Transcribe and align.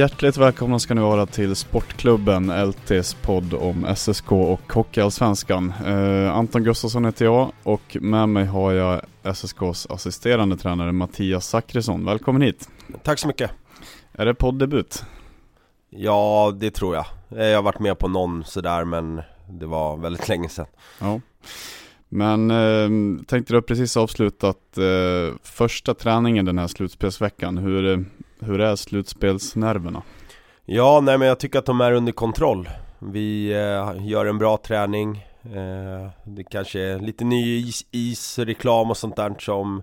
Hjärtligt 0.00 0.36
välkomna 0.36 0.78
ska 0.78 0.94
ni 0.94 1.00
vara 1.00 1.26
till 1.26 1.56
Sportklubben, 1.56 2.68
LTs 2.70 3.14
podd 3.14 3.54
om 3.54 3.94
SSK 3.96 4.32
och 4.32 4.72
Hockeyallsvenskan. 4.72 5.72
Eh, 5.86 6.36
Anton 6.36 6.64
Gustafsson 6.64 7.04
heter 7.04 7.24
jag 7.24 7.52
och 7.62 7.96
med 8.00 8.28
mig 8.28 8.44
har 8.44 8.72
jag 8.72 9.00
SSKs 9.22 9.86
assisterande 9.90 10.56
tränare 10.56 10.92
Mattias 10.92 11.46
Zackrisson. 11.46 12.04
Välkommen 12.04 12.42
hit! 12.42 12.68
Tack 13.02 13.18
så 13.18 13.28
mycket! 13.28 13.50
Är 14.12 14.26
det 14.26 14.34
poddebut? 14.34 15.04
Ja, 15.90 16.52
det 16.60 16.70
tror 16.70 16.94
jag. 16.94 17.06
Jag 17.28 17.56
har 17.56 17.62
varit 17.62 17.80
med 17.80 17.98
på 17.98 18.08
någon 18.08 18.44
sådär 18.44 18.84
men 18.84 19.22
det 19.50 19.66
var 19.66 19.96
väldigt 19.96 20.28
länge 20.28 20.48
sedan. 20.48 20.66
Ja. 21.00 21.20
Men 22.08 22.50
eh, 22.50 23.24
tänkte 23.26 23.52
du 23.54 23.62
precis 23.62 23.96
avslutat 23.96 24.78
eh, 24.78 25.34
första 25.42 25.94
träningen 25.94 26.44
den 26.44 26.58
här 26.58 26.66
slutspelsveckan. 26.66 27.58
Hur, 27.58 28.04
hur 28.40 28.60
är 28.60 28.76
slutspelsnerverna? 28.76 30.02
Ja, 30.64 31.00
nej 31.00 31.18
men 31.18 31.28
jag 31.28 31.38
tycker 31.38 31.58
att 31.58 31.66
de 31.66 31.80
är 31.80 31.92
under 31.92 32.12
kontroll. 32.12 32.68
Vi 32.98 33.52
eh, 33.52 34.06
gör 34.06 34.26
en 34.26 34.38
bra 34.38 34.56
träning. 34.56 35.26
Eh, 35.44 36.10
det 36.24 36.44
kanske 36.44 36.80
är 36.80 36.98
lite 36.98 37.24
ny 37.24 37.58
is, 37.58 37.86
is, 37.90 38.38
reklam 38.38 38.90
och 38.90 38.96
sånt 38.96 39.16
där 39.16 39.34
som 39.38 39.82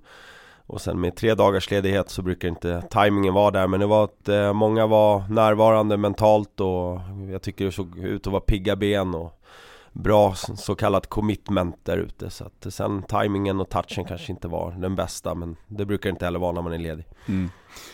och 0.67 0.81
sen 0.81 1.01
med 1.01 1.15
tre 1.15 1.33
dagars 1.33 1.71
ledighet 1.71 2.09
så 2.09 2.21
brukar 2.21 2.47
inte 2.47 2.81
tajmingen 2.89 3.33
vara 3.33 3.51
där 3.51 3.67
Men 3.67 3.79
det 3.79 3.85
var 3.85 4.03
att 4.03 4.29
eh, 4.29 4.53
många 4.53 4.87
var 4.87 5.23
närvarande 5.29 5.97
mentalt 5.97 6.59
och 6.59 6.99
jag 7.31 7.41
tycker 7.41 7.65
det 7.65 7.71
såg 7.71 7.97
ut 7.99 8.27
att 8.27 8.33
vara 8.33 8.41
pigga 8.41 8.75
ben 8.75 9.15
och 9.15 9.36
bra 10.03 10.35
så 10.35 10.75
kallat 10.75 11.09
commitment 11.09 11.75
där 11.83 11.97
ute 11.97 12.29
Så 12.29 12.43
att 12.43 12.73
sen 12.73 13.03
tajmingen 13.03 13.59
och 13.59 13.69
touchen 13.69 14.05
kanske 14.05 14.31
inte 14.31 14.47
var 14.47 14.71
den 14.71 14.95
bästa 14.95 15.35
Men 15.35 15.55
det 15.67 15.85
brukar 15.85 16.09
inte 16.09 16.25
heller 16.25 16.39
vara 16.39 16.51
när 16.51 16.61
man 16.61 16.73
är 16.73 16.77
ledig 16.77 17.05
mm. 17.27 17.49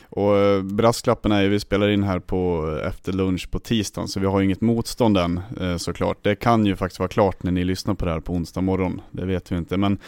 Och 0.10 0.38
eh, 0.38 0.62
brasklappen 0.62 1.32
är 1.32 1.42
ju, 1.42 1.50
vi 1.50 1.60
spelar 1.60 1.90
in 1.90 2.04
här 2.04 2.20
på 2.20 2.70
efter 2.88 3.14
lunch 3.14 3.52
på 3.52 3.60
tisdagen 3.60 4.08
Så 4.08 4.20
vi 4.20 4.26
har 4.26 4.40
ju 4.40 4.46
inget 4.46 4.62
motstånd 4.62 5.18
än 5.18 5.42
eh, 5.62 5.78
såklart 5.78 6.18
Det 6.22 6.36
kan 6.36 6.66
ju 6.66 6.76
faktiskt 6.76 7.00
vara 7.00 7.10
klart 7.10 7.44
när 7.44 7.52
ni 7.52 7.64
lyssnar 7.64 7.94
på 7.94 8.06
det 8.06 8.12
här 8.12 8.20
på 8.20 8.34
onsdag 8.34 8.62
morgon 8.62 9.02
Det 9.12 9.26
vet 9.26 9.52
vi 9.52 9.58
inte 9.58 9.78
men 9.78 10.00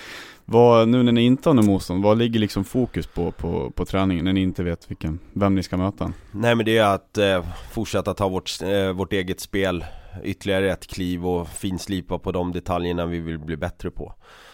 vad, 0.45 0.88
nu 0.88 1.03
när 1.03 1.11
ni 1.11 1.22
inte 1.22 1.50
har 1.50 1.53
något 1.53 1.66
motstånd, 1.66 2.03
vad 2.03 2.17
ligger 2.17 2.39
liksom 2.39 2.63
fokus 2.63 3.07
på, 3.07 3.31
på, 3.31 3.72
på 3.72 3.85
träningen 3.85 4.25
när 4.25 4.34
ni 4.34 4.41
inte 4.41 4.63
vet 4.63 4.91
vilken, 4.91 5.19
vem 5.34 5.55
ni 5.55 5.63
ska 5.63 5.78
möta? 5.78 6.13
Nej 6.31 6.55
men 6.55 6.66
det 6.66 6.78
är 6.78 6.95
att 6.95 7.17
eh, 7.17 7.45
fortsätta 7.72 8.13
ta 8.13 8.29
vårt, 8.29 8.61
eh, 8.61 8.91
vårt 8.91 9.13
eget 9.13 9.39
spel 9.39 9.85
ytterligare 10.23 10.71
ett 10.71 10.87
kliv 10.87 11.27
och 11.27 11.47
finslipa 11.47 12.19
på 12.19 12.31
de 12.31 12.51
detaljerna 12.51 13.05
vi 13.05 13.19
vill 13.19 13.39
bli 13.39 13.57
bättre 13.57 13.91
på. 13.91 14.13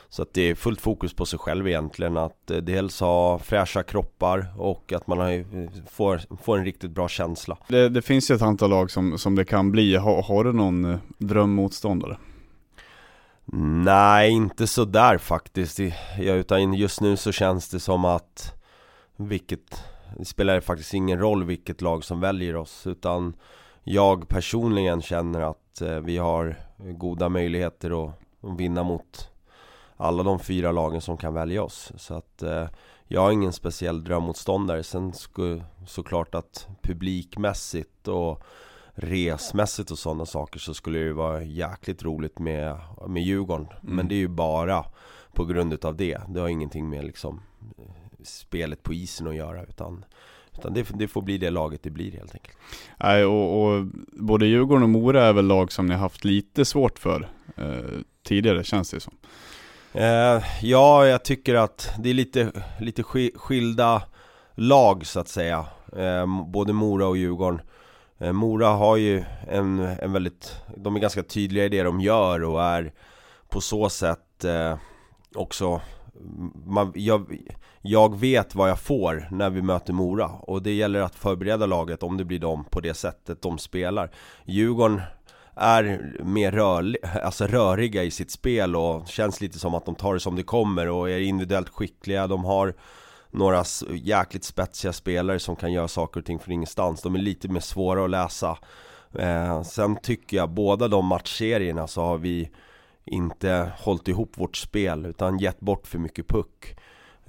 Så 0.10 0.22
att 0.22 0.34
det 0.34 0.42
är 0.42 0.56
fullt 0.56 0.82
fokus 0.82 1.14
på 1.14 1.26
sig 1.26 1.40
själv 1.40 1.68
egentligen 1.68 2.18
att 2.18 2.52
eh, 2.52 2.58
dels 2.58 3.00
ha 3.00 3.40
fräscha 3.40 3.84
kroppar 3.84 4.54
och 4.58 4.94
att 4.94 5.08
man 5.08 5.18
har, 5.18 5.46
får, 5.90 6.22
får 6.44 6.58
en 6.58 6.66
riktigt 6.66 6.92
bra 6.92 7.08
känsla. 7.08 7.58
Det, 7.68 7.90
det, 7.90 8.02
finns 8.02 8.32
ju 8.32 8.36
ett 8.36 8.42
antal 8.42 8.70
lag 8.70 8.92
som, 8.92 9.18
som 9.18 9.36
det 9.36 9.46
kan 9.46 9.72
bli, 9.72 9.96
har, 9.96 10.24
har 10.24 10.44
du 10.44 10.54
någon 10.54 10.86
eh, 10.86 11.00
drömmotståndare? 11.18 12.18
Nej, 13.84 14.30
inte 14.30 14.68
så 14.68 14.86
där 14.86 15.18
faktiskt 15.18 15.80
ja, 16.20 16.34
Utan 16.34 16.74
just 16.74 17.02
nu 17.02 17.18
så 17.18 17.32
känns 17.32 17.70
det 17.70 17.80
som 17.80 18.06
att 18.06 18.54
Vilket 19.18 19.84
Det 20.18 20.26
spelar 20.26 20.62
faktiskt 20.62 20.94
ingen 20.94 21.20
roll 21.20 21.44
vilket 21.44 21.82
lag 21.82 22.04
som 22.04 22.20
väljer 22.20 22.56
oss 22.56 22.88
Utan 22.88 23.34
Jag 23.84 24.28
personligen 24.28 25.02
känner 25.02 25.42
att 25.42 25.82
eh, 25.82 26.00
vi 26.00 26.18
har 26.18 26.56
goda 26.78 27.30
möjligheter 27.30 28.06
att, 28.06 28.16
vinna 28.58 28.84
mot 28.84 29.30
Alla 29.98 30.24
de 30.24 30.40
fyra 30.40 30.72
lagen 30.72 31.02
som 31.02 31.18
kan 31.18 31.34
välja 31.34 31.64
oss. 31.64 31.92
Så 31.98 32.14
att 32.14 32.44
eh, 32.44 32.68
Jag 33.08 33.22
har 33.22 33.32
ingen 33.32 33.54
speciell 33.54 34.04
drömmotståndare. 34.04 34.84
Sen 34.84 35.14
skulle 35.14 35.64
såklart 35.88 36.36
att 36.36 36.68
publikmässigt 36.82 38.08
och 38.08 38.44
resmässigt 38.94 39.92
och 39.92 40.00
sådana 40.00 40.26
saker 40.26 40.60
så 40.60 40.74
skulle 40.74 41.00
det 41.00 41.06
ju 41.06 41.14
vara 41.14 41.44
jäkligt 41.44 42.04
roligt 42.04 42.40
med, 42.40 42.78
med 43.08 43.24
Djurgården. 43.24 43.68
Mm. 43.68 43.96
Men 43.96 44.08
det 44.08 44.16
är 44.16 44.20
ju 44.20 44.28
bara 44.28 44.86
på 45.34 45.46
grund 45.46 45.74
utav 45.74 45.96
det. 45.96 46.22
Det 46.28 46.40
har 46.40 46.48
ingenting 46.48 46.90
med 46.90 47.06
liksom 47.06 47.42
spelet 48.24 48.84
på 48.84 48.94
isen 48.94 49.28
att 49.28 49.36
göra 49.36 49.64
utan 49.64 50.06
utan 50.62 50.74
det, 50.74 50.88
det, 50.94 51.08
får 51.08 51.22
bli 51.22 51.38
det 51.38 51.50
laget 51.50 51.84
det 51.84 51.90
blir 51.90 52.12
helt 52.12 52.36
enkelt. 52.36 52.58
Nej 52.98 53.26
och, 53.26 53.64
och 53.64 53.86
både 54.14 54.46
Djurgården 54.46 54.84
och 54.84 54.90
Mora 54.90 55.26
är 55.26 55.34
väl 55.34 55.46
lag 55.46 55.72
som 55.72 55.86
ni 55.86 55.94
har 55.94 56.02
haft 56.02 56.26
lite 56.26 56.66
svårt 56.66 57.00
för 57.00 57.30
eh, 57.58 58.00
Tidigare 58.24 58.64
känns 58.64 58.92
det 58.92 59.00
som. 59.00 59.14
Eh, 59.94 60.44
Ja, 60.62 61.06
jag 61.06 61.26
tycker 61.26 61.56
att 61.56 61.90
det 62.00 62.10
är 62.10 62.14
lite, 62.14 62.52
lite 62.80 63.04
skilda 63.36 64.04
lag 64.56 65.06
så 65.06 65.20
att 65.20 65.28
säga. 65.28 65.66
Eh, 65.98 66.44
Både 66.48 66.74
Mora 66.74 67.08
och 67.08 67.18
Djurgården. 67.18 67.62
Eh, 68.18 68.32
Mora 68.32 68.68
har 68.68 68.98
ju 68.98 69.24
en, 69.50 69.80
en 69.80 70.14
väldigt, 70.14 70.56
de 70.78 70.96
är 70.96 71.00
ganska 71.00 71.24
tydliga 71.24 71.66
i 71.66 71.70
det 71.70 71.84
de 71.84 72.02
gör 72.02 72.44
och 72.44 72.64
är 72.64 72.94
på 73.50 73.62
så 73.62 73.90
sätt 73.90 74.46
eh, 74.46 74.78
också 75.36 75.82
man, 76.66 76.92
jag, 76.96 77.38
jag 77.82 78.20
vet 78.20 78.56
vad 78.56 78.70
jag 78.70 78.80
får 78.80 79.28
när 79.32 79.50
vi 79.50 79.62
möter 79.62 79.94
Mora. 79.94 80.28
Och 80.28 80.64
det 80.64 80.74
gäller 80.74 81.02
att 81.02 81.16
förbereda 81.16 81.66
laget 81.66 82.04
om 82.04 82.18
det 82.18 82.26
blir 82.26 82.40
dem 82.40 82.66
på 82.70 82.80
det 82.80 82.94
sättet 82.94 83.42
de 83.42 83.58
spelar. 83.58 84.12
Djurgården 84.46 85.02
är 85.56 86.16
mer 86.24 86.52
rörlig, 86.52 86.98
alltså 87.24 87.48
röriga 87.48 88.04
i 88.04 88.12
sitt 88.12 88.32
spel 88.32 88.76
och 88.76 89.08
känns 89.08 89.42
lite 89.42 89.60
som 89.60 89.76
att 89.76 89.86
de 89.86 89.96
tar 89.96 90.14
det 90.14 90.20
som 90.20 90.36
det 90.36 90.44
kommer 90.44 90.90
och 90.90 91.10
är 91.10 91.20
individuellt 91.20 91.70
skickliga, 91.70 92.28
de 92.28 92.46
har 92.46 92.74
några 93.32 93.64
jäkligt 93.90 94.44
spetsiga 94.44 94.94
spelare 94.94 95.40
som 95.40 95.56
kan 95.56 95.74
göra 95.74 95.88
saker 95.88 96.20
och 96.20 96.26
ting 96.26 96.40
från 96.40 96.54
ingenstans. 96.54 97.02
De 97.02 97.16
är 97.16 97.20
lite 97.20 97.48
mer 97.48 97.60
svåra 97.60 98.04
att 98.04 98.10
läsa. 98.10 98.58
Eh, 99.20 99.64
Sen 99.64 99.96
tycker 99.96 100.38
jag 100.38 100.50
båda 100.50 100.88
de 100.88 101.06
matchserierna 101.06 101.88
så 101.88 102.02
har 102.02 102.18
vi 102.18 102.50
inte 103.06 103.72
hållit 103.78 104.08
ihop 104.08 104.38
vårt 104.38 104.58
spel 104.58 105.06
utan 105.06 105.40
gett 105.40 105.60
bort 105.60 105.88
för 105.88 105.98
mycket 105.98 106.28
puck 106.28 106.76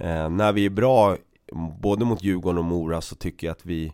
eh, 0.03 0.29
När 0.29 0.53
vi 0.53 0.65
är 0.65 0.69
bra 0.69 1.17
både 1.81 2.05
mot 2.05 2.23
Djurgården 2.23 2.57
och 2.57 2.65
Mora 2.65 3.01
så 3.01 3.15
tycker 3.15 3.47
jag 3.47 3.51
att 3.51 3.65
vi 3.65 3.93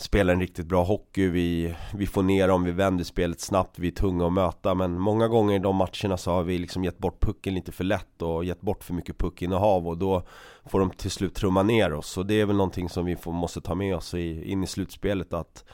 spelar 0.00 0.34
en 0.34 0.40
riktigt 0.40 0.66
bra 0.66 0.84
hockey, 0.84 1.28
vi, 1.28 1.74
vi 1.94 2.06
får 2.06 2.22
ner 2.22 2.48
dem, 2.48 2.64
vi 2.64 2.70
vänder 2.70 3.04
spelet 3.04 3.40
snabbt, 3.40 3.78
vi 3.78 3.88
är 3.88 3.92
tunga 3.92 4.26
att 4.26 4.32
möta. 4.32 4.74
Men 4.74 5.00
många 5.00 5.28
gånger 5.28 5.56
i 5.56 5.58
de 5.58 5.76
matcherna 5.76 6.16
så 6.16 6.30
har 6.30 6.42
vi 6.42 6.58
liksom 6.58 6.84
gett 6.84 6.98
bort 6.98 7.20
pucken 7.20 7.54
lite 7.54 7.72
för 7.72 7.84
lätt 7.84 8.22
och 8.22 8.44
gett 8.44 8.60
bort 8.60 8.84
för 8.84 8.94
mycket 8.94 9.18
puckinnehav 9.18 9.88
och 9.88 9.98
då 9.98 10.22
får 10.64 10.80
de 10.80 10.90
till 10.90 11.10
slut 11.10 11.34
trumma 11.34 11.62
ner 11.62 11.92
oss. 11.92 12.18
Och 12.18 12.26
det 12.26 12.40
är 12.40 12.46
väl 12.46 12.56
någonting 12.56 12.88
som 12.88 13.04
vi 13.04 13.16
får, 13.16 13.32
måste 13.32 13.60
ta 13.60 13.74
med 13.74 13.96
oss 13.96 14.14
i, 14.14 14.50
in 14.50 14.64
i 14.64 14.66
slutspelet 14.66 15.32
att 15.32 15.64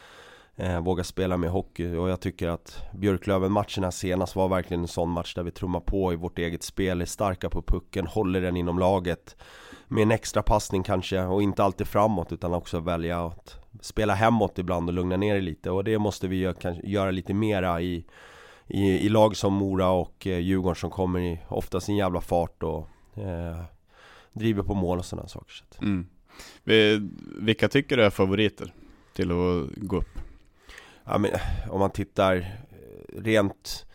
eh, 0.56 0.81
våga 0.81 1.05
spela 1.05 1.37
med 1.37 1.50
hockey 1.50 1.97
och 1.97 2.08
jag 2.08 2.20
tycker 2.20 2.49
att 2.49 2.82
Björklöven-matcherna 2.94 3.91
senast 3.91 4.37
var 4.37 4.49
verkligen 4.49 4.82
en 4.82 4.88
sån 4.88 5.11
match 5.11 5.35
där 5.35 5.43
vi 5.43 5.50
trummar 5.50 5.81
på 5.81 6.12
i 6.12 6.17
vårt 6.17 6.38
eget 6.38 6.62
spel, 6.62 7.00
är 7.00 7.06
starka 7.06 7.50
på 7.50 7.62
pucken, 7.62 8.06
håller 8.06 8.41
den 8.41 8.56
inom 8.56 8.79
laget 8.79 9.37
med 9.88 10.03
en 10.03 10.11
extra 10.11 10.43
passning 10.43 10.82
kanske 10.82 11.20
och 11.23 11.43
inte 11.43 11.64
alltid 11.64 11.87
framåt 11.87 12.32
utan 12.32 12.55
också 12.55 12.81
välja 12.81 13.26
att 13.26 13.58
spela 13.81 14.14
hemåt 14.14 14.58
ibland 14.58 14.88
och 14.88 14.94
lugna 14.94 15.17
ner 15.17 15.35
det 15.35 15.41
lite 15.41 15.70
och 15.70 15.85
det 15.85 15.99
måste 15.99 16.29
vi 16.29 16.37
göra, 16.37 16.55
kanske, 16.55 16.87
göra 16.87 17.11
lite 17.11 17.35
mera 17.35 17.81
i 17.81 18.06
i, 18.67 19.06
i 19.06 19.09
lag 19.09 19.37
som 19.37 19.55
Mora 19.55 19.91
och 19.91 20.26
eh, 20.26 20.38
Djurgården 20.38 20.76
som 20.76 20.91
kommer 20.91 21.20
i 21.20 21.38
ofta 21.49 21.81
sin 21.81 21.97
jävla 21.97 22.20
fart 22.20 22.62
och 22.62 22.88
eh, 23.19 23.62
driver 24.32 24.62
på 24.62 24.75
mål 24.75 24.99
och 24.99 25.05
sådana 25.05 25.29
saker. 25.29 25.55
Mm. 25.82 26.06
Vilka 27.41 27.69
tycker 27.69 27.97
du 27.97 28.05
är 28.05 28.11
favoriter 28.11 28.75
till 29.14 29.31
att 29.31 29.69
gå 29.76 29.97
upp? 29.97 30.19
Ja, 31.06 31.19
men, 31.19 31.31
om 31.70 31.81
man 31.81 31.91
tittar 31.91 32.37
eh, 32.37 33.20
rent 33.23 33.87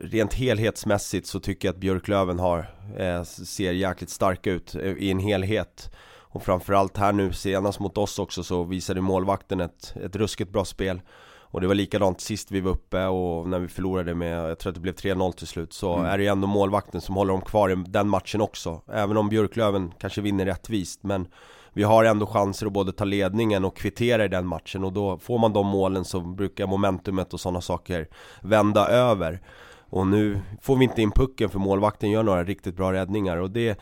Rent 0.00 0.34
helhetsmässigt 0.34 1.26
så 1.26 1.40
tycker 1.40 1.68
jag 1.68 1.72
att 1.72 1.80
Björklöven 1.80 2.38
har, 2.38 2.70
eh, 2.98 3.22
ser 3.22 3.72
jäkligt 3.72 4.10
starka 4.10 4.50
ut 4.50 4.74
eh, 4.74 4.92
i 4.92 5.10
en 5.10 5.18
helhet. 5.18 5.90
Och 6.18 6.42
framförallt 6.42 6.96
här 6.96 7.12
nu 7.12 7.32
senast 7.32 7.80
mot 7.80 7.98
oss 7.98 8.18
också 8.18 8.42
så 8.42 8.64
visade 8.64 9.00
målvakten 9.00 9.60
ett, 9.60 9.94
ett 10.04 10.16
ruskigt 10.16 10.50
bra 10.50 10.64
spel. 10.64 11.00
Och 11.48 11.60
det 11.60 11.66
var 11.66 11.74
likadant 11.74 12.20
sist 12.20 12.50
vi 12.50 12.60
var 12.60 12.70
uppe 12.70 13.06
och 13.06 13.48
när 13.48 13.58
vi 13.58 13.68
förlorade 13.68 14.14
med, 14.14 14.50
jag 14.50 14.58
tror 14.58 14.70
att 14.70 14.74
det 14.74 14.80
blev 14.80 14.94
3-0 14.94 15.32
till 15.32 15.46
slut 15.46 15.72
Så 15.72 15.94
mm. 15.94 16.06
är 16.06 16.18
det 16.18 16.24
ju 16.24 16.30
ändå 16.30 16.46
målvakten 16.46 17.00
som 17.00 17.14
håller 17.14 17.32
dem 17.32 17.42
kvar 17.42 17.70
i 17.70 17.84
den 17.86 18.08
matchen 18.08 18.40
också. 18.40 18.82
Även 18.92 19.16
om 19.16 19.28
Björklöven 19.28 19.92
kanske 19.98 20.20
vinner 20.20 20.44
rättvist 20.44 21.02
men 21.02 21.28
vi 21.76 21.82
har 21.82 22.04
ändå 22.04 22.26
chanser 22.26 22.66
att 22.66 22.72
både 22.72 22.92
ta 22.92 23.04
ledningen 23.04 23.64
och 23.64 23.76
kvittera 23.76 24.24
i 24.24 24.28
den 24.28 24.46
matchen 24.46 24.84
och 24.84 24.92
då 24.92 25.18
får 25.18 25.38
man 25.38 25.52
de 25.52 25.66
målen 25.66 26.04
så 26.04 26.20
brukar 26.20 26.66
momentumet 26.66 27.34
och 27.34 27.40
sådana 27.40 27.60
saker 27.60 28.08
vända 28.42 28.88
över. 28.88 29.42
Och 29.90 30.06
nu 30.06 30.40
får 30.62 30.76
vi 30.76 30.84
inte 30.84 31.02
in 31.02 31.10
pucken 31.10 31.50
för 31.50 31.58
målvakten 31.58 32.10
gör 32.10 32.22
några 32.22 32.44
riktigt 32.44 32.76
bra 32.76 32.92
räddningar 32.92 33.36
och 33.36 33.50
det 33.50 33.80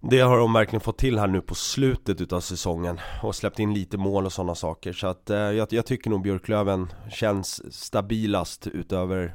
det 0.00 0.20
har 0.20 0.38
de 0.38 0.52
verkligen 0.52 0.80
fått 0.80 0.98
till 0.98 1.18
här 1.18 1.26
nu 1.26 1.40
på 1.40 1.54
slutet 1.54 2.20
utav 2.20 2.40
säsongen 2.40 3.00
och 3.22 3.34
släppt 3.34 3.58
in 3.58 3.74
lite 3.74 3.98
mål 3.98 4.26
och 4.26 4.32
sådana 4.32 4.54
saker. 4.54 4.92
Så 4.92 5.06
att 5.06 5.30
eh, 5.30 5.36
jag, 5.38 5.72
jag, 5.72 5.86
tycker 5.86 6.10
nog 6.10 6.22
Björklöven 6.22 6.92
känns 7.10 7.74
stabilast 7.74 8.66
utöver 8.66 9.34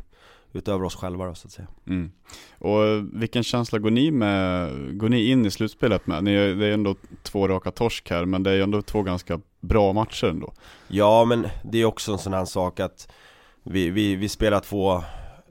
Utöver 0.53 0.85
oss 0.85 0.95
själva 0.95 1.25
då 1.25 1.35
så 1.35 1.47
att 1.47 1.51
säga. 1.51 1.67
Mm. 1.87 2.11
Och 2.57 2.81
vilken 3.21 3.43
känsla 3.43 3.79
går 3.79 3.91
ni 3.91 4.11
med, 4.11 4.71
går 4.97 5.09
ni 5.09 5.31
in 5.31 5.45
i 5.45 5.51
slutspelet 5.51 6.07
med? 6.07 6.23
Ni, 6.23 6.53
det 6.53 6.65
är 6.65 6.71
ändå 6.71 6.95
två 7.23 7.47
raka 7.47 7.71
torsk 7.71 8.09
här 8.09 8.25
men 8.25 8.43
det 8.43 8.51
är 8.51 8.61
ändå 8.61 8.81
två 8.81 9.03
ganska 9.03 9.39
bra 9.59 9.93
matcher 9.93 10.27
ändå. 10.27 10.53
Ja 10.87 11.25
men 11.25 11.47
det 11.63 11.77
är 11.77 11.85
också 11.85 12.11
en 12.11 12.17
sån 12.17 12.33
här 12.33 12.45
sak 12.45 12.79
att 12.79 13.11
Vi, 13.63 13.89
vi, 13.89 14.15
vi 14.15 14.29
spelar 14.29 14.59
två 14.59 14.95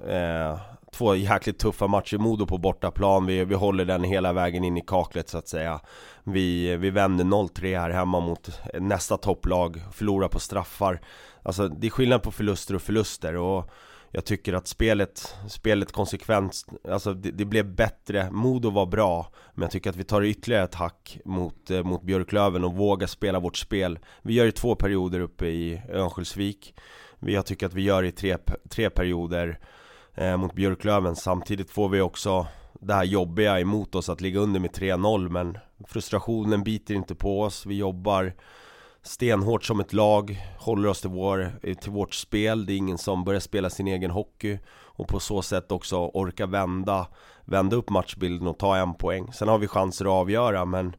eh, 0.08 0.58
två 0.96 1.14
jäkligt 1.14 1.58
tuffa 1.58 1.87
matcher, 1.87 2.19
Modo 2.19 2.46
på 2.46 2.58
bortaplan, 2.58 3.26
vi, 3.26 3.44
vi 3.44 3.54
håller 3.54 3.84
den 3.84 4.04
hela 4.04 4.32
vägen 4.32 4.64
in 4.64 4.76
i 4.76 4.81
kaklet 4.87 5.28
så 5.28 5.38
att 5.38 5.48
säga. 5.48 5.81
Vi, 6.25 6.76
vi 6.76 6.90
vänder 6.90 7.25
0-3 7.25 7.81
här 7.81 7.90
hemma 7.90 8.20
mot 8.20 8.60
nästa 8.81 9.16
topplag, 9.16 9.82
förlorar 9.93 10.28
på 10.28 10.40
straffar. 10.40 11.00
Alltså 11.43 11.69
det 11.69 11.87
är 11.87 11.90
skillnad 11.90 12.22
på 12.22 12.32
förluster 12.32 12.75
och 12.75 12.82
förluster 12.82 13.37
och 13.37 13.70
jag 14.17 14.25
tycker 14.25 14.53
att 14.53 14.67
spelet, 14.67 15.35
spelet 15.49 15.93
konsekvent, 15.93 16.65
alltså 16.89 17.15
det, 17.15 17.31
det, 17.31 17.45
blev 17.45 17.75
bättre, 17.75 18.31
Modo 18.31 18.71
var 18.71 18.87
bra 18.87 19.33
Men 19.55 19.63
jag 19.63 19.71
tycker 19.71 19.91
att 19.91 19.97
vi 19.97 20.05
tar 20.05 20.23
ytterligare 20.23 20.65
ett 20.65 20.75
hack 20.75 21.19
mot, 21.25 21.71
eh, 21.71 21.83
mot 21.83 22.03
Björklöven 22.03 22.65
och 22.65 22.75
vågar 22.75 23.07
spela 23.07 23.41
vårt 23.41 23.57
spel. 23.57 23.99
Vi 24.23 24.35
gör 24.35 24.45
det 24.45 24.53
två 24.53 24.75
perioder 24.75 25.21
uppe 25.21 25.47
i 25.47 25.83
Örnsköldsvik. 25.91 26.75
Jag 27.21 27.47
tycker 27.47 27.67
att 27.67 27.75
vi 27.75 27.83
gör 27.83 28.03
det 28.03 28.09
i 28.09 28.13
tre, 28.13 28.37
tre 28.69 28.91
perioder 28.91 29.59
eh, 30.15 30.37
mot 30.37 30.55
Björklöven. 30.55 31.17
Samtidigt 31.17 31.71
får 31.71 31.89
vi 31.89 32.01
också 32.01 32.47
det 32.81 32.95
här 32.95 33.05
jobbiga 33.05 33.61
emot 33.61 33.95
oss 33.95 34.09
att 34.09 34.21
ligga 34.21 34.41
under 34.41 34.61
med 34.61 34.71
3-0 34.71 35.29
Men 35.29 35.59
frustrationen 35.89 36.65
biter 36.65 36.95
inte 36.95 37.15
på 37.15 37.43
oss, 37.43 37.67
vi 37.67 37.75
jobbar 37.75 38.35
stenhårt 39.06 39.64
som 39.64 39.81
ett 39.81 39.93
lag 39.93 40.43
Håller 40.58 40.88
oss 40.88 41.00
till, 41.00 41.11
vår, 41.11 41.75
till 41.75 41.93
vårt 41.93 42.14
spel, 42.14 42.67
det 42.67 42.73
är 42.73 42.76
ingen 42.76 42.99
som 42.99 43.25
börjar 43.25 43.41
spela 43.41 43.70
sin 43.70 43.87
egen 43.87 44.11
hockey 44.11 44.58
Och 44.82 45.08
på 45.08 45.20
så 45.20 45.43
sätt 45.43 45.73
också 45.73 45.97
orka 45.97 46.47
vända 46.47 47.06
Vända 47.44 47.76
upp 47.76 47.91
matchbilden 47.91 48.49
och 48.49 48.58
ta 48.58 48.76
en 48.76 48.94
poäng. 48.94 49.32
Sen 49.32 49.49
har 49.49 49.58
vi 49.58 49.69
chanser 49.69 50.05
att 50.05 50.11
avgöra 50.11 50.64
men 50.64 50.97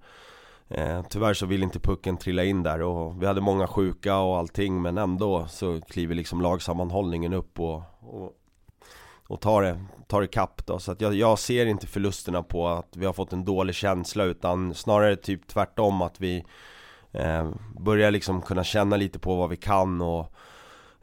Eh, 0.70 1.02
tyvärr 1.10 1.34
så 1.34 1.46
vill 1.46 1.64
inte 1.64 1.80
pucken 1.80 2.18
trilla 2.18 2.44
in 2.44 2.64
där. 2.64 2.82
Och 2.82 3.22
vi 3.22 3.26
hade 3.26 3.42
många 3.42 3.68
sjuka 3.68 4.18
och 4.18 4.38
allting 4.38 4.82
men 4.82 4.98
ändå 4.98 5.48
så 5.48 5.82
kliver 5.82 6.16
liksom 6.16 6.42
lagsammanhållningen 6.42 7.34
upp 7.34 7.60
och, 7.60 7.82
och 8.00 8.34
och 9.30 9.42
tar 9.42 9.62
det, 9.62 9.86
tar 10.08 10.22
det 10.22 10.28
kapp 10.28 10.66
då. 10.66 10.80
Så 10.80 10.92
att 10.92 11.02
jag, 11.02 11.14
jag 11.14 11.40
ser 11.40 11.66
inte 11.66 11.88
förlusterna 11.88 12.44
på 12.44 12.68
att 12.68 12.96
vi 12.96 13.06
har 13.06 13.14
fått 13.14 13.34
en 13.34 13.46
dålig 13.46 13.76
känsla 13.76 14.24
utan 14.24 14.74
snarare 14.74 15.16
typ 15.16 15.48
tvärtom 15.48 16.02
att 16.02 16.22
vi 16.22 16.46
eh, 17.12 17.50
börjar 17.80 18.12
liksom 18.12 18.42
kunna 18.42 18.64
känna 18.64 18.98
lite 18.98 19.20
på 19.20 19.36
vad 19.36 19.50
vi 19.50 19.56
kan 19.56 20.02
och 20.02 20.34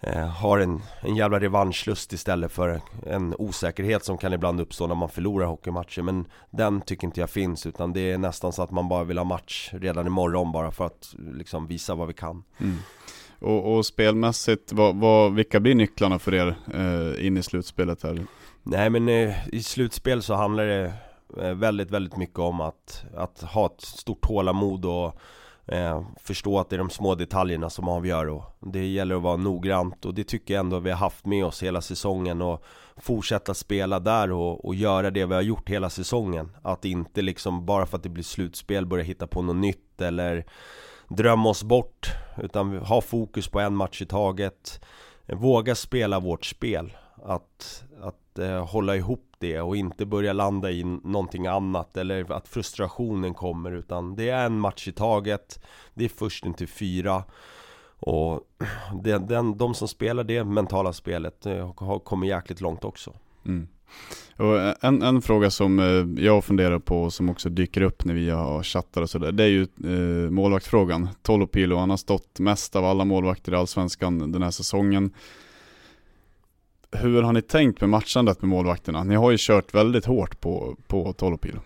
eh, 0.00 0.26
har 0.26 0.58
en, 0.58 0.82
en 1.00 1.16
jävla 1.16 1.40
revanschlust 1.40 2.12
istället 2.12 2.52
för 2.52 2.80
en 3.06 3.34
osäkerhet 3.38 4.04
som 4.04 4.18
kan 4.18 4.32
ibland 4.32 4.60
uppstå 4.60 4.86
när 4.86 4.94
man 4.94 5.08
förlorar 5.08 5.46
hockeymatcher 5.46 6.02
Men 6.02 6.26
den 6.50 6.80
tycker 6.80 7.06
inte 7.06 7.20
jag 7.20 7.30
finns 7.30 7.66
utan 7.66 7.92
det 7.92 8.12
är 8.12 8.18
nästan 8.18 8.52
så 8.52 8.62
att 8.62 8.70
man 8.70 8.88
bara 8.88 9.04
vill 9.04 9.18
ha 9.18 9.24
match 9.24 9.70
redan 9.72 10.06
imorgon 10.06 10.52
bara 10.52 10.70
för 10.70 10.86
att 10.86 11.14
liksom 11.34 11.66
visa 11.66 11.94
vad 11.94 12.08
vi 12.08 12.14
kan 12.14 12.44
mm. 12.58 12.78
Och, 13.38 13.76
och 13.76 13.86
spelmässigt, 13.86 14.72
vad, 14.72 14.96
vad, 14.96 15.34
vilka 15.34 15.60
blir 15.60 15.74
nycklarna 15.74 16.18
för 16.18 16.34
er 16.34 16.54
eh, 16.74 17.26
in 17.26 17.36
i 17.36 17.42
slutspelet 17.42 18.02
här? 18.02 18.26
Nej 18.62 18.90
men 18.90 19.08
eh, 19.08 19.48
i 19.48 19.62
slutspel 19.62 20.22
så 20.22 20.34
handlar 20.34 20.66
det 20.66 20.92
eh, 21.40 21.54
väldigt, 21.54 21.90
väldigt 21.90 22.16
mycket 22.16 22.38
om 22.38 22.60
att, 22.60 23.04
att 23.16 23.42
ha 23.42 23.66
ett 23.66 23.80
stort 23.80 24.20
tålamod 24.20 24.84
och 24.84 25.18
eh, 25.66 26.02
förstå 26.20 26.58
att 26.58 26.70
det 26.70 26.76
är 26.76 26.78
de 26.78 26.90
små 26.90 27.14
detaljerna 27.14 27.70
som 27.70 27.88
avgör 27.88 28.28
och 28.28 28.44
det 28.60 28.86
gäller 28.86 29.16
att 29.16 29.22
vara 29.22 29.36
noggrant 29.36 30.04
och 30.04 30.14
det 30.14 30.24
tycker 30.24 30.54
jag 30.54 30.60
ändå 30.60 30.78
vi 30.78 30.90
har 30.90 30.98
haft 30.98 31.26
med 31.26 31.44
oss 31.44 31.62
hela 31.62 31.80
säsongen 31.80 32.42
och 32.42 32.64
fortsätta 32.96 33.54
spela 33.54 34.00
där 34.00 34.32
och, 34.32 34.64
och 34.64 34.74
göra 34.74 35.10
det 35.10 35.26
vi 35.26 35.34
har 35.34 35.42
gjort 35.42 35.70
hela 35.70 35.90
säsongen. 35.90 36.56
Att 36.62 36.84
inte 36.84 37.22
liksom 37.22 37.66
bara 37.66 37.86
för 37.86 37.96
att 37.96 38.02
det 38.02 38.08
blir 38.08 38.24
slutspel 38.24 38.86
börja 38.86 39.04
hitta 39.04 39.26
på 39.26 39.42
något 39.42 39.56
nytt 39.56 40.00
eller 40.00 40.44
drömma 41.08 41.48
oss 41.48 41.62
bort 41.62 42.10
Utan 42.42 42.78
ha 42.78 43.00
fokus 43.00 43.48
på 43.48 43.60
en 43.60 43.76
match 43.76 44.02
i 44.02 44.06
taget. 44.06 44.84
Våga 45.26 45.74
spela 45.74 46.20
vårt 46.20 46.44
spel. 46.44 46.96
Att, 47.24 47.84
att 48.00 48.38
eh, 48.38 48.66
hålla 48.66 48.96
ihop 48.96 49.33
det 49.44 49.60
och 49.60 49.76
inte 49.76 50.06
börja 50.06 50.32
landa 50.32 50.70
i 50.70 50.84
någonting 50.84 51.46
annat 51.46 51.96
Eller 51.96 52.32
att 52.32 52.48
frustrationen 52.48 53.34
kommer 53.34 53.72
utan 53.72 54.16
det 54.16 54.28
är 54.28 54.46
en 54.46 54.60
match 54.60 54.88
i 54.88 54.92
taget 54.92 55.60
Det 55.94 56.04
är 56.04 56.08
först 56.08 56.44
till 56.56 56.68
fyra 56.68 57.24
och 57.98 58.40
den, 59.04 59.26
den, 59.26 59.58
de 59.58 59.74
som 59.74 59.88
spelar 59.88 60.24
det 60.24 60.44
mentala 60.44 60.92
spelet 60.92 61.46
eh, 61.46 61.72
har 61.76 61.98
kommer 61.98 62.26
jäkligt 62.26 62.60
långt 62.60 62.84
också 62.84 63.12
mm. 63.46 63.68
Och 64.36 64.60
eh, 64.60 64.74
en, 64.80 65.02
en 65.02 65.22
fråga 65.22 65.50
som 65.50 65.78
eh, 65.78 66.24
jag 66.24 66.44
funderar 66.44 66.78
på 66.78 67.02
och 67.02 67.12
som 67.12 67.28
också 67.28 67.48
dyker 67.48 67.82
upp 67.82 68.04
när 68.04 68.14
vi 68.14 68.30
har 68.30 68.62
chattar 68.62 69.02
och 69.02 69.10
sådär, 69.10 69.32
det 69.32 69.44
är 69.44 69.48
ju 69.48 69.62
eh, 69.62 70.30
målvaktfrågan. 70.30 71.08
Tolopilo, 71.22 71.76
han 71.76 71.90
har 71.90 71.96
stått 71.96 72.40
mest 72.40 72.76
av 72.76 72.84
alla 72.84 73.04
målvakter 73.04 73.52
i 73.52 73.56
Allsvenskan 73.56 74.32
den 74.32 74.42
här 74.42 74.50
säsongen. 74.50 75.10
Hur 76.94 77.22
har 77.22 77.32
ni 77.32 77.42
tänkt 77.42 77.80
med 77.80 77.90
matchandet 77.90 78.42
med 78.42 78.48
målvakterna? 78.48 79.04
Ni 79.04 79.14
har 79.14 79.30
ju 79.30 79.36
kört 79.40 79.74
väldigt 79.74 80.04
hårt 80.04 80.40
på, 80.40 80.76
på 80.86 81.12
Tolopilo. 81.12 81.60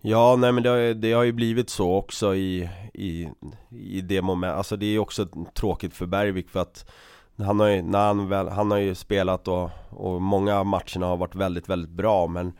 Ja, 0.00 0.36
nej 0.36 0.52
men 0.52 0.62
det 0.62 0.68
har, 0.68 0.94
det 0.94 1.12
har 1.12 1.22
ju 1.22 1.32
blivit 1.32 1.70
så 1.70 1.94
också 1.94 2.34
i, 2.34 2.68
i, 2.94 3.28
i 3.70 4.00
det 4.00 4.22
momentet. 4.22 4.56
Alltså 4.56 4.76
det 4.76 4.86
är 4.86 4.90
ju 4.90 4.98
också 4.98 5.26
tråkigt 5.54 5.94
för 5.94 6.06
Bergvik 6.06 6.50
för 6.50 6.60
att 6.60 6.90
han 7.36 7.60
har 7.60 7.66
ju, 7.66 7.82
när 7.82 8.06
han, 8.06 8.28
väl, 8.28 8.48
han 8.48 8.70
har 8.70 8.78
ju 8.78 8.94
spelat 8.94 9.48
och, 9.48 9.70
och 9.90 10.22
många 10.22 10.58
av 10.58 10.66
matcherna 10.66 11.06
har 11.06 11.16
varit 11.16 11.34
väldigt, 11.34 11.68
väldigt 11.68 11.90
bra 11.90 12.26
men 12.26 12.52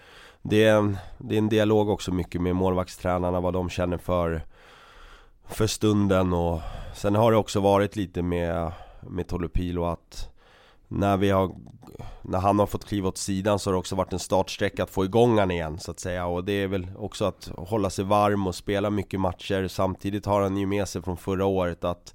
det 0.43 0.65
är, 0.65 0.77
en, 0.77 0.97
det 1.19 1.35
är 1.35 1.39
en 1.39 1.49
dialog 1.49 1.89
också 1.89 2.13
mycket 2.13 2.41
med 2.41 2.57
målvaktstränarna, 2.57 3.41
vad 3.41 3.53
de 3.53 3.71
känner 3.71 3.99
för, 3.99 4.43
för 5.49 5.67
stunden 5.67 6.33
och 6.33 6.61
sen 6.95 7.15
har 7.15 7.31
det 7.33 7.37
också 7.37 7.61
varit 7.61 7.97
lite 7.97 8.23
med, 8.23 8.73
med 9.01 9.27
Tolupilo 9.29 9.85
att 9.85 10.32
när, 10.95 11.17
vi 11.17 11.31
har, 11.31 11.55
när 12.23 12.39
han 12.39 12.59
har 12.59 12.67
fått 12.67 12.85
kliva 12.85 13.09
åt 13.09 13.19
sidan 13.19 13.59
så 13.59 13.71
har 13.71 13.73
det 13.73 13.79
också 13.79 13.97
varit 13.97 14.13
en 14.13 14.19
startsträcka 14.19 14.83
att 14.83 14.91
få 14.91 15.05
igång 15.05 15.39
han 15.39 15.51
igen 15.51 15.79
så 15.79 15.91
att 15.91 16.01
säga. 16.01 16.27
Och 16.27 16.45
det 16.45 16.53
är 16.53 16.67
väl 16.67 16.87
också 16.99 17.25
att 17.25 17.51
hålla 17.57 17.91
sig 17.91 18.05
varm 18.05 18.47
och 18.47 18.55
spela 18.55 18.91
mycket 18.91 19.21
matcher. 19.21 19.69
Samtidigt 19.69 20.27
har 20.27 20.43
han 20.43 20.57
ju 20.57 20.67
med 20.67 20.89
sig 20.89 21.03
från 21.03 21.17
förra 21.17 21.45
året 21.45 21.85
att 21.85 22.15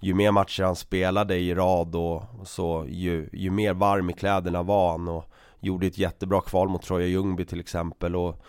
ju 0.00 0.14
mer 0.14 0.30
matcher 0.30 0.62
han 0.62 0.76
spelade 0.76 1.36
i 1.36 1.54
rad 1.54 1.94
och 1.94 2.22
så 2.44 2.84
ju, 2.88 3.28
ju 3.32 3.50
mer 3.50 3.74
varm 3.74 4.10
i 4.10 4.12
kläderna 4.12 4.62
var 4.62 4.90
han 4.90 5.08
och 5.08 5.24
gjorde 5.60 5.86
ett 5.86 5.98
jättebra 5.98 6.40
kval 6.40 6.68
mot 6.68 6.82
Troja 6.82 7.06
Ljungby 7.06 7.44
till 7.44 7.60
exempel. 7.60 8.16
Och 8.16 8.44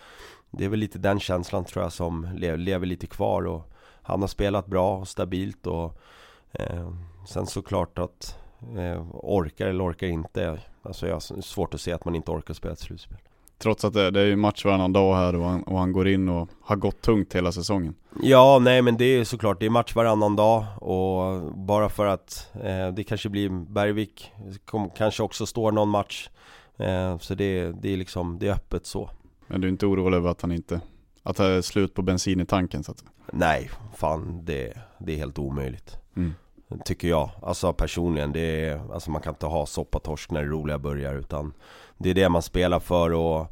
det 0.50 0.64
är 0.64 0.68
väl 0.68 0.78
lite 0.78 0.98
den 0.98 1.20
känslan 1.20 1.64
tror 1.64 1.84
jag 1.84 1.92
som 1.92 2.28
lever, 2.36 2.58
lever 2.58 2.86
lite 2.86 3.06
kvar. 3.06 3.46
Och 3.46 3.72
han 4.02 4.20
har 4.20 4.28
spelat 4.28 4.66
bra 4.66 4.96
och 4.96 5.08
stabilt 5.08 5.66
och 5.66 5.98
eh, 6.52 6.92
sen 7.28 7.46
såklart 7.46 7.98
att 7.98 8.41
eh, 8.78 9.06
orkar 9.12 9.66
eller 9.66 9.90
orkar 9.90 10.06
inte 10.06 10.58
Alltså 10.82 11.06
jag 11.06 11.14
har 11.14 11.40
svårt 11.40 11.74
att 11.74 11.80
se 11.80 11.92
att 11.92 12.04
man 12.04 12.14
inte 12.14 12.30
orkar 12.30 12.54
spela 12.54 12.72
ett 12.72 12.78
slutspel 12.78 13.18
Trots 13.58 13.84
att 13.84 13.92
det, 13.92 14.10
det 14.10 14.20
är 14.20 14.24
ju 14.24 14.36
match 14.36 14.64
varannan 14.64 14.92
dag 14.92 15.14
här 15.14 15.36
och 15.36 15.44
han, 15.44 15.62
och 15.62 15.78
han 15.78 15.92
går 15.92 16.08
in 16.08 16.28
och 16.28 16.48
har 16.62 16.76
gått 16.76 17.00
tungt 17.00 17.34
hela 17.34 17.52
säsongen. 17.52 17.94
Ja, 18.22 18.58
nej 18.58 18.82
men 18.82 18.96
det 18.96 19.04
är 19.04 19.24
såklart, 19.24 19.60
det 19.60 19.66
är 19.66 19.70
match 19.70 19.94
varannan 19.94 20.36
dag 20.36 20.64
och 20.76 21.42
bara 21.54 21.88
för 21.88 22.06
att 22.06 22.50
eh, 22.54 22.88
det 22.88 23.04
kanske 23.04 23.28
blir 23.28 23.48
Bergvik, 23.48 24.32
kom, 24.64 24.90
kanske 24.90 25.22
också 25.22 25.46
står 25.46 25.72
någon 25.72 25.88
match. 25.88 26.30
Eh, 26.76 27.18
så 27.18 27.34
det, 27.34 27.72
det 27.82 27.92
är 27.92 27.96
liksom, 27.96 28.38
det 28.38 28.48
är 28.48 28.52
öppet 28.52 28.86
så. 28.86 29.10
Men 29.46 29.60
du 29.60 29.66
är 29.68 29.72
inte 29.72 29.86
orolig 29.86 30.16
över 30.16 30.30
att 30.30 30.42
han 30.42 30.52
inte, 30.52 30.80
att 31.22 31.36
det 31.36 31.44
är 31.44 31.62
slut 31.62 31.94
på 31.94 32.02
bensin 32.02 32.40
i 32.40 32.46
tanken 32.46 32.84
så 32.84 32.92
att 32.92 33.04
Nej, 33.32 33.70
fan 33.96 34.40
det, 34.44 34.78
det 34.98 35.12
är 35.12 35.16
helt 35.16 35.38
omöjligt. 35.38 35.96
mm. 36.16 36.34
Tycker 36.84 37.08
jag, 37.08 37.30
alltså 37.42 37.72
personligen, 37.72 38.32
det 38.32 38.68
är, 38.68 38.92
alltså 38.92 39.10
man 39.10 39.22
kan 39.22 39.32
inte 39.34 39.46
ha 39.46 39.66
soppatorsk 39.66 40.30
när 40.30 40.42
det 40.42 40.48
roliga 40.48 40.78
börjar 40.78 41.14
utan 41.14 41.54
Det 41.98 42.10
är 42.10 42.14
det 42.14 42.28
man 42.28 42.42
spelar 42.42 42.80
för 42.80 43.12
och 43.12 43.46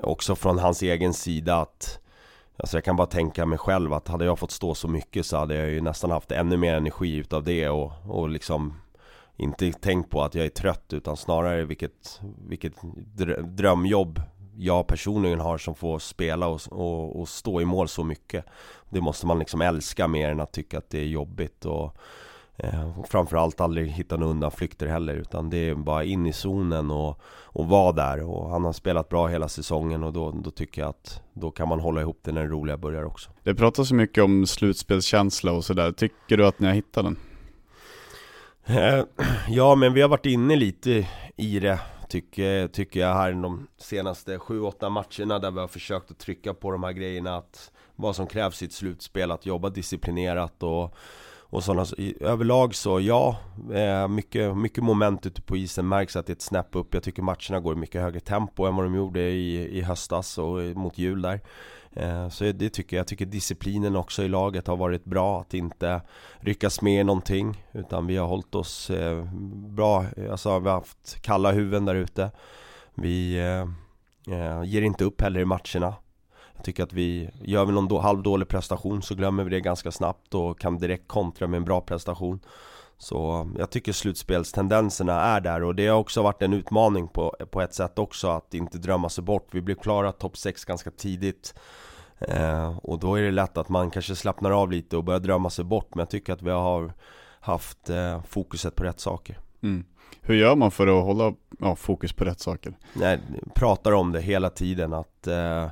också 0.00 0.34
från 0.34 0.58
hans 0.58 0.82
egen 0.82 1.14
sida 1.14 1.56
att 1.56 2.00
Alltså 2.58 2.76
jag 2.76 2.84
kan 2.84 2.96
bara 2.96 3.06
tänka 3.06 3.46
mig 3.46 3.58
själv 3.58 3.92
att 3.92 4.08
hade 4.08 4.24
jag 4.24 4.38
fått 4.38 4.50
stå 4.50 4.74
så 4.74 4.88
mycket 4.88 5.26
så 5.26 5.36
hade 5.36 5.54
jag 5.54 5.70
ju 5.70 5.80
nästan 5.80 6.10
haft 6.10 6.32
ännu 6.32 6.56
mer 6.56 6.74
energi 6.74 7.16
utav 7.16 7.44
det 7.44 7.68
och, 7.68 7.92
och 8.08 8.28
liksom 8.28 8.80
Inte 9.36 9.72
tänkt 9.72 10.10
på 10.10 10.22
att 10.22 10.34
jag 10.34 10.44
är 10.44 10.50
trött 10.50 10.92
utan 10.92 11.16
snarare 11.16 11.64
vilket, 11.64 12.20
vilket 12.48 12.72
drömjobb 13.42 14.20
jag 14.56 14.86
personligen 14.86 15.40
har 15.40 15.58
som 15.58 15.74
får 15.74 15.98
spela 15.98 16.48
och, 16.48 16.60
och, 16.70 17.20
och 17.20 17.28
stå 17.28 17.60
i 17.60 17.64
mål 17.64 17.88
så 17.88 18.04
mycket. 18.04 18.44
Det 18.90 19.00
måste 19.00 19.26
man 19.26 19.38
liksom 19.38 19.60
älska 19.60 20.08
mer 20.08 20.30
än 20.30 20.40
att 20.40 20.52
tycka 20.52 20.78
att 20.78 20.90
det 20.90 20.98
är 20.98 21.06
jobbigt 21.06 21.64
och 21.64 21.96
Eh, 22.58 23.04
framförallt 23.08 23.60
aldrig 23.60 23.90
hitta 23.90 24.16
några 24.16 24.30
undanflykter 24.30 24.86
heller 24.86 25.14
utan 25.14 25.50
det 25.50 25.68
är 25.68 25.74
bara 25.74 26.04
in 26.04 26.26
i 26.26 26.32
zonen 26.32 26.90
och, 26.90 27.20
och 27.44 27.66
vara 27.68 27.92
där 27.92 28.22
och 28.22 28.50
han 28.50 28.64
har 28.64 28.72
spelat 28.72 29.08
bra 29.08 29.26
hela 29.26 29.48
säsongen 29.48 30.02
och 30.02 30.12
då, 30.12 30.30
då 30.30 30.50
tycker 30.50 30.82
jag 30.82 30.88
att 30.88 31.22
då 31.32 31.50
kan 31.50 31.68
man 31.68 31.80
hålla 31.80 32.00
ihop 32.00 32.20
det 32.22 32.32
när 32.32 32.42
det 32.42 32.48
roliga 32.48 32.76
börjar 32.76 33.04
också. 33.04 33.30
Det 33.42 33.54
pratas 33.54 33.88
så 33.88 33.94
mycket 33.94 34.24
om 34.24 34.46
slutspelskänsla 34.46 35.52
och 35.52 35.64
sådär, 35.64 35.92
tycker 35.92 36.36
du 36.36 36.46
att 36.46 36.60
ni 36.60 36.66
har 36.66 36.74
hittat 36.74 37.04
den? 37.04 37.16
Eh, 38.66 39.04
ja 39.48 39.74
men 39.74 39.92
vi 39.92 40.02
har 40.02 40.08
varit 40.08 40.26
inne 40.26 40.56
lite 40.56 41.08
i 41.36 41.60
det 41.60 41.80
tycker, 42.08 42.68
tycker 42.68 43.00
jag 43.00 43.14
här 43.14 43.32
de 43.32 43.66
senaste 43.78 44.38
7-8 44.38 44.90
matcherna 44.90 45.38
där 45.38 45.50
vi 45.50 45.60
har 45.60 45.68
försökt 45.68 46.10
att 46.10 46.18
trycka 46.18 46.54
på 46.54 46.70
de 46.70 46.82
här 46.82 46.92
grejerna 46.92 47.36
att 47.36 47.72
vad 47.96 48.16
som 48.16 48.26
krävs 48.26 48.62
i 48.62 48.66
ett 48.66 48.72
slutspel, 48.72 49.30
att 49.30 49.46
jobba 49.46 49.70
disciplinerat 49.70 50.62
och 50.62 50.94
och 51.50 51.64
sådana, 51.64 51.86
överlag 52.20 52.74
så 52.74 53.00
ja, 53.00 53.36
eh, 53.72 54.08
mycket, 54.08 54.56
mycket 54.56 54.84
moment 54.84 55.26
ute 55.26 55.42
på 55.42 55.56
isen 55.56 55.88
märks 55.88 56.16
att 56.16 56.26
det 56.26 56.30
är 56.30 56.34
ett 56.34 56.42
snäpp 56.42 56.76
upp. 56.76 56.94
Jag 56.94 57.02
tycker 57.02 57.22
matcherna 57.22 57.60
går 57.60 57.72
i 57.72 57.76
mycket 57.76 58.02
högre 58.02 58.20
tempo 58.20 58.64
än 58.64 58.76
vad 58.76 58.84
de 58.84 58.94
gjorde 58.94 59.20
i, 59.20 59.78
i 59.78 59.82
höstas 59.82 60.38
och 60.38 60.62
eh, 60.62 60.74
mot 60.74 60.98
jul 60.98 61.22
där. 61.22 61.40
Eh, 61.92 62.28
så 62.28 62.44
det 62.44 62.70
tycker 62.70 62.96
jag, 62.96 63.00
jag 63.00 63.06
tycker 63.06 63.26
disciplinen 63.26 63.96
också 63.96 64.22
i 64.22 64.28
laget 64.28 64.66
har 64.66 64.76
varit 64.76 65.04
bra 65.04 65.40
Att 65.40 65.54
inte 65.54 66.00
ryckas 66.40 66.82
med 66.82 67.00
i 67.00 67.04
någonting 67.04 67.64
Utan 67.72 68.06
vi 68.06 68.16
har 68.16 68.26
hållit 68.26 68.54
oss 68.54 68.90
bra, 69.52 70.04
alltså 70.30 70.58
vi 70.58 70.68
har 70.68 70.76
haft 70.76 71.22
kalla 71.22 71.52
huvuden 71.52 71.84
där 71.84 71.94
ute. 71.94 72.30
Vi 72.94 73.32
ger 74.64 74.82
inte 74.82 75.04
upp 75.04 75.20
heller 75.20 75.40
i 75.40 75.44
matcherna 75.44 75.94
tycker 76.66 76.82
att 76.82 76.92
vi, 76.92 77.30
gör 77.42 77.64
vi 77.64 77.72
någon 77.72 77.88
då, 77.88 77.98
halvdålig 77.98 78.48
prestation 78.48 79.02
så 79.02 79.14
glömmer 79.14 79.44
vi 79.44 79.50
det 79.50 79.60
ganska 79.60 79.90
snabbt 79.90 80.34
och 80.34 80.58
kan 80.58 80.78
direkt 80.78 81.08
kontra 81.08 81.46
med 81.46 81.58
en 81.58 81.64
bra 81.64 81.80
prestation 81.80 82.40
Så 82.98 83.50
jag 83.58 83.70
tycker 83.70 83.92
slutspelstendenserna 83.92 85.20
är 85.20 85.40
där 85.40 85.62
och 85.62 85.74
det 85.74 85.86
har 85.86 85.98
också 85.98 86.22
varit 86.22 86.42
en 86.42 86.52
utmaning 86.52 87.08
på, 87.08 87.36
på 87.50 87.60
ett 87.60 87.74
sätt 87.74 87.98
också 87.98 88.28
att 88.28 88.54
inte 88.54 88.78
drömma 88.78 89.08
sig 89.08 89.24
bort 89.24 89.48
Vi 89.50 89.60
blev 89.60 89.74
klara 89.74 90.12
topp 90.12 90.36
6 90.36 90.64
ganska 90.64 90.90
tidigt 90.90 91.54
eh, 92.18 92.78
Och 92.78 92.98
då 92.98 93.14
är 93.14 93.22
det 93.22 93.30
lätt 93.30 93.56
att 93.56 93.68
man 93.68 93.90
kanske 93.90 94.16
slappnar 94.16 94.50
av 94.50 94.70
lite 94.70 94.96
och 94.96 95.04
börjar 95.04 95.20
drömma 95.20 95.50
sig 95.50 95.64
bort 95.64 95.94
Men 95.94 96.00
jag 96.00 96.10
tycker 96.10 96.32
att 96.32 96.42
vi 96.42 96.50
har 96.50 96.92
haft 97.40 97.90
eh, 97.90 98.22
fokuset 98.22 98.74
på 98.74 98.84
rätt 98.84 99.00
saker 99.00 99.38
mm. 99.62 99.84
Hur 100.20 100.34
gör 100.34 100.56
man 100.56 100.70
för 100.70 100.86
att 100.86 101.04
hålla 101.04 101.34
ja, 101.58 101.76
fokus 101.76 102.12
på 102.12 102.24
rätt 102.24 102.40
saker? 102.40 102.74
Nej, 102.92 103.20
pratar 103.54 103.92
om 103.92 104.12
det 104.12 104.20
hela 104.20 104.50
tiden 104.50 104.92
att 104.92 105.26
eh, 105.26 105.66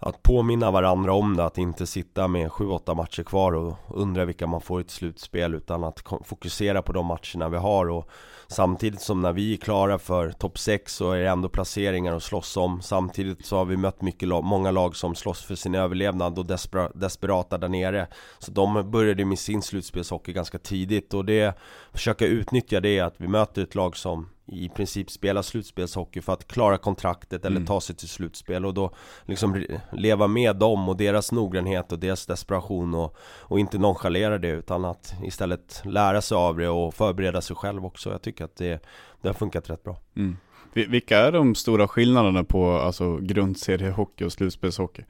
att 0.00 0.22
påminna 0.22 0.70
varandra 0.70 1.12
om 1.12 1.36
det, 1.36 1.44
att 1.44 1.58
inte 1.58 1.86
sitta 1.86 2.28
med 2.28 2.50
7-8 2.50 2.94
matcher 2.94 3.22
kvar 3.22 3.52
och 3.52 3.76
undra 3.88 4.24
vilka 4.24 4.46
man 4.46 4.60
får 4.60 4.80
i 4.80 4.84
ett 4.84 4.90
slutspel 4.90 5.54
utan 5.54 5.84
att 5.84 6.02
fokusera 6.24 6.82
på 6.82 6.92
de 6.92 7.06
matcherna 7.06 7.48
vi 7.48 7.56
har. 7.56 7.90
Och 7.90 8.10
Samtidigt 8.52 9.00
som 9.00 9.22
när 9.22 9.32
vi 9.32 9.52
är 9.52 9.56
klara 9.56 9.98
för 9.98 10.30
topp 10.30 10.58
6 10.58 10.94
så 10.94 11.12
är 11.12 11.20
det 11.20 11.28
ändå 11.28 11.48
placeringar 11.48 12.16
att 12.16 12.22
slåss 12.22 12.56
om. 12.56 12.82
Samtidigt 12.82 13.46
så 13.46 13.56
har 13.56 13.64
vi 13.64 13.76
mött 13.76 14.02
mycket 14.02 14.28
lag, 14.28 14.44
många 14.44 14.70
lag 14.70 14.96
som 14.96 15.14
slåss 15.14 15.42
för 15.42 15.54
sin 15.54 15.74
överlevnad 15.74 16.38
och 16.38 16.46
desper, 16.46 16.90
desperata 16.94 17.58
där 17.58 17.68
nere. 17.68 18.06
Så 18.38 18.50
de 18.50 18.90
började 18.90 19.24
med 19.24 19.38
sin 19.38 19.62
slutspelshockey 19.62 20.32
ganska 20.32 20.58
tidigt 20.58 21.14
och 21.14 21.24
det 21.24 21.58
Försöka 21.92 22.26
utnyttja 22.26 22.80
det 22.80 23.00
att 23.00 23.14
vi 23.16 23.28
möter 23.28 23.62
ett 23.62 23.74
lag 23.74 23.96
som 23.96 24.28
i 24.52 24.68
princip 24.68 25.10
spela 25.10 25.42
slutspelshockey 25.42 26.20
för 26.20 26.32
att 26.32 26.48
klara 26.48 26.78
kontraktet 26.78 27.44
eller 27.44 27.56
mm. 27.56 27.66
ta 27.66 27.80
sig 27.80 27.96
till 27.96 28.08
slutspel 28.08 28.66
och 28.66 28.74
då 28.74 28.90
liksom 29.24 29.64
leva 29.92 30.26
med 30.26 30.56
dem 30.56 30.88
och 30.88 30.96
deras 30.96 31.32
noggrannhet 31.32 31.92
och 31.92 31.98
deras 31.98 32.26
desperation 32.26 32.94
och, 32.94 33.16
och 33.20 33.60
inte 33.60 33.78
nonchalera 33.78 34.38
det 34.38 34.48
utan 34.48 34.84
att 34.84 35.14
istället 35.24 35.82
lära 35.84 36.22
sig 36.22 36.36
av 36.36 36.58
det 36.58 36.68
och 36.68 36.94
förbereda 36.94 37.40
sig 37.40 37.56
själv 37.56 37.86
också. 37.86 38.10
Jag 38.10 38.22
tycker 38.22 38.44
att 38.44 38.56
det, 38.56 38.82
det 39.22 39.28
har 39.28 39.34
funkat 39.34 39.70
rätt 39.70 39.84
bra. 39.84 39.96
Mm. 40.16 40.36
Vilka 40.72 41.18
är 41.18 41.32
de 41.32 41.54
stora 41.54 41.88
skillnaderna 41.88 42.44
på 42.44 42.72
alltså, 42.72 43.16
grundseriehockey 43.16 44.24
och 44.24 44.32
slutspelshockey? 44.32 45.04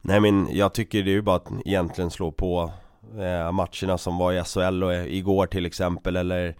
Nej 0.00 0.20
men 0.20 0.48
jag 0.52 0.74
tycker 0.74 1.02
det 1.02 1.10
är 1.10 1.12
ju 1.12 1.22
bara 1.22 1.36
att 1.36 1.48
egentligen 1.64 2.10
slå 2.10 2.32
på 2.32 2.72
eh, 3.12 3.52
matcherna 3.52 3.98
som 3.98 4.18
var 4.18 4.32
i 4.32 4.44
SHL 4.44 4.84
och 4.84 4.94
igår 4.94 5.46
till 5.46 5.66
exempel 5.66 6.16
eller 6.16 6.56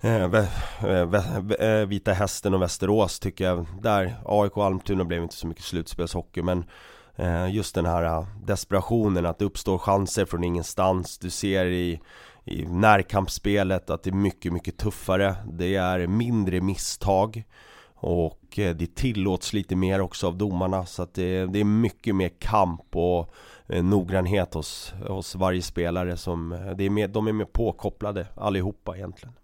Eh, 0.00 0.24
eh, 0.24 1.14
eh, 1.60 1.86
Vita 1.86 2.12
Hästen 2.12 2.54
och 2.54 2.62
Västerås 2.62 3.18
tycker 3.18 3.44
jag. 3.44 3.66
Där, 3.80 4.16
AIK 4.24 4.56
och 4.56 4.64
Almtuna 4.64 5.04
blev 5.04 5.22
inte 5.22 5.34
så 5.34 5.46
mycket 5.46 5.64
slutspelshockey 5.64 6.42
men 6.42 6.64
Just 7.50 7.74
den 7.74 7.86
här 7.86 8.26
desperationen 8.46 9.26
att 9.26 9.38
det 9.38 9.44
uppstår 9.44 9.78
chanser 9.78 10.24
från 10.24 10.44
ingenstans. 10.44 11.18
Du 11.18 11.30
ser 11.30 11.66
i, 11.66 12.00
i 12.44 12.66
närkampsspelet 12.66 13.90
att 13.90 14.02
det 14.02 14.10
är 14.10 14.14
mycket, 14.14 14.52
mycket 14.52 14.76
tuffare. 14.76 15.36
Det 15.52 15.74
är 15.74 16.06
mindre 16.06 16.60
misstag 16.60 17.44
och 17.94 18.40
det 18.54 18.94
tillåts 18.94 19.52
lite 19.52 19.76
mer 19.76 20.00
också 20.00 20.26
av 20.26 20.36
domarna. 20.36 20.86
Så 20.86 21.02
att 21.02 21.14
det, 21.14 21.46
det 21.46 21.60
är 21.60 21.64
mycket 21.64 22.14
mer 22.14 22.30
kamp 22.38 22.96
och 22.96 23.34
noggrannhet 23.66 24.54
hos, 24.54 24.94
hos 25.08 25.34
varje 25.34 25.62
spelare 25.62 26.16
som 26.16 26.50
det 26.76 26.84
är 26.84 26.90
mer, 26.90 27.08
De 27.08 27.26
är 27.28 27.32
mer 27.32 27.44
påkopplade 27.44 28.26
allihopa 28.34 28.96
egentligen. 28.96 29.34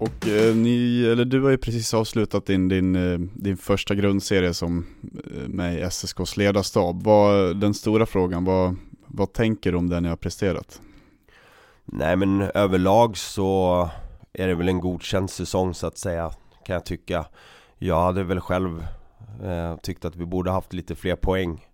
Och 0.00 0.28
eh, 0.28 0.54
ni, 0.54 1.04
eller 1.12 1.24
du 1.24 1.42
har 1.42 1.50
ju 1.50 1.58
precis 1.58 1.94
avslutat 1.94 2.46
din, 2.46 2.68
din, 2.68 2.96
eh, 2.96 3.18
din 3.18 3.56
första 3.56 3.94
grundserie 3.94 4.54
som 4.54 4.86
eh, 5.02 5.48
med 5.48 5.74
i 5.74 5.80
SSKs 5.80 6.36
ledarstab. 6.36 7.02
Vad, 7.02 7.56
den 7.56 7.74
stora 7.74 8.06
frågan, 8.06 8.44
vad, 8.44 8.76
vad 9.06 9.32
tänker 9.32 9.72
du 9.72 9.78
om 9.78 9.88
det 9.88 10.00
ni 10.00 10.08
har 10.08 10.16
presterat? 10.16 10.80
Nej 11.84 12.16
men 12.16 12.42
överlag 12.42 13.16
så 13.16 13.88
är 14.32 14.48
det 14.48 14.54
väl 14.54 14.68
en 14.68 14.80
godkänd 14.80 15.30
säsong 15.30 15.74
så 15.74 15.86
att 15.86 15.98
säga, 15.98 16.30
kan 16.66 16.74
jag 16.74 16.84
tycka. 16.84 17.26
Jag 17.78 18.00
hade 18.02 18.22
väl 18.22 18.40
själv 18.40 18.86
eh, 19.44 19.76
tyckt 19.76 20.04
att 20.04 20.16
vi 20.16 20.24
borde 20.24 20.50
haft 20.50 20.72
lite 20.72 20.94
fler 20.94 21.16
poäng. 21.16 21.66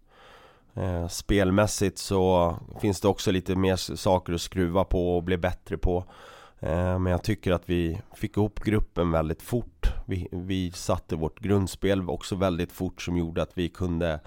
Eh, 0.74 1.08
spelmässigt 1.08 1.98
så 1.98 2.56
finns 2.80 3.00
det 3.00 3.08
också 3.08 3.30
lite 3.30 3.56
mer 3.56 3.76
saker 3.76 4.32
att 4.32 4.40
skruva 4.40 4.84
på 4.84 5.16
och 5.16 5.22
bli 5.22 5.36
bättre 5.36 5.78
på. 5.78 6.04
Eh, 6.66 6.98
men 6.98 7.06
jag 7.12 7.22
tycker 7.22 7.52
att 7.52 7.70
vi 7.70 8.00
fick 8.14 8.36
ihop 8.36 8.60
gruppen 8.60 9.10
väldigt 9.10 9.42
fort 9.42 9.92
vi, 10.06 10.28
vi 10.32 10.72
satte 10.72 11.16
vårt 11.16 11.40
grundspel 11.40 12.10
också 12.10 12.36
väldigt 12.36 12.72
fort 12.72 13.02
som 13.02 13.16
gjorde 13.16 13.42
att 13.42 13.58
vi 13.58 13.68
kunde 13.68 14.20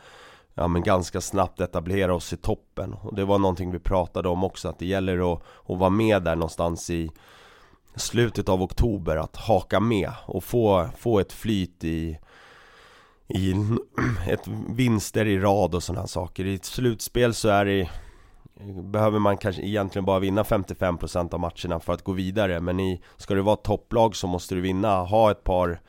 Ja 0.54 0.68
men 0.68 0.84
ganska 0.84 1.22
snabbt 1.22 1.60
etablera 1.60 2.16
oss 2.16 2.34
i 2.34 2.38
toppen 2.38 2.94
och 2.94 3.16
det 3.16 3.26
var 3.26 3.40
någonting 3.40 3.72
vi 3.72 3.80
pratade 3.80 4.30
om 4.30 4.44
också 4.44 4.70
att 4.70 4.80
det 4.80 4.86
gäller 4.86 5.34
att, 5.34 5.42
att 5.68 5.78
vara 5.78 5.90
med 5.90 6.24
där 6.24 6.36
någonstans 6.36 6.90
i 6.90 7.12
slutet 7.96 8.50
av 8.50 8.62
oktober 8.62 9.18
att 9.18 9.36
haka 9.36 9.80
med 9.80 10.12
och 10.26 10.44
få, 10.44 10.90
få 10.98 11.20
ett 11.20 11.34
flyt 11.34 11.84
i 11.84 12.20
i 13.28 13.56
ett 14.28 14.48
vinster 14.70 15.26
i 15.26 15.40
rad 15.40 15.76
och 15.76 15.84
sådana 15.84 16.08
saker. 16.08 16.46
I 16.46 16.56
ett 16.56 16.66
slutspel 16.66 17.34
så 17.34 17.50
är 17.50 17.66
det 17.66 17.90
behöver 18.68 19.20
man 19.20 19.38
kanske 19.38 19.62
egentligen 19.62 20.06
bara 20.06 20.20
vinna 20.20 20.44
55% 20.44 21.34
av 21.34 21.40
matcherna 21.40 21.80
för 21.80 21.94
att 21.94 22.04
gå 22.04 22.12
vidare 22.12 22.60
Men 22.60 22.80
i, 22.80 23.02
ska 23.18 23.34
du 23.34 23.42
vara 23.42 23.56
topplag 23.56 24.16
så 24.16 24.28
måste 24.28 24.56
du 24.56 24.62
vinna, 24.62 25.04
ha 25.04 25.32
ett 25.32 25.44
par 25.44 25.82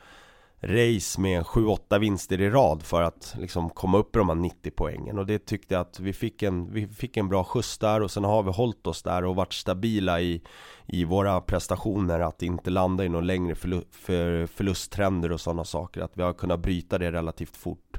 race 0.63 1.21
med 1.21 1.43
7-8 1.43 1.99
vinster 1.99 2.41
i 2.41 2.49
rad 2.49 2.83
för 2.83 3.01
att 3.01 3.35
liksom 3.39 3.69
komma 3.69 3.97
upp 3.97 4.15
i 4.15 4.19
de 4.19 4.29
här 4.29 4.35
90 4.35 4.71
poängen 4.75 5.19
och 5.19 5.25
det 5.25 5.45
tyckte 5.45 5.73
jag 5.73 5.81
att 5.81 5.99
vi 5.99 6.13
fick 6.13 6.43
en, 6.43 6.73
vi 6.73 6.87
fick 6.87 7.17
en 7.17 7.29
bra 7.29 7.43
skjuts 7.43 7.77
där 7.77 8.01
och 8.01 8.11
sen 8.11 8.23
har 8.23 8.43
vi 8.43 8.51
hållit 8.51 8.87
oss 8.87 9.03
där 9.03 9.25
och 9.25 9.35
varit 9.35 9.53
stabila 9.53 10.21
i, 10.21 10.41
i 10.85 11.03
våra 11.03 11.41
prestationer 11.41 12.19
att 12.19 12.43
inte 12.43 12.69
landa 12.69 13.05
i 13.05 13.09
några 13.09 13.25
längre 13.25 13.55
förlu 13.55 13.81
för 13.91 14.47
förlusttrender 14.47 15.31
och 15.31 15.41
sådana 15.41 15.65
saker 15.65 16.01
att 16.01 16.11
vi 16.17 16.23
har 16.23 16.33
kunnat 16.33 16.59
bryta 16.59 16.97
det 16.97 17.11
relativt 17.11 17.57
fort. 17.57 17.97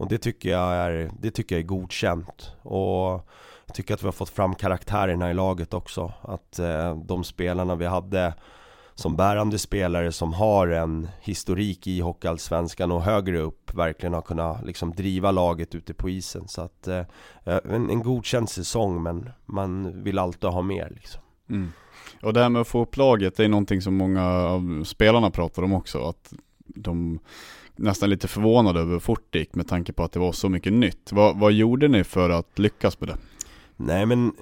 Och 0.00 0.08
det 0.08 0.18
tycker 0.18 0.50
jag 0.50 0.74
är, 0.74 1.10
det 1.20 1.30
tycker 1.30 1.54
jag 1.54 1.62
är 1.62 1.66
godkänt. 1.66 2.52
Och 2.62 3.28
jag 3.70 3.74
tycker 3.74 3.94
att 3.94 4.02
vi 4.02 4.06
har 4.06 4.12
fått 4.12 4.28
fram 4.28 4.54
karaktärerna 4.54 5.30
i 5.30 5.34
laget 5.34 5.74
också 5.74 6.12
att 6.22 6.58
eh, 6.58 6.96
de 6.96 7.24
spelarna 7.24 7.74
vi 7.74 7.86
hade 7.86 8.34
som 8.94 9.16
bärande 9.16 9.58
spelare 9.58 10.12
som 10.12 10.32
har 10.32 10.68
en 10.68 11.08
historik 11.20 11.86
i 11.86 12.00
Hockeyallsvenskan 12.00 12.92
och 12.92 13.02
högre 13.02 13.38
upp 13.38 13.74
verkligen 13.74 14.14
har 14.14 14.22
kunnat 14.22 14.64
liksom 14.64 14.94
driva 14.94 15.30
laget 15.30 15.74
ute 15.74 15.94
på 15.94 16.10
isen. 16.10 16.48
Så 16.48 16.62
att 16.62 16.88
eh, 16.88 16.98
eh, 17.44 17.58
en, 17.64 17.90
en 17.90 18.02
godkänd 18.02 18.48
säsong 18.48 19.02
men 19.02 19.30
man 19.46 20.02
vill 20.02 20.18
alltid 20.18 20.50
ha 20.50 20.62
mer 20.62 20.92
liksom. 20.94 21.22
Mm. 21.50 21.72
Och 22.22 22.32
det 22.32 22.42
här 22.42 22.48
med 22.48 22.60
att 22.60 22.68
få 22.68 22.82
upp 22.82 22.96
laget, 22.96 23.36
det 23.36 23.44
är 23.44 23.48
någonting 23.48 23.82
som 23.82 23.94
många 23.94 24.24
av 24.26 24.84
spelarna 24.84 25.30
pratar 25.30 25.62
om 25.62 25.72
också. 25.72 26.08
Att 26.08 26.32
de 26.66 27.18
nästan 27.76 28.10
lite 28.10 28.28
förvånade 28.28 28.80
över 28.80 28.92
hur 28.92 29.00
fort 29.00 29.26
det 29.30 29.38
gick 29.38 29.54
med 29.54 29.68
tanke 29.68 29.92
på 29.92 30.04
att 30.04 30.12
det 30.12 30.18
var 30.18 30.32
så 30.32 30.48
mycket 30.48 30.72
nytt. 30.72 31.12
Vad, 31.12 31.38
vad 31.38 31.52
gjorde 31.52 31.88
ni 31.88 32.04
för 32.04 32.30
att 32.30 32.58
lyckas 32.58 33.00
med 33.00 33.08
det? 33.08 33.16
Nej 33.82 34.06
men 34.06 34.32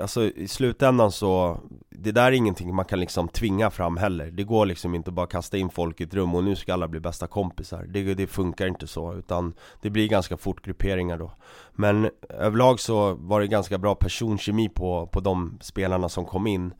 Alltså 0.00 0.22
i 0.22 0.48
slutändan 0.48 1.12
så 1.12 1.60
Det 1.90 2.12
där 2.12 2.26
är 2.26 2.32
ingenting 2.32 2.74
man 2.74 2.84
kan 2.84 3.00
liksom 3.00 3.28
tvinga 3.28 3.70
fram 3.70 3.96
heller. 3.96 4.30
Det 4.30 4.44
går 4.44 4.66
liksom 4.66 4.94
inte 4.94 5.10
bara 5.10 5.26
kasta 5.26 5.56
in 5.56 5.70
folk 5.70 6.00
i 6.00 6.04
ett 6.04 6.14
rum 6.14 6.34
och 6.34 6.44
nu 6.44 6.56
ska 6.56 6.72
alla 6.72 6.88
bli 6.88 7.00
bästa 7.00 7.26
kompisar. 7.26 7.84
Det, 7.88 8.14
det 8.14 8.26
funkar 8.26 8.66
inte 8.66 8.86
så 8.86 9.14
utan 9.14 9.54
Det 9.80 9.90
blir 9.90 10.08
ganska 10.08 10.36
fort 10.36 10.64
grupperingar 10.64 11.18
då. 11.18 11.32
Men 11.72 12.10
överlag 12.28 12.80
så 12.80 13.14
var 13.14 13.40
det 13.40 13.46
ganska 13.46 13.78
bra 13.78 13.94
personkemi 13.94 14.68
på, 14.68 15.06
på 15.06 15.20
de 15.20 15.58
spelarna 15.60 16.08
som 16.08 16.24
kom 16.24 16.46
in. 16.46 16.74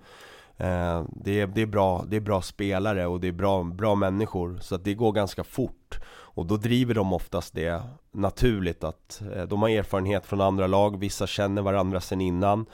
Eh, 0.57 1.05
det, 1.09 1.47
det, 1.47 1.63
är 1.63 1.67
bra, 1.67 2.05
det 2.09 2.17
är 2.17 2.21
bra 2.21 2.43
spelare 2.43 3.07
och 3.07 3.21
det 3.21 3.29
är 3.29 3.33
bra, 3.33 3.63
bra 3.63 3.95
människor. 3.95 4.59
Så 4.61 4.75
att 4.75 4.85
det 4.85 4.95
går 4.95 5.13
ganska 5.13 5.45
fort 5.45 5.99
och 6.35 6.47
då 6.47 6.57
driver 6.57 6.95
de 6.95 7.13
oftast 7.13 7.55
det 7.55 7.83
naturligt 8.13 8.85
att 8.85 9.23
eh, 9.35 9.43
de 9.43 9.63
har 9.63 9.69
erfarenhet 9.69 10.27
från 10.27 10.41
andra 10.41 10.67
lag, 10.67 10.99
vissa 10.99 11.27
känner 11.27 11.63
varandra 11.63 12.01
sedan 12.01 12.21
innan. 12.21 12.67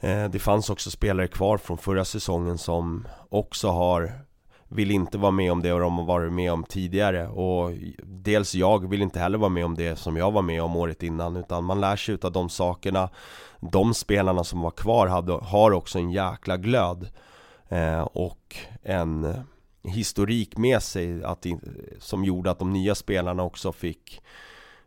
Eh, 0.00 0.24
det 0.24 0.38
fanns 0.38 0.70
också 0.70 0.90
spelare 0.90 1.28
kvar 1.28 1.58
från 1.58 1.78
förra 1.78 2.04
säsongen 2.04 2.58
som 2.58 3.08
också 3.28 3.68
har 3.68 4.12
vill 4.74 4.90
inte 4.90 5.18
vara 5.18 5.30
med 5.30 5.52
om 5.52 5.62
det 5.62 5.72
och 5.72 5.80
de 5.80 5.98
har 5.98 6.04
varit 6.04 6.32
med 6.32 6.52
om 6.52 6.64
tidigare. 6.64 7.28
Och 7.28 7.70
dels 8.02 8.54
jag 8.54 8.90
vill 8.90 9.02
inte 9.02 9.20
heller 9.20 9.38
vara 9.38 9.48
med 9.48 9.64
om 9.64 9.74
det 9.74 9.96
som 9.96 10.16
jag 10.16 10.30
var 10.30 10.42
med 10.42 10.62
om 10.62 10.76
året 10.76 11.02
innan 11.02 11.36
utan 11.36 11.64
man 11.64 11.80
lär 11.80 11.96
sig 11.96 12.14
utav 12.14 12.32
de 12.32 12.48
sakerna. 12.48 13.08
De 13.60 13.94
spelarna 13.94 14.44
som 14.44 14.60
var 14.60 14.70
kvar 14.70 15.06
hade, 15.06 15.32
har 15.32 15.70
också 15.70 15.98
en 15.98 16.10
jäkla 16.10 16.56
glöd 16.56 17.08
eh, 17.68 18.00
och 18.00 18.56
en 18.82 19.34
historik 19.84 20.56
med 20.56 20.82
sig 20.82 21.24
att, 21.24 21.46
som 21.98 22.24
gjorde 22.24 22.50
att 22.50 22.58
de 22.58 22.72
nya 22.72 22.94
spelarna 22.94 23.42
också 23.42 23.72
fick 23.72 24.22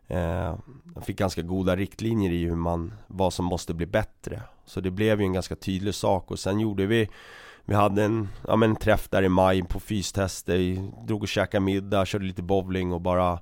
eh, 0.06 0.54
Fick 1.02 1.18
ganska 1.18 1.42
goda 1.42 1.76
riktlinjer 1.76 2.32
i 2.32 2.44
hur 2.44 2.56
man, 2.56 2.92
vad 3.06 3.32
som 3.32 3.44
måste 3.44 3.74
bli 3.74 3.86
bättre. 3.86 4.42
Så 4.64 4.80
det 4.80 4.90
blev 4.90 5.20
ju 5.20 5.26
en 5.26 5.32
ganska 5.32 5.56
tydlig 5.56 5.94
sak. 5.94 6.30
Och 6.30 6.38
sen 6.38 6.60
gjorde 6.60 6.86
vi 6.86 7.08
Vi 7.64 7.74
hade 7.74 8.04
en, 8.04 8.28
ja 8.48 8.56
men 8.56 8.70
en 8.70 8.76
träff 8.76 9.08
där 9.08 9.22
i 9.22 9.28
maj 9.28 9.62
på 9.62 9.80
fystester, 9.80 10.58
drog 11.06 11.22
och 11.22 11.28
käkade 11.28 11.64
middag, 11.64 12.06
körde 12.06 12.24
lite 12.24 12.42
bowling 12.42 12.92
och 12.92 13.00
bara 13.00 13.38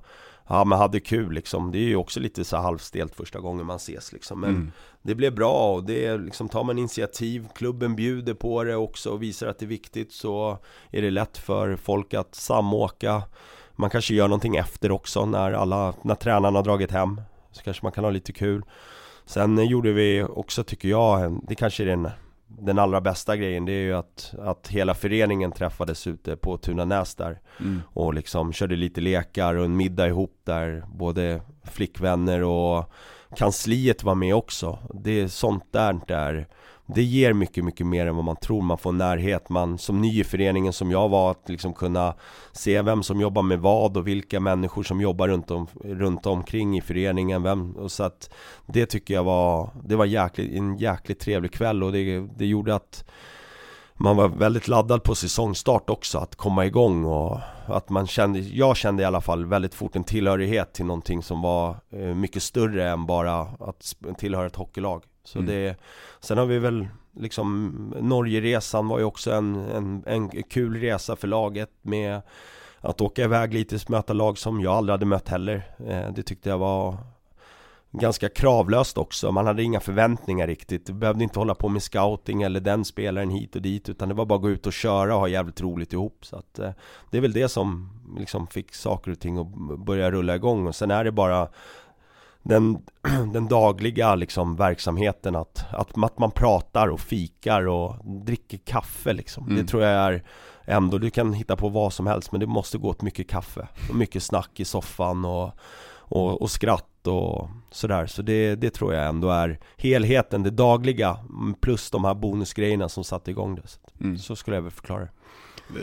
Ja 0.47 0.63
men 0.63 0.77
hade 0.77 0.99
kul 0.99 1.33
liksom, 1.33 1.71
det 1.71 1.77
är 1.77 1.87
ju 1.87 1.95
också 1.95 2.19
lite 2.19 2.43
så 2.43 2.57
halvstelt 2.57 3.15
första 3.15 3.39
gången 3.39 3.65
man 3.65 3.75
ses 3.75 4.11
liksom. 4.11 4.39
Men 4.39 4.49
mm. 4.49 4.71
det 5.01 5.15
blev 5.15 5.35
bra 5.35 5.73
och 5.73 5.83
det 5.83 6.05
är 6.05 6.17
liksom, 6.17 6.49
tar 6.49 6.63
man 6.63 6.77
initiativ, 6.77 7.47
klubben 7.55 7.95
bjuder 7.95 8.33
på 8.33 8.63
det 8.63 8.75
också 8.75 9.09
och 9.09 9.23
visar 9.23 9.47
att 9.47 9.59
det 9.59 9.65
är 9.65 9.67
viktigt 9.67 10.11
så 10.11 10.57
är 10.91 11.01
det 11.01 11.11
lätt 11.11 11.37
för 11.37 11.75
folk 11.75 12.13
att 12.13 12.35
samåka. 12.35 13.23
Man 13.75 13.89
kanske 13.89 14.13
gör 14.13 14.27
någonting 14.27 14.55
efter 14.55 14.91
också 14.91 15.25
när 15.25 15.51
alla, 15.51 15.93
när 16.01 16.15
tränarna 16.15 16.59
har 16.59 16.63
dragit 16.63 16.91
hem. 16.91 17.21
Så 17.51 17.63
kanske 17.63 17.85
man 17.85 17.91
kan 17.91 18.03
ha 18.03 18.11
lite 18.11 18.33
kul. 18.33 18.63
Sen 19.25 19.67
gjorde 19.67 19.91
vi 19.91 20.23
också 20.23 20.63
tycker 20.63 20.89
jag, 20.89 21.39
det 21.47 21.55
kanske 21.55 21.83
är 21.83 21.87
den 21.87 22.09
den 22.47 22.79
allra 22.79 23.01
bästa 23.01 23.37
grejen 23.37 23.65
det 23.65 23.71
är 23.71 23.83
ju 23.83 23.93
att, 23.93 24.33
att 24.39 24.67
hela 24.67 24.93
föreningen 24.93 25.51
träffades 25.51 26.07
ute 26.07 26.35
på 26.35 26.57
Tunanäs 26.57 27.15
där 27.15 27.39
mm. 27.59 27.81
Och 27.93 28.13
liksom 28.13 28.53
körde 28.53 28.75
lite 28.75 29.01
lekar 29.01 29.55
och 29.55 29.65
en 29.65 29.77
middag 29.77 30.07
ihop 30.07 30.39
där 30.43 30.83
Både 30.93 31.41
flickvänner 31.63 32.43
och 32.43 32.91
kansliet 33.35 34.03
var 34.03 34.15
med 34.15 34.35
också 34.35 34.79
Det 34.93 35.21
är 35.21 35.27
sånt 35.27 35.63
där 35.71 35.99
där 36.07 36.47
det 36.85 37.03
ger 37.03 37.33
mycket, 37.33 37.63
mycket 37.63 37.87
mer 37.87 38.07
än 38.07 38.15
vad 38.15 38.25
man 38.25 38.35
tror. 38.35 38.61
Man 38.61 38.77
får 38.77 38.91
närhet. 38.91 39.49
Man, 39.49 39.77
som 39.77 40.01
ny 40.01 40.19
i 40.19 40.23
föreningen 40.23 40.73
som 40.73 40.91
jag 40.91 41.09
var, 41.09 41.31
att 41.31 41.49
liksom 41.49 41.73
kunna 41.73 42.13
se 42.51 42.81
vem 42.81 43.03
som 43.03 43.21
jobbar 43.21 43.41
med 43.41 43.59
vad 43.59 43.97
och 43.97 44.07
vilka 44.07 44.39
människor 44.39 44.83
som 44.83 45.01
jobbar 45.01 45.27
runt, 45.27 45.51
om, 45.51 45.67
runt 45.83 46.25
omkring 46.25 46.77
i 46.77 46.81
föreningen. 46.81 47.43
Vem, 47.43 47.75
och 47.75 47.91
så 47.91 48.03
att 48.03 48.29
det 48.65 48.85
tycker 48.85 49.13
jag 49.13 49.23
var, 49.23 49.69
det 49.83 49.95
var 49.95 50.05
jäkligt, 50.05 50.53
en 50.53 50.77
jäkligt 50.77 51.19
trevlig 51.19 51.51
kväll 51.51 51.83
och 51.83 51.91
det, 51.91 52.19
det 52.19 52.45
gjorde 52.45 52.75
att 52.75 53.05
man 53.97 54.17
var 54.17 54.27
väldigt 54.27 54.67
laddad 54.67 55.03
på 55.03 55.15
säsongstart 55.15 55.89
också, 55.89 56.17
att 56.17 56.35
komma 56.35 56.65
igång 56.65 57.05
och 57.05 57.39
att 57.65 57.89
man 57.89 58.07
kände, 58.07 58.39
jag 58.39 58.77
kände 58.77 59.03
i 59.03 59.05
alla 59.05 59.21
fall 59.21 59.45
väldigt 59.45 59.75
fort 59.75 59.95
en 59.95 60.03
tillhörighet 60.03 60.73
till 60.73 60.85
någonting 60.85 61.23
som 61.23 61.41
var 61.41 61.75
eh, 61.89 61.99
mycket 61.99 62.43
större 62.43 62.89
än 62.89 63.05
bara 63.05 63.39
att 63.41 63.95
tillhöra 64.17 64.45
ett 64.45 64.55
hockeylag. 64.55 65.03
Så 65.25 65.39
mm. 65.39 65.49
det, 65.49 65.75
sen 66.19 66.37
har 66.37 66.45
vi 66.45 66.59
väl 66.59 66.87
liksom 67.19 67.71
Norgeresan 68.01 68.87
var 68.87 68.99
ju 68.99 69.05
också 69.05 69.31
en, 69.31 69.55
en, 69.55 70.03
en 70.05 70.43
kul 70.43 70.79
resa 70.81 71.15
för 71.15 71.27
laget 71.27 71.69
med 71.81 72.21
att 72.79 73.01
åka 73.01 73.23
iväg 73.23 73.53
lite 73.53 73.75
och 73.75 73.89
möta 73.89 74.13
lag 74.13 74.37
som 74.37 74.61
jag 74.61 74.73
aldrig 74.73 74.93
hade 74.93 75.05
mött 75.05 75.29
heller. 75.29 75.75
Eh, 75.87 76.13
det 76.15 76.23
tyckte 76.23 76.49
jag 76.49 76.57
var 76.57 76.97
ganska 77.91 78.29
kravlöst 78.29 78.97
också. 78.97 79.31
Man 79.31 79.45
hade 79.45 79.63
inga 79.63 79.79
förväntningar 79.79 80.47
riktigt. 80.47 80.85
Du 80.85 80.93
behövde 80.93 81.23
inte 81.23 81.39
hålla 81.39 81.55
på 81.55 81.69
med 81.69 81.83
scouting 81.83 82.41
eller 82.41 82.59
den 82.59 82.85
spelaren 82.85 83.29
hit 83.29 83.55
och 83.55 83.61
dit 83.61 83.89
utan 83.89 84.09
det 84.09 84.15
var 84.15 84.25
bara 84.25 84.35
att 84.35 84.41
gå 84.41 84.49
ut 84.49 84.67
och 84.67 84.73
köra 84.73 85.13
och 85.13 85.19
ha 85.19 85.27
jävligt 85.27 85.61
roligt 85.61 85.93
ihop. 85.93 86.25
Så 86.25 86.35
att 86.35 86.59
eh, 86.59 86.71
det 87.11 87.17
är 87.17 87.21
väl 87.21 87.33
det 87.33 87.49
som 87.49 87.89
liksom 88.17 88.47
fick 88.47 88.75
saker 88.75 89.11
och 89.11 89.19
ting 89.19 89.37
att 89.37 89.79
börja 89.79 90.11
rulla 90.11 90.35
igång 90.35 90.67
och 90.67 90.75
sen 90.75 90.91
är 90.91 91.03
det 91.03 91.11
bara 91.11 91.47
den, 92.45 92.77
den 93.33 93.47
dagliga 93.47 94.15
liksom 94.15 94.55
verksamheten 94.55 95.35
att, 95.35 95.65
att, 95.71 96.03
att 96.03 96.19
man 96.19 96.31
pratar 96.31 96.87
och 96.87 96.99
fikar 96.99 97.67
och 97.67 97.95
dricker 98.25 98.57
kaffe 98.57 99.13
liksom. 99.13 99.43
Mm. 99.43 99.55
Det 99.57 99.67
tror 99.67 99.83
jag 99.83 99.91
är 99.91 100.23
ändå, 100.65 100.97
du 100.97 101.09
kan 101.09 101.33
hitta 101.33 101.55
på 101.55 101.69
vad 101.69 101.93
som 101.93 102.07
helst 102.07 102.31
men 102.31 102.39
det 102.39 102.47
måste 102.47 102.77
gå 102.77 102.89
åt 102.89 103.01
mycket 103.01 103.29
kaffe 103.29 103.67
och 103.89 103.95
mycket 103.95 104.23
snack 104.23 104.59
i 104.59 104.65
soffan 104.65 105.25
och, 105.25 105.51
och, 105.87 106.41
och 106.41 106.51
skratt 106.51 107.07
och 107.07 107.49
sådär. 107.71 108.05
Så 108.05 108.21
det, 108.21 108.55
det 108.55 108.69
tror 108.69 108.93
jag 108.93 109.07
ändå 109.07 109.29
är 109.29 109.59
helheten, 109.77 110.43
det 110.43 110.51
dagliga 110.51 111.17
plus 111.61 111.91
de 111.91 112.05
här 112.05 112.13
bonusgrejerna 112.13 112.89
som 112.89 113.03
satte 113.03 113.31
igång 113.31 113.55
det. 113.55 113.79
Mm. 114.03 114.17
Så 114.17 114.35
skulle 114.35 114.57
jag 114.57 114.61
väl 114.61 114.71
förklara 114.71 114.99
det. 114.99 115.09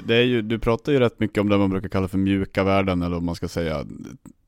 Det 0.06 0.16
är 0.16 0.24
ju, 0.24 0.42
du 0.42 0.58
pratar 0.58 0.92
ju 0.92 1.00
rätt 1.00 1.20
mycket 1.20 1.38
om 1.38 1.48
det 1.48 1.58
man 1.58 1.70
brukar 1.70 1.88
kalla 1.88 2.08
för 2.08 2.18
mjuka 2.18 2.64
värden 2.64 3.02
eller 3.02 3.14
vad 3.14 3.22
man 3.22 3.34
ska 3.34 3.48
säga 3.48 3.84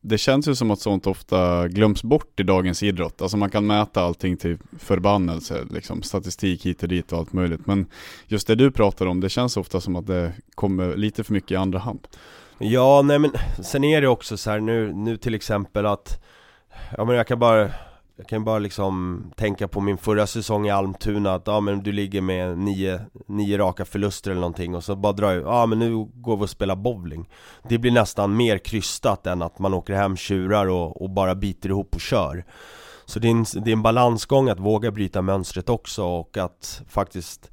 det 0.07 0.19
känns 0.19 0.49
ju 0.49 0.55
som 0.55 0.71
att 0.71 0.81
sånt 0.81 1.07
ofta 1.07 1.69
glöms 1.69 2.03
bort 2.03 2.41
i 2.41 2.43
dagens 2.43 2.83
idrott. 2.83 3.23
Alltså 3.23 3.37
man 3.37 3.51
kan 3.51 3.67
mäta 3.67 4.03
allting 4.03 4.37
till 4.37 4.59
förbannelse, 4.79 5.65
liksom 5.71 6.03
statistik 6.03 6.67
hit 6.67 6.83
och 6.83 6.89
dit 6.89 7.13
och 7.13 7.19
allt 7.19 7.33
möjligt. 7.33 7.67
Men 7.67 7.87
just 8.27 8.47
det 8.47 8.55
du 8.55 8.71
pratar 8.71 9.07
om, 9.07 9.21
det 9.21 9.29
känns 9.29 9.57
ofta 9.57 9.81
som 9.81 9.97
att 9.97 10.07
det 10.07 10.33
kommer 10.55 10.97
lite 10.97 11.25
för 11.25 11.33
mycket 11.33 11.51
i 11.51 11.57
andra 11.57 11.79
hand. 11.79 12.09
Ja, 12.59 13.03
nej 13.03 13.19
men 13.19 13.31
sen 13.63 13.85
är 13.85 14.01
det 14.01 14.09
också 14.09 14.37
så 14.37 14.51
här 14.51 14.61
nu, 14.61 14.93
nu 14.93 15.17
till 15.17 15.35
exempel 15.35 15.87
att 15.87 16.25
Ja 16.97 17.05
men 17.05 17.17
jag 17.17 17.27
kan 17.27 17.39
bara 17.39 17.71
jag 18.17 18.27
kan 18.27 18.45
bara 18.45 18.59
liksom 18.59 19.23
tänka 19.37 19.69
på 19.69 19.81
min 19.81 19.99
förra 19.99 20.27
säsong 20.27 20.67
i 20.67 20.71
Almtuna 20.71 21.35
att 21.35 21.47
ja 21.47 21.61
men 21.61 21.83
du 21.83 21.93
ligger 21.93 22.21
med 22.21 22.59
nio, 22.59 23.01
nio 23.27 23.59
raka 23.59 23.85
förluster 23.85 24.31
eller 24.31 24.41
någonting 24.41 24.75
och 24.75 24.85
så 24.85 24.97
bara 24.97 25.13
drar 25.13 25.33
jag, 25.33 25.43
ja 25.43 25.67
men 25.67 25.79
nu 25.79 25.95
går 26.15 26.37
vi 26.37 26.45
och 26.45 26.51
spelar 26.51 26.77
bowling. 26.77 27.29
Det 27.69 27.79
blir 27.79 27.91
nästan 27.91 28.37
mer 28.37 28.59
krystat 28.59 29.27
än 29.27 29.43
att 29.43 29.59
man 29.59 29.75
åker 29.75 29.95
hem, 29.95 30.17
tjurar 30.17 30.67
och, 30.67 31.03
och 31.03 31.11
bara 31.11 31.35
biter 31.35 31.69
ihop 31.69 31.95
och 31.95 32.01
kör. 32.01 32.45
Så 33.07 33.19
det 33.19 33.29
är, 33.29 33.31
en, 33.31 33.45
det 33.65 33.71
är 33.71 33.73
en 33.73 33.83
balansgång 33.83 34.49
att 34.49 34.61
våga 34.61 34.91
bryta 34.91 35.23
mönstret 35.23 35.69
också 35.69 36.05
och 36.05 36.37
att 36.37 36.83
faktiskt 36.89 37.51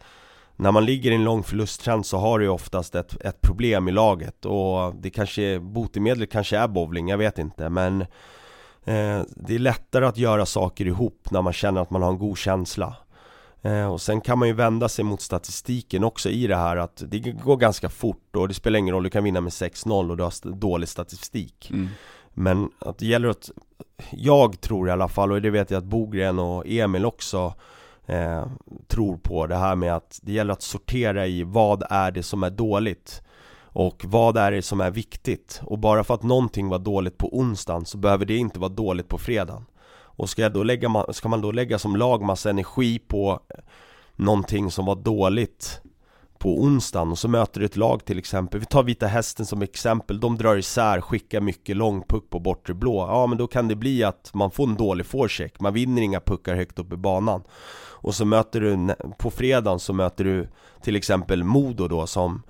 när 0.55 0.71
man 0.71 0.85
ligger 0.85 1.11
i 1.11 1.15
en 1.15 1.23
lång 1.23 1.43
förlusttrend 1.43 2.05
så 2.05 2.17
har 2.17 2.39
du 2.39 2.47
oftast 2.47 2.95
ett, 2.95 3.21
ett 3.21 3.41
problem 3.41 3.87
i 3.87 3.91
laget 3.91 4.45
och 4.45 4.95
det 4.95 5.09
kanske, 5.09 5.59
botemedlet 5.59 6.31
kanske 6.31 6.57
är 6.57 6.67
bowling, 6.67 7.09
jag 7.09 7.17
vet 7.17 7.39
inte 7.39 7.69
men 7.69 8.05
det 8.85 9.55
är 9.55 9.59
lättare 9.59 10.05
att 10.05 10.17
göra 10.17 10.45
saker 10.45 10.85
ihop 10.85 11.27
när 11.31 11.41
man 11.41 11.53
känner 11.53 11.81
att 11.81 11.89
man 11.89 12.01
har 12.01 12.09
en 12.09 12.17
god 12.17 12.37
känsla 12.37 12.95
Eh, 13.61 13.91
och 13.93 14.01
sen 14.01 14.21
kan 14.21 14.39
man 14.39 14.47
ju 14.47 14.53
vända 14.53 14.89
sig 14.89 15.05
mot 15.05 15.21
statistiken 15.21 16.03
också 16.03 16.29
i 16.29 16.47
det 16.47 16.55
här 16.55 16.77
att 16.77 17.03
det 17.07 17.19
går 17.19 17.57
ganska 17.57 17.89
fort 17.89 18.35
och 18.35 18.47
det 18.47 18.53
spelar 18.53 18.79
ingen 18.79 18.95
roll, 18.95 19.03
du 19.03 19.09
kan 19.09 19.23
vinna 19.23 19.41
med 19.41 19.51
6-0 19.51 20.09
och 20.09 20.17
du 20.17 20.23
har 20.23 20.55
dålig 20.55 20.89
statistik. 20.89 21.69
Mm. 21.71 21.87
Men 22.33 22.69
att 22.79 22.97
det 22.97 23.05
gäller 23.05 23.29
att, 23.29 23.51
jag 24.11 24.61
tror 24.61 24.87
i 24.87 24.91
alla 24.91 25.07
fall, 25.07 25.31
och 25.31 25.41
det 25.41 25.49
vet 25.49 25.71
jag 25.71 25.77
att 25.77 25.83
Bogren 25.83 26.39
och 26.39 26.67
Emil 26.67 27.05
också 27.05 27.53
eh, 28.05 28.45
tror 28.87 29.17
på 29.17 29.47
det 29.47 29.55
här 29.55 29.75
med 29.75 29.95
att 29.95 30.19
det 30.23 30.31
gäller 30.31 30.53
att 30.53 30.61
sortera 30.61 31.27
i 31.27 31.43
vad 31.43 31.83
är 31.89 32.11
det 32.11 32.23
som 32.23 32.43
är 32.43 32.49
dåligt 32.49 33.21
och 33.73 34.05
vad 34.05 34.37
är 34.37 34.51
det 34.51 34.61
som 34.61 34.81
är 34.81 34.91
viktigt? 34.91 35.61
Och 35.63 35.79
bara 35.79 36.03
för 36.03 36.13
att 36.13 36.23
någonting 36.23 36.69
var 36.69 36.79
dåligt 36.79 37.17
på 37.17 37.37
onsdagen 37.37 37.85
så 37.85 37.97
behöver 37.97 38.25
det 38.25 38.37
inte 38.37 38.59
vara 38.59 38.69
dåligt 38.69 39.07
på 39.07 39.17
fredagen. 39.17 39.65
Och 40.21 40.29
ska, 40.29 40.41
jag 40.41 40.53
då 40.53 40.63
lägga, 40.63 41.05
ska 41.09 41.29
man 41.29 41.41
då 41.41 41.51
lägga 41.51 41.79
som 41.79 41.95
lag 41.95 42.21
massa 42.21 42.49
energi 42.49 42.99
på 42.99 43.39
någonting 44.15 44.71
som 44.71 44.85
var 44.85 44.95
dåligt 44.95 45.81
på 46.37 46.61
onsdagen? 46.61 47.11
Och 47.11 47.19
så 47.19 47.27
möter 47.27 47.59
du 47.59 47.65
ett 47.65 47.77
lag 47.77 48.05
till 48.05 48.17
exempel. 48.17 48.59
Vi 48.59 48.65
tar 48.65 48.83
Vita 48.83 49.07
Hästen 49.07 49.45
som 49.45 49.61
exempel, 49.61 50.19
de 50.19 50.37
drar 50.37 50.55
isär, 50.55 51.01
skickar 51.01 51.41
mycket 51.41 51.77
långpuck 51.77 52.29
på 52.29 52.39
bortre 52.39 52.73
blå. 52.73 53.07
Ja 53.07 53.27
men 53.27 53.37
då 53.37 53.47
kan 53.47 53.67
det 53.67 53.75
bli 53.75 54.03
att 54.03 54.31
man 54.33 54.51
får 54.51 54.63
en 54.67 54.75
dålig 54.75 55.05
forecheck, 55.05 55.59
man 55.59 55.73
vinner 55.73 56.01
inga 56.01 56.19
puckar 56.19 56.55
högt 56.55 56.79
upp 56.79 56.93
i 56.93 56.97
banan. 56.97 57.43
Och 58.03 58.15
så 58.15 58.25
möter 58.25 58.61
du, 58.61 58.95
på 59.17 59.31
fredagen 59.31 59.79
så 59.79 59.93
möter 59.93 60.23
du 60.23 60.47
till 60.81 60.95
exempel 60.95 61.43
Modo 61.43 61.87
då 61.87 62.07
som 62.07 62.43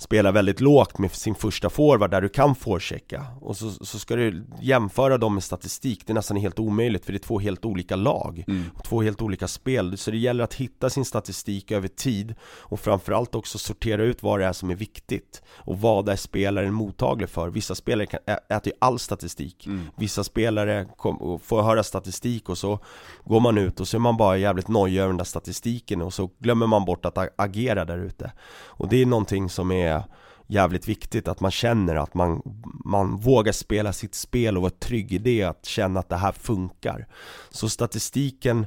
spelar 0.00 0.32
väldigt 0.32 0.60
lågt 0.60 0.98
med 0.98 1.12
sin 1.12 1.34
första 1.34 1.70
forward 1.70 2.10
där 2.10 2.20
du 2.20 2.28
kan 2.28 2.54
forechecka 2.54 3.26
och 3.40 3.56
så, 3.56 3.70
så 3.70 3.98
ska 3.98 4.16
du 4.16 4.44
jämföra 4.60 5.18
dem 5.18 5.34
med 5.34 5.42
statistik, 5.42 6.06
det 6.06 6.12
är 6.12 6.14
nästan 6.14 6.36
helt 6.36 6.58
omöjligt 6.58 7.04
för 7.04 7.12
det 7.12 7.16
är 7.16 7.20
två 7.20 7.38
helt 7.38 7.64
olika 7.64 7.96
lag 7.96 8.44
mm. 8.48 8.64
och 8.74 8.84
två 8.84 9.02
helt 9.02 9.22
olika 9.22 9.48
spel, 9.48 9.98
så 9.98 10.10
det 10.10 10.16
gäller 10.16 10.44
att 10.44 10.54
hitta 10.54 10.90
sin 10.90 11.04
statistik 11.04 11.70
över 11.70 11.88
tid 11.88 12.34
och 12.42 12.80
framförallt 12.80 13.34
också 13.34 13.58
sortera 13.58 14.02
ut 14.02 14.22
vad 14.22 14.40
det 14.40 14.46
är 14.46 14.52
som 14.52 14.70
är 14.70 14.74
viktigt 14.74 15.42
och 15.48 15.80
vad 15.80 16.08
är 16.08 16.16
spelaren 16.16 16.74
mottaglig 16.74 17.28
för. 17.28 17.48
Vissa 17.50 17.74
spelare 17.74 18.06
kan, 18.06 18.20
äter 18.26 18.66
ju 18.66 18.72
all 18.78 18.98
statistik, 18.98 19.66
mm. 19.66 19.80
vissa 19.96 20.24
spelare 20.24 20.86
kom, 20.96 21.40
får 21.42 21.62
höra 21.62 21.82
statistik 21.82 22.48
och 22.48 22.58
så 22.58 22.78
går 23.24 23.40
man 23.40 23.58
ut 23.58 23.80
och 23.80 23.88
så 23.88 23.96
är 23.96 24.00
man 24.00 24.16
bara 24.16 24.36
jävligt 24.36 24.68
nojig 24.68 24.98
över 24.98 25.08
den 25.08 25.16
där 25.16 25.24
statistiken 25.24 26.02
och 26.02 26.14
så 26.14 26.30
glömmer 26.38 26.66
man 26.66 26.84
bort 26.84 27.04
att 27.04 27.18
agera 27.36 27.84
där 27.84 27.98
ute 27.98 28.32
och 28.66 28.88
det 28.88 29.02
är 29.02 29.06
någonting 29.06 29.50
som 29.50 29.70
är 29.70 29.89
är 29.90 30.04
jävligt 30.46 30.88
viktigt 30.88 31.28
att 31.28 31.40
man 31.40 31.50
känner 31.50 31.96
att 31.96 32.14
man, 32.14 32.42
man 32.84 33.16
vågar 33.16 33.52
spela 33.52 33.92
sitt 33.92 34.14
spel 34.14 34.56
och 34.56 34.62
vara 34.62 34.72
trygg 34.78 35.12
i 35.12 35.18
det, 35.18 35.42
att 35.42 35.66
känna 35.66 36.00
att 36.00 36.08
det 36.08 36.16
här 36.16 36.32
funkar. 36.32 37.06
Så 37.50 37.68
statistiken, 37.68 38.66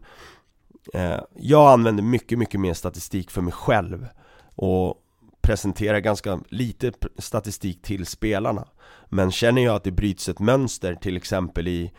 eh, 0.93 1.19
jag 1.35 1.71
använder 1.71 2.03
mycket, 2.03 2.39
mycket 2.39 2.59
mer 2.59 2.73
statistik 2.73 3.31
för 3.31 3.41
mig 3.41 3.53
själv 3.53 4.07
och 4.55 4.95
presenterar 5.41 5.99
ganska 5.99 6.39
lite 6.49 6.91
statistik 7.17 7.81
till 7.81 8.05
spelarna. 8.05 8.67
Men 9.09 9.31
känner 9.31 9.61
jag 9.63 9.75
att 9.75 9.83
det 9.83 9.91
bryts 9.91 10.29
ett 10.29 10.39
mönster 10.39 10.95
till 10.95 11.17
exempel 11.17 11.67
i 11.67 11.91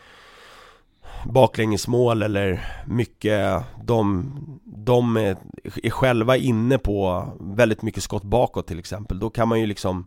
baklängesmål 1.24 2.22
eller 2.22 2.64
mycket 2.86 3.62
de, 3.84 4.32
de 4.64 5.16
är, 5.16 5.36
är 5.82 5.90
själva 5.90 6.36
inne 6.36 6.78
på 6.78 7.28
väldigt 7.40 7.82
mycket 7.82 8.02
skott 8.02 8.22
bakåt 8.22 8.66
till 8.66 8.78
exempel. 8.78 9.18
Då 9.18 9.30
kan 9.30 9.48
man 9.48 9.60
ju 9.60 9.66
liksom 9.66 10.06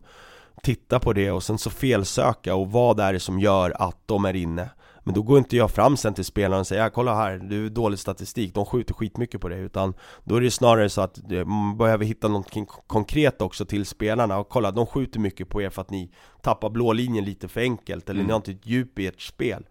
titta 0.62 1.00
på 1.00 1.12
det 1.12 1.30
och 1.30 1.42
sen 1.42 1.58
så 1.58 1.70
felsöka 1.70 2.54
och 2.54 2.70
vad 2.70 3.00
är 3.00 3.12
det 3.12 3.20
som 3.20 3.40
gör 3.40 3.82
att 3.82 3.98
de 4.06 4.24
är 4.24 4.36
inne. 4.36 4.70
Men 5.04 5.14
då 5.14 5.22
går 5.22 5.38
inte 5.38 5.56
jag 5.56 5.70
fram 5.70 5.96
sen 5.96 6.14
till 6.14 6.24
spelaren 6.24 6.60
och 6.60 6.66
säger 6.66 6.90
kolla 6.90 7.14
här, 7.14 7.38
du 7.38 7.66
är 7.66 7.70
dålig 7.70 7.98
statistik, 7.98 8.54
de 8.54 8.66
skjuter 8.66 8.94
skitmycket 8.94 9.40
på 9.40 9.48
det 9.48 9.56
Utan 9.56 9.94
då 10.24 10.36
är 10.36 10.40
det 10.40 10.50
snarare 10.50 10.90
så 10.90 11.00
att 11.00 11.18
man 11.46 11.78
behöver 11.78 12.04
hitta 12.04 12.28
något 12.28 12.50
konkret 12.86 13.42
också 13.42 13.64
till 13.64 13.86
spelarna 13.86 14.38
och 14.38 14.48
kolla, 14.48 14.70
de 14.70 14.86
skjuter 14.86 15.20
mycket 15.20 15.48
på 15.48 15.62
er 15.62 15.70
för 15.70 15.82
att 15.82 15.90
ni 15.90 16.10
tappar 16.42 16.70
blå 16.70 16.92
linjen 16.92 17.24
lite 17.24 17.48
för 17.48 17.60
enkelt 17.60 18.08
Eller 18.08 18.20
mm. 18.20 18.26
ni 18.26 18.32
har 18.32 18.36
inte 18.36 18.50
ett 18.50 18.66
djup 18.66 18.98
i 18.98 19.06
ert 19.06 19.20
spel 19.20 19.64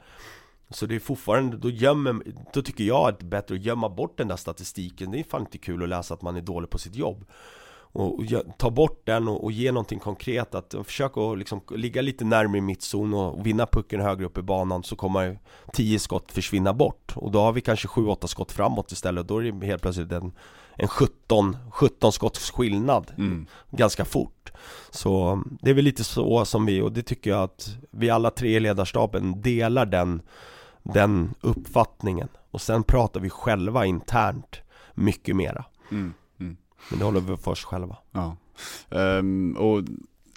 så 0.70 0.86
det 0.86 0.96
är 0.96 1.00
fortfarande, 1.00 1.58
då 1.58 1.70
gömmer, 1.70 2.22
då 2.54 2.62
tycker 2.62 2.84
jag 2.84 3.10
att 3.10 3.20
det 3.20 3.26
är 3.26 3.30
bättre 3.30 3.56
att 3.56 3.62
gömma 3.62 3.90
bort 3.90 4.18
den 4.18 4.28
där 4.28 4.36
statistiken. 4.36 5.12
Det 5.12 5.20
är 5.20 5.24
fan 5.24 5.42
inte 5.42 5.58
kul 5.58 5.84
att 5.84 5.90
läsa 5.90 6.14
att 6.14 6.22
man 6.22 6.36
är 6.36 6.42
dålig 6.42 6.70
på 6.70 6.78
sitt 6.78 6.96
jobb. 6.96 7.26
Och, 7.92 8.24
ta 8.58 8.70
bort 8.70 9.02
den 9.06 9.28
och, 9.28 9.44
och, 9.44 9.52
ge 9.52 9.72
någonting 9.72 10.00
konkret. 10.00 10.56
Att 10.56 10.76
försöka 10.84 11.22
att 11.22 11.38
liksom 11.38 11.62
ligga 11.70 12.02
lite 12.02 12.26
närmare 12.26 12.62
mittzon 12.62 13.14
och 13.14 13.46
vinna 13.46 13.66
pucken 13.66 14.02
högre 14.02 14.26
upp 14.26 14.38
i 14.38 14.42
banan 14.42 14.84
så 14.84 14.96
kommer 14.96 15.40
10 15.74 16.00
skott 16.00 16.32
försvinna 16.32 16.74
bort. 16.74 17.14
Och 17.16 17.32
då 17.32 17.40
har 17.40 17.52
vi 17.52 17.62
kanske 17.62 17.88
7-8 17.88 18.28
skott 18.28 18.52
framåt 18.52 18.92
istället. 18.92 19.22
Och 19.22 19.28
då 19.28 19.38
är 19.38 19.52
det 19.52 19.66
helt 19.66 19.82
plötsligt 19.82 20.12
en, 20.12 20.32
en 20.76 20.88
17, 20.88 21.58
17 21.72 22.12
skotts 22.12 22.52
skillnad 22.52 23.12
mm. 23.18 23.48
ganska 23.72 24.06
fort. 24.06 24.52
Så 24.90 25.44
det 25.62 25.70
är 25.70 25.74
väl 25.74 25.86
lite 25.86 26.04
så 26.04 26.46
som 26.46 26.66
vi, 26.66 26.82
och 26.82 26.92
det 26.92 27.04
tycker 27.04 27.30
jag 27.30 27.44
att 27.44 27.76
vi 27.92 28.10
alla 28.10 28.30
tre 28.30 28.56
i 28.56 28.60
ledarstaben 28.60 29.42
delar 29.42 29.86
den 29.86 30.22
den 30.94 31.34
uppfattningen. 31.42 32.28
Och 32.52 32.62
sen 32.62 32.84
pratar 32.84 33.20
vi 33.20 33.30
själva 33.30 33.86
internt 33.86 34.62
mycket 34.94 35.36
mera. 35.36 35.66
Mm, 35.92 36.14
mm. 36.40 36.58
Men 36.90 37.00
det 37.00 37.06
håller 37.06 37.20
vi 37.20 37.38
för 37.38 37.52
oss 37.52 37.64
själva. 37.64 37.98
Ja. 38.12 38.36
Um, 38.90 39.58
och 39.58 39.84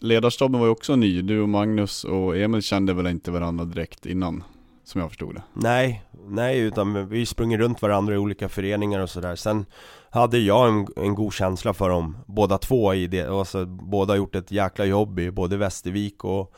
ledarstaben 0.01 0.61
var 0.61 0.67
ju 0.67 0.73
också 0.73 0.97
ny, 0.97 1.23
du 1.23 1.41
och 1.41 1.49
Magnus 1.49 2.05
och 2.05 2.37
Emil 2.37 2.63
kände 2.63 2.95
väl 2.95 3.07
inte 3.07 3.31
varandra 3.31 3.65
direkt 3.65 4.07
innan 4.07 4.45
som 4.85 5.01
jag 5.01 5.11
förstod 5.11 5.35
det? 5.35 5.43
Nej, 5.53 6.05
nej 6.27 6.59
utan 6.59 7.09
vi 7.09 7.27
sprungit 7.27 7.61
runt 7.61 7.83
varandra 7.83 8.15
i 8.15 8.19
olika 8.19 8.49
föreningar 8.49 9.01
och 9.01 9.11
sådär. 9.11 9.37
Sen 9.37 9.67
hade 10.11 10.39
jag 10.39 10.69
en, 10.69 10.87
en 10.97 11.15
god 11.15 11.33
känsla 11.33 11.75
för 11.75 11.89
dem 11.89 12.17
båda 12.27 12.59
två 12.59 12.95
i 12.95 13.07
det, 13.07 13.29
alltså, 13.29 13.67
båda 13.67 14.17
gjort 14.17 14.35
ett 14.35 14.51
jäkla 14.51 14.85
jobb 14.85 15.19
i 15.19 15.31
både 15.31 15.57
Västervik 15.57 16.25
och 16.25 16.55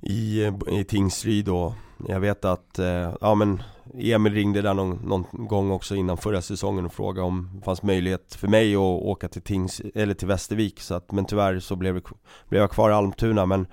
i, 0.00 0.52
i 0.70 0.84
Tingsryd 0.84 1.44
då, 1.44 1.74
jag 2.08 2.20
vet 2.20 2.44
att, 2.44 2.78
eh, 2.78 3.14
ja 3.20 3.34
men 3.34 3.62
Emil 3.94 4.34
ringde 4.34 4.62
där 4.62 4.74
någon, 4.74 5.00
någon, 5.04 5.24
gång 5.32 5.70
också 5.70 5.94
innan 5.94 6.16
förra 6.16 6.42
säsongen 6.42 6.86
och 6.86 6.92
frågade 6.92 7.26
om 7.26 7.50
det 7.54 7.64
fanns 7.64 7.82
möjlighet 7.82 8.34
för 8.34 8.48
mig 8.48 8.74
att 8.74 8.80
åka 8.80 9.28
till 9.28 9.42
Tings, 9.42 9.82
eller 9.94 10.14
till 10.14 10.28
Västervik. 10.28 10.80
Så 10.80 10.94
att, 10.94 11.12
Men 11.12 11.24
tyvärr 11.24 11.60
så 11.60 11.76
blev, 11.76 12.00
blev 12.48 12.60
jag 12.60 12.70
kvar 12.70 12.90
i 12.90 12.92
Almtuna. 12.92 13.46
Men 13.46 13.66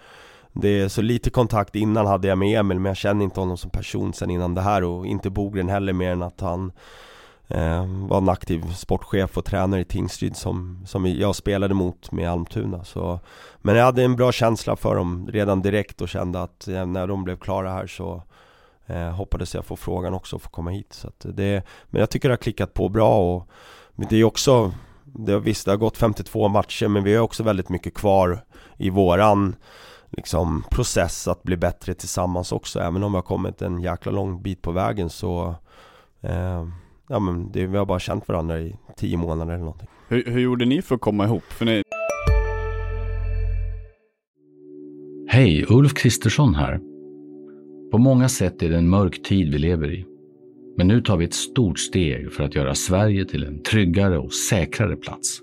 det 0.54 0.82
är 0.82 0.88
så 0.88 1.02
lite 1.02 1.30
kontakt 1.30 1.76
innan 1.76 2.06
hade 2.06 2.28
jag 2.28 2.38
med 2.38 2.60
Emil 2.60 2.80
men 2.80 2.90
jag 2.90 2.98
känner 2.98 3.24
inte 3.24 3.40
honom 3.40 3.58
som 3.58 3.70
person 3.70 4.14
sen 4.14 4.30
innan 4.30 4.56
det 4.56 4.62
här. 4.62 4.84
Och 4.84 5.06
inte 5.06 5.30
Bogren 5.30 5.70
heller 5.70 5.94
mer 5.94 6.12
än 6.12 6.24
att 6.24 6.42
han 6.42 6.72
Eh, 7.48 7.86
var 7.86 8.18
en 8.18 8.30
aktiv 8.30 8.74
sportchef 8.74 9.38
och 9.38 9.46
tränare 9.46 9.82
i 9.82 9.86
Tingsryd 9.86 10.36
som, 10.36 10.84
som 10.88 11.06
jag 11.06 11.36
spelade 11.36 11.74
mot 11.74 12.12
med 12.12 12.32
Almtuna 12.32 12.84
så, 12.84 13.20
Men 13.58 13.76
jag 13.76 13.86
hade 13.86 14.04
en 14.04 14.16
bra 14.16 14.32
känsla 14.32 14.76
för 14.76 14.96
dem 14.96 15.30
redan 15.32 15.62
direkt 15.62 16.02
och 16.02 16.10
kände 16.10 16.42
att 16.42 16.68
eh, 16.68 16.86
när 16.86 17.08
de 17.08 17.24
blev 17.24 17.38
klara 17.38 17.72
här 17.72 17.88
så 17.88 18.24
eh, 18.86 19.10
hoppades 19.10 19.56
jag 19.56 19.66
få 19.66 19.76
frågan 19.76 20.14
också 20.14 20.36
och 20.36 20.42
få 20.42 20.50
komma 20.50 20.70
hit. 20.70 20.94
Så 20.94 21.08
att 21.08 21.26
det, 21.30 21.64
Men 21.86 22.00
jag 22.00 22.10
tycker 22.10 22.30
det 22.30 22.34
har 22.34 22.38
klickat 22.38 22.74
på 22.74 22.90
bra 22.90 23.36
och 23.36 23.50
det 23.96 24.16
är 24.16 24.24
också 24.24 24.74
det 25.04 25.32
har, 25.32 25.40
Visst, 25.40 25.66
det 25.66 25.72
har 25.72 25.78
gått 25.78 25.98
52 25.98 26.48
matcher 26.48 26.88
men 26.88 27.04
vi 27.04 27.16
har 27.16 27.24
också 27.24 27.44
väldigt 27.44 27.70
mycket 27.70 27.94
kvar 27.94 28.46
i 28.78 28.90
våran 28.90 29.56
liksom, 30.10 30.64
process 30.72 31.28
att 31.28 31.44
bli 31.44 31.58
bättre 31.58 31.94
tillsammans 31.94 32.52
också. 32.52 32.80
Även 32.80 33.04
om 33.04 33.12
vi 33.12 33.16
har 33.16 33.24
kommit 33.24 33.62
en 33.62 33.82
jäkla 33.82 34.12
lång 34.12 34.42
bit 34.42 34.62
på 34.62 34.72
vägen 34.72 35.10
så 35.10 35.56
eh, 36.22 36.66
ja 37.10 37.20
men 37.20 37.52
det, 37.52 37.68
vi 37.68 37.78
har 37.78 37.86
bara 37.86 38.00
känt 38.00 38.28
varandra 38.28 38.60
i 38.60 38.76
tio 38.98 39.18
månader 39.18 39.54
eller 39.54 39.64
någonting. 39.64 39.88
Hur, 40.08 40.24
hur 40.26 40.40
gjorde 40.40 40.66
ni 40.66 40.82
för 40.82 40.96
att 40.96 41.02
komma 41.02 41.26
ihop? 41.26 41.44
För 41.44 41.66
ni... 41.66 41.84
Hej, 45.28 45.66
Ulf 45.70 45.94
Kristersson 45.94 46.56
här. 46.56 46.80
På 47.92 47.98
många 47.98 48.30
sätt 48.30 48.64
är 48.64 48.70
det 48.70 48.78
en 48.78 48.90
mörk 48.90 49.24
tid 49.24 49.52
vi 49.52 49.58
lever 49.58 49.92
i. 49.92 50.06
Men 50.78 50.88
nu 50.88 51.02
tar 51.02 51.18
vi 51.18 51.26
ett 51.26 51.34
stort 51.34 51.80
steg 51.80 52.34
för 52.34 52.44
att 52.44 52.56
göra 52.56 52.76
Sverige 52.76 53.26
till 53.26 53.44
en 53.44 53.64
tryggare 53.64 54.18
och 54.18 54.34
säkrare 54.34 54.96
plats. 54.96 55.42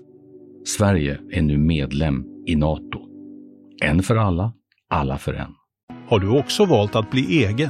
Sverige 0.65 1.19
är 1.31 1.41
nu 1.41 1.57
medlem 1.57 2.25
i 2.45 2.55
Nato. 2.55 2.99
En 3.83 4.03
för 4.03 4.15
alla, 4.15 4.53
alla 4.89 5.17
för 5.17 5.33
en. 5.33 5.55
Har 6.07 6.19
du 6.19 6.39
också 6.39 6.65
valt 6.65 6.95
att 6.95 7.11
bli 7.11 7.45
egen? 7.45 7.69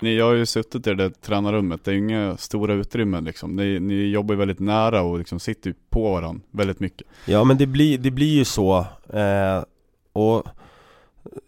Ni 0.00 0.20
har 0.20 0.32
ju 0.32 0.46
suttit 0.46 0.86
i 0.86 0.90
det 0.90 0.94
där 0.94 1.10
tränarrummet, 1.10 1.84
det 1.84 1.90
är 1.90 1.92
ju 1.92 1.98
inga 1.98 2.36
stora 2.36 2.74
utrymmen 2.74 3.24
liksom. 3.24 3.56
Ni, 3.56 3.80
ni 3.80 3.94
jobbar 3.94 4.34
ju 4.34 4.38
väldigt 4.38 4.60
nära 4.60 5.02
och 5.02 5.18
liksom 5.18 5.40
sitter 5.40 5.70
ju 5.70 5.74
på 5.90 6.12
varandra 6.12 6.42
väldigt 6.50 6.80
mycket. 6.80 7.06
Ja 7.24 7.44
men 7.44 7.58
det 7.58 7.66
blir, 7.66 7.98
det 7.98 8.10
blir 8.10 8.34
ju 8.34 8.44
så. 8.44 8.86
Eh, 9.12 9.64
och 10.12 10.46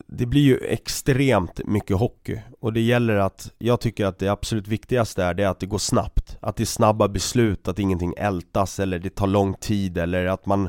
det 0.07 0.27
blir 0.27 0.43
ju 0.43 0.59
extremt 0.59 1.61
mycket 1.67 1.97
hockey 1.97 2.39
och 2.61 2.73
det 2.73 2.81
gäller 2.81 3.17
att, 3.17 3.53
jag 3.59 3.81
tycker 3.81 4.07
att 4.07 4.19
det 4.19 4.29
absolut 4.29 4.69
viktigaste 4.69 5.25
är 5.25 5.35
det 5.35 5.45
att 5.45 5.61
det 5.61 5.67
går 5.67 5.79
snabbt 5.79 6.39
Att 6.41 6.57
det 6.57 6.63
är 6.63 6.67
snabba 6.67 7.09
beslut, 7.09 7.69
att 7.69 7.79
ingenting 7.79 8.15
ältas 8.17 8.81
eller 8.81 8.99
det 8.99 9.15
tar 9.15 9.27
lång 9.27 9.55
tid 9.55 9.99
eller 9.99 10.27
att 10.27 10.47
man 10.47 10.69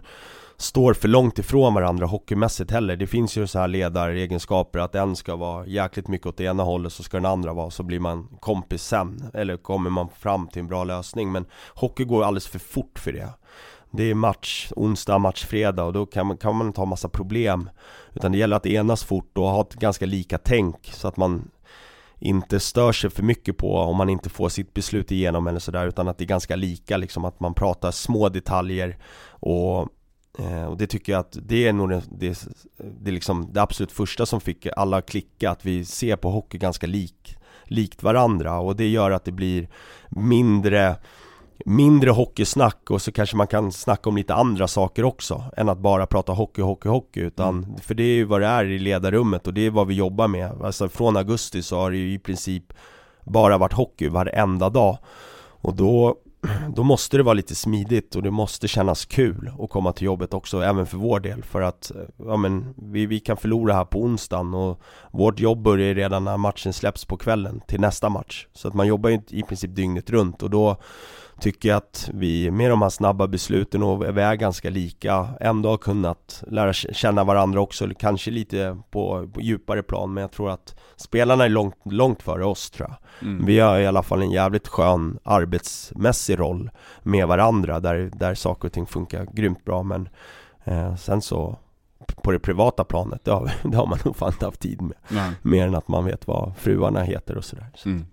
står 0.57 0.93
för 0.93 1.07
långt 1.07 1.39
ifrån 1.39 1.73
varandra 1.73 2.05
hockeymässigt 2.05 2.71
heller. 2.71 2.95
Det 2.95 3.07
finns 3.07 3.37
ju 3.37 3.47
så 3.47 3.59
här 3.59 3.67
ledaregenskaper 3.67 4.79
att 4.79 4.95
en 4.95 5.15
ska 5.15 5.35
vara 5.35 5.65
jäkligt 5.65 6.07
mycket 6.07 6.27
åt 6.27 6.37
det 6.37 6.43
ena 6.43 6.63
hållet 6.63 6.93
så 6.93 7.03
ska 7.03 7.17
den 7.17 7.25
andra 7.25 7.53
vara, 7.53 7.69
så 7.69 7.83
blir 7.83 7.99
man 7.99 8.27
kompis 8.39 8.83
sen. 8.83 9.29
Eller 9.33 9.57
kommer 9.57 9.89
man 9.89 10.09
fram 10.19 10.47
till 10.47 10.59
en 10.59 10.67
bra 10.67 10.83
lösning. 10.83 11.31
Men 11.31 11.45
hockey 11.75 12.03
går 12.03 12.23
alldeles 12.23 12.47
för 12.47 12.59
fort 12.59 12.99
för 12.99 13.11
det. 13.13 13.29
Det 13.91 14.03
är 14.03 14.15
match 14.15 14.71
onsdag, 14.75 15.17
match 15.17 15.45
fredag 15.45 15.83
och 15.83 15.93
då 15.93 16.05
kan 16.05 16.27
man, 16.27 16.37
kan 16.37 16.55
man 16.55 16.67
inte 16.67 16.81
ha 16.81 16.85
massa 16.85 17.09
problem. 17.09 17.69
Utan 18.13 18.31
det 18.31 18.37
gäller 18.37 18.55
att 18.55 18.65
enas 18.65 19.03
fort 19.03 19.37
och 19.37 19.43
ha 19.43 19.61
ett 19.61 19.73
ganska 19.73 20.05
lika 20.05 20.37
tänk 20.37 20.91
så 20.93 21.07
att 21.07 21.17
man 21.17 21.49
inte 22.19 22.59
stör 22.59 22.91
sig 22.91 23.09
för 23.09 23.23
mycket 23.23 23.57
på 23.57 23.77
om 23.77 23.97
man 23.97 24.09
inte 24.09 24.29
får 24.29 24.49
sitt 24.49 24.73
beslut 24.73 25.11
igenom 25.11 25.47
eller 25.47 25.59
sådär 25.59 25.87
utan 25.87 26.07
att 26.07 26.17
det 26.17 26.23
är 26.23 26.27
ganska 26.27 26.55
lika 26.55 26.97
liksom 26.97 27.25
att 27.25 27.39
man 27.39 27.53
pratar 27.53 27.91
små 27.91 28.29
detaljer 28.29 28.97
och, 29.29 29.87
eh, 30.39 30.65
och 30.65 30.77
det 30.77 30.87
tycker 30.87 31.11
jag 31.11 31.19
att 31.19 31.37
det 31.41 31.67
är 31.67 31.73
nog 31.73 31.89
det, 31.89 32.03
det, 32.11 32.47
det, 32.77 33.09
är 33.09 33.13
liksom 33.13 33.49
det 33.53 33.61
absolut 33.61 33.91
första 33.91 34.25
som 34.25 34.41
fick 34.41 34.67
alla 34.75 34.97
att 34.97 35.09
klicka 35.09 35.51
att 35.51 35.65
vi 35.65 35.85
ser 35.85 36.15
på 36.15 36.29
hockey 36.29 36.57
ganska 36.57 36.87
lik, 36.87 37.37
likt 37.63 38.03
varandra. 38.03 38.59
Och 38.59 38.75
det 38.75 38.87
gör 38.87 39.11
att 39.11 39.25
det 39.25 39.31
blir 39.31 39.69
mindre 40.09 40.95
mindre 41.65 42.11
hockeysnack 42.11 42.91
och 42.91 43.01
så 43.01 43.11
kanske 43.11 43.35
man 43.35 43.47
kan 43.47 43.71
snacka 43.71 44.09
om 44.09 44.17
lite 44.17 44.33
andra 44.33 44.67
saker 44.67 45.05
också 45.05 45.43
än 45.57 45.69
att 45.69 45.77
bara 45.77 46.05
prata 46.05 46.31
hockey, 46.31 46.61
hockey, 46.61 46.89
hockey. 46.89 47.19
Utan 47.19 47.63
mm. 47.63 47.77
för 47.77 47.93
det 47.93 48.03
är 48.03 48.15
ju 48.15 48.23
vad 48.23 48.41
det 48.41 48.47
är 48.47 48.65
i 48.65 48.79
ledarrummet 48.79 49.47
och 49.47 49.53
det 49.53 49.65
är 49.65 49.69
vad 49.69 49.87
vi 49.87 49.93
jobbar 49.93 50.27
med. 50.27 50.61
Alltså 50.63 50.89
från 50.89 51.17
augusti 51.17 51.63
så 51.63 51.77
har 51.77 51.91
det 51.91 51.97
ju 51.97 52.13
i 52.13 52.19
princip 52.19 52.73
bara 53.23 53.57
varit 53.57 53.73
hockey 53.73 54.09
varenda 54.09 54.69
dag. 54.69 54.97
Och 55.61 55.75
då 55.75 56.15
då 56.75 56.83
måste 56.83 57.17
det 57.17 57.23
vara 57.23 57.33
lite 57.33 57.55
smidigt 57.55 58.15
och 58.15 58.23
det 58.23 58.31
måste 58.31 58.67
kännas 58.67 59.05
kul 59.05 59.51
att 59.59 59.69
komma 59.69 59.93
till 59.93 60.05
jobbet 60.05 60.33
också, 60.33 60.61
även 60.61 60.85
för 60.85 60.97
vår 60.97 61.19
del. 61.19 61.43
För 61.43 61.61
att 61.61 61.91
eh, 61.91 62.01
ja, 62.17 62.37
men, 62.37 62.73
vi, 62.77 63.05
vi 63.05 63.19
kan 63.19 63.37
förlora 63.37 63.73
här 63.73 63.85
på 63.85 64.01
onsdagen 64.01 64.53
och 64.53 64.81
vårt 65.11 65.39
jobb 65.39 65.61
börjar 65.61 65.95
redan 65.95 66.23
när 66.23 66.37
matchen 66.37 66.73
släpps 66.73 67.05
på 67.05 67.17
kvällen 67.17 67.61
till 67.67 67.81
nästa 67.81 68.09
match. 68.09 68.47
Så 68.53 68.67
att 68.67 68.73
man 68.73 68.87
jobbar 68.87 69.09
ju 69.09 69.21
i 69.29 69.43
princip 69.43 69.75
dygnet 69.75 70.09
runt 70.09 70.43
och 70.43 70.49
då 70.49 70.77
tycker 71.43 71.69
jag 71.69 71.77
att 71.77 72.09
vi 72.13 72.51
med 72.51 72.69
de 72.69 72.81
här 72.81 72.89
snabba 72.89 73.27
besluten 73.27 73.83
och 73.83 74.17
vi 74.17 74.21
är 74.21 74.35
ganska 74.35 74.69
lika 74.69 75.29
ändå 75.39 75.69
har 75.69 75.77
kunnat 75.77 76.43
lära 76.47 76.73
känna 76.73 77.23
varandra 77.23 77.61
också, 77.61 77.89
kanske 77.99 78.31
lite 78.31 78.77
på, 78.91 79.29
på 79.33 79.41
djupare 79.41 79.83
plan 79.83 80.13
men 80.13 80.21
jag 80.21 80.31
tror 80.31 80.49
att 80.49 80.75
spelarna 80.95 81.45
är 81.45 81.49
långt, 81.49 81.75
långt 81.85 82.23
före 82.23 82.45
oss 82.45 82.71
tror 82.71 82.89
jag 82.89 83.27
mm. 83.29 83.45
Vi 83.45 83.59
har 83.59 83.79
i 83.79 83.87
alla 83.87 84.03
fall 84.03 84.21
en 84.21 84.31
jävligt 84.31 84.67
skön 84.67 85.19
arbetsmässig 85.23 86.39
roll 86.39 86.69
med 87.01 87.27
varandra 87.27 87.79
där, 87.79 88.11
där 88.13 88.35
saker 88.35 88.67
och 88.67 88.73
ting 88.73 88.85
funkar 88.85 89.27
grymt 89.33 89.65
bra 89.65 89.83
men 89.83 90.09
eh, 90.63 90.95
sen 90.95 91.21
så 91.21 91.57
på 92.23 92.31
det 92.31 92.39
privata 92.39 92.83
planet, 92.83 93.25
det 93.25 93.31
har, 93.31 93.51
det 93.63 93.77
har 93.77 93.87
man 93.87 93.99
nog 94.05 94.15
fan 94.15 94.31
inte 94.33 94.45
haft 94.45 94.61
tid 94.61 94.81
med 94.81 94.97
Nej. 95.09 95.31
Mer 95.41 95.67
än 95.67 95.75
att 95.75 95.87
man 95.87 96.05
vet 96.05 96.27
vad 96.27 96.57
fruarna 96.57 97.03
heter 97.03 97.37
och 97.37 97.45
sådär 97.45 97.67
så. 97.75 97.89
Mm. 97.89 98.05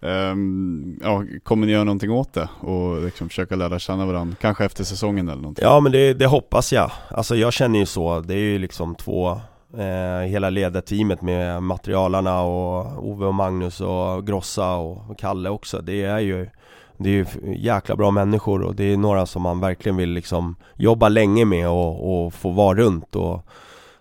Um, 0.00 1.00
ja, 1.02 1.24
kommer 1.42 1.66
ni 1.66 1.72
göra 1.72 1.84
någonting 1.84 2.10
åt 2.10 2.32
det 2.32 2.48
och 2.60 3.02
liksom 3.02 3.28
försöka 3.28 3.56
lära 3.56 3.78
känna 3.78 4.06
varandra? 4.06 4.36
Kanske 4.40 4.64
efter 4.64 4.84
säsongen 4.84 5.28
eller 5.28 5.42
någonting? 5.42 5.64
Ja 5.64 5.80
men 5.80 5.92
det, 5.92 6.14
det 6.14 6.26
hoppas 6.26 6.72
jag 6.72 6.90
Alltså 7.10 7.36
jag 7.36 7.52
känner 7.52 7.78
ju 7.78 7.86
så, 7.86 8.20
det 8.20 8.34
är 8.34 8.38
ju 8.38 8.58
liksom 8.58 8.94
två 8.94 9.30
eh, 9.78 10.26
Hela 10.28 10.50
ledarteamet 10.50 11.22
med 11.22 11.62
materialarna 11.62 12.42
och 12.42 13.08
Ove 13.08 13.26
och 13.26 13.34
Magnus 13.34 13.80
och 13.80 14.26
Grossa 14.26 14.74
och 14.74 15.18
Kalle 15.18 15.48
också 15.48 15.80
Det 15.80 16.04
är 16.04 16.18
ju 16.18 16.48
det 16.96 17.08
är 17.08 17.12
ju 17.12 17.26
jäkla 17.56 17.96
bra 17.96 18.10
människor 18.10 18.62
och 18.62 18.74
det 18.74 18.84
är 18.84 18.96
några 18.96 19.26
som 19.26 19.42
man 19.42 19.60
verkligen 19.60 19.96
vill 19.96 20.10
liksom 20.10 20.56
jobba 20.74 21.08
länge 21.08 21.44
med 21.44 21.68
och, 21.68 22.24
och 22.24 22.34
få 22.34 22.50
vara 22.50 22.78
runt 22.78 23.16
och 23.16 23.46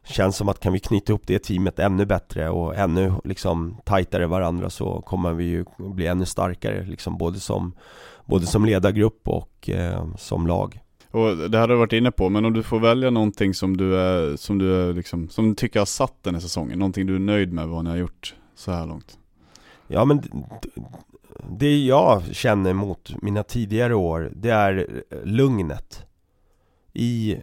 Känns 0.10 0.38
som 0.38 0.50
att 0.50 0.60
kan 0.60 0.74
vi 0.74 0.80
knyta 0.80 1.12
ihop 1.12 1.24
det 1.26 1.40
teamet 1.40 1.80
ännu 1.80 2.06
bättre 2.06 2.50
och 2.50 2.76
ännu 2.76 3.14
liksom 3.24 3.78
tajtare 3.86 4.28
varandra 4.28 4.70
så 4.70 5.02
kommer 5.02 5.34
vi 5.34 5.44
ju 5.44 5.66
bli 5.78 6.08
ännu 6.08 6.26
starkare 6.26 6.86
liksom 6.86 7.18
både 7.18 7.40
som 7.40 7.74
Både 8.26 8.46
som 8.46 8.66
ledargrupp 8.66 9.28
och 9.28 9.70
eh, 9.70 10.16
som 10.18 10.48
lag 10.48 10.82
och 11.12 11.38
det 11.50 11.58
här 11.58 11.60
har 11.60 11.68
du 11.68 11.76
varit 11.76 11.94
inne 11.94 12.12
på, 12.12 12.30
men 12.30 12.46
om 12.46 12.54
du 12.54 12.64
får 12.64 12.80
välja 12.80 13.10
någonting 13.10 13.54
som 13.54 13.78
du 13.78 14.00
är, 14.00 14.36
som 14.36 14.58
du 14.58 14.76
är 14.76 14.94
liksom, 14.94 15.30
som 15.30 15.50
du 15.50 15.56
tycker 15.56 15.80
har 15.80 15.86
satt 15.86 16.24
den 16.24 16.34
här 16.34 16.42
säsongen, 16.42 16.80
någonting 16.80 17.06
du 17.06 17.16
är 17.16 17.20
nöjd 17.20 17.54
med 17.54 17.68
vad 17.68 17.84
ni 17.84 17.90
har 17.90 17.98
gjort 17.98 18.36
så 18.56 18.72
här 18.72 18.86
långt? 18.86 19.18
Ja 19.88 20.06
men 20.06 20.22
det 21.50 21.78
jag 21.78 22.24
känner 22.36 22.74
mot 22.74 23.22
mina 23.22 23.44
tidigare 23.44 23.96
år, 23.96 24.32
det 24.36 24.50
är 24.50 25.04
lugnet 25.24 26.06
i, 26.94 27.38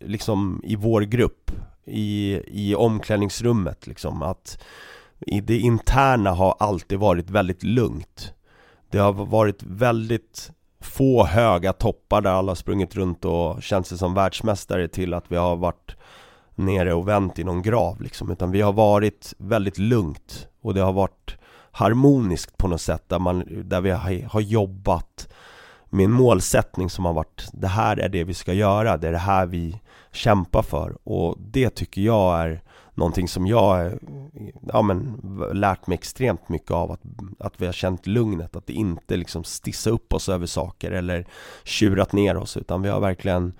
liksom 0.00 0.60
i 0.64 0.76
vår 0.76 1.02
grupp 1.02 1.50
i, 1.86 2.40
i 2.46 2.74
omklädningsrummet 2.74 3.86
liksom 3.86 4.22
att 4.22 4.62
det 5.42 5.58
interna 5.58 6.30
har 6.30 6.56
alltid 6.58 6.98
varit 6.98 7.30
väldigt 7.30 7.62
lugnt. 7.62 8.32
Det 8.90 8.98
har 8.98 9.12
varit 9.12 9.62
väldigt 9.62 10.50
få 10.80 11.24
höga 11.24 11.72
toppar 11.72 12.20
där 12.20 12.30
alla 12.30 12.54
sprungit 12.54 12.96
runt 12.96 13.24
och 13.24 13.62
känt 13.62 13.86
sig 13.86 13.98
som 13.98 14.14
världsmästare 14.14 14.88
till 14.88 15.14
att 15.14 15.24
vi 15.28 15.36
har 15.36 15.56
varit 15.56 15.96
nere 16.54 16.94
och 16.94 17.08
vänt 17.08 17.38
i 17.38 17.44
någon 17.44 17.62
grav 17.62 18.00
liksom. 18.00 18.30
Utan 18.30 18.50
vi 18.50 18.60
har 18.60 18.72
varit 18.72 19.34
väldigt 19.38 19.78
lugnt 19.78 20.48
och 20.62 20.74
det 20.74 20.80
har 20.80 20.92
varit 20.92 21.36
harmoniskt 21.70 22.56
på 22.56 22.68
något 22.68 22.80
sätt 22.80 23.08
där, 23.08 23.18
man, 23.18 23.44
där 23.64 23.80
vi 23.80 23.90
har, 23.90 24.28
har 24.28 24.40
jobbat. 24.40 25.28
Med 25.90 26.04
en 26.04 26.12
målsättning 26.12 26.90
som 26.90 27.04
har 27.04 27.12
varit 27.12 27.48
Det 27.52 27.68
här 27.68 27.96
är 27.96 28.08
det 28.08 28.24
vi 28.24 28.34
ska 28.34 28.52
göra, 28.52 28.96
det 28.96 29.08
är 29.08 29.12
det 29.12 29.18
här 29.18 29.46
vi 29.46 29.80
kämpa 30.16 30.62
för. 30.62 30.96
Och 31.04 31.36
det 31.38 31.70
tycker 31.70 32.00
jag 32.02 32.40
är 32.40 32.62
någonting 32.94 33.28
som 33.28 33.46
jag 33.46 33.92
ja, 34.72 34.82
men, 34.82 35.20
lärt 35.52 35.86
mig 35.86 35.94
extremt 35.94 36.48
mycket 36.48 36.70
av 36.70 36.92
att, 36.92 37.00
att 37.38 37.60
vi 37.60 37.66
har 37.66 37.72
känt 37.72 38.06
lugnet, 38.06 38.56
att 38.56 38.66
det 38.66 38.72
inte 38.72 39.16
liksom 39.16 39.44
stissa 39.44 39.90
upp 39.90 40.12
oss 40.12 40.28
över 40.28 40.46
saker 40.46 40.90
eller 40.90 41.26
tjurat 41.64 42.12
ner 42.12 42.36
oss 42.36 42.56
utan 42.56 42.82
vi 42.82 42.88
har 42.88 43.00
verkligen 43.00 43.52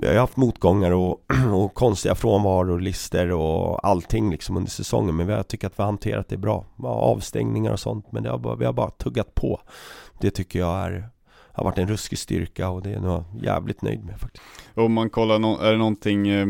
vi 0.00 0.06
har 0.06 0.14
ju 0.14 0.20
haft 0.20 0.36
motgångar 0.36 0.90
och, 0.90 1.22
och 1.52 1.74
konstiga 1.74 2.14
frånvaror, 2.14 2.80
lister 2.80 3.32
och 3.32 3.86
allting 3.86 4.30
liksom 4.30 4.56
under 4.56 4.70
säsongen 4.70 5.16
Men 5.16 5.26
vi 5.26 5.44
tycker 5.44 5.66
att 5.66 5.78
vi 5.78 5.82
har 5.82 5.88
hanterat 5.90 6.28
det 6.28 6.36
bra. 6.36 6.64
Avstängningar 6.82 7.72
och 7.72 7.80
sånt 7.80 8.12
men 8.12 8.22
det 8.22 8.30
har 8.30 8.38
bara, 8.38 8.56
vi 8.56 8.64
har 8.64 8.72
bara 8.72 8.90
tuggat 8.90 9.34
på. 9.34 9.60
Det 10.20 10.30
tycker 10.30 10.58
jag 10.58 10.76
är 10.76 11.08
har 11.58 11.64
varit 11.64 11.78
en 11.78 11.88
ruskig 11.88 12.18
styrka 12.18 12.68
och 12.68 12.82
det 12.82 12.90
är 12.90 13.02
jag 13.02 13.24
jävligt 13.42 13.82
nöjd 13.82 14.04
med 14.04 14.20
faktiskt. 14.20 14.44
Om 14.74 14.92
man 14.92 15.10
kollar, 15.10 15.64
är 15.64 15.72
det 15.72 15.78
någonting 15.78 16.28
eh, 16.28 16.46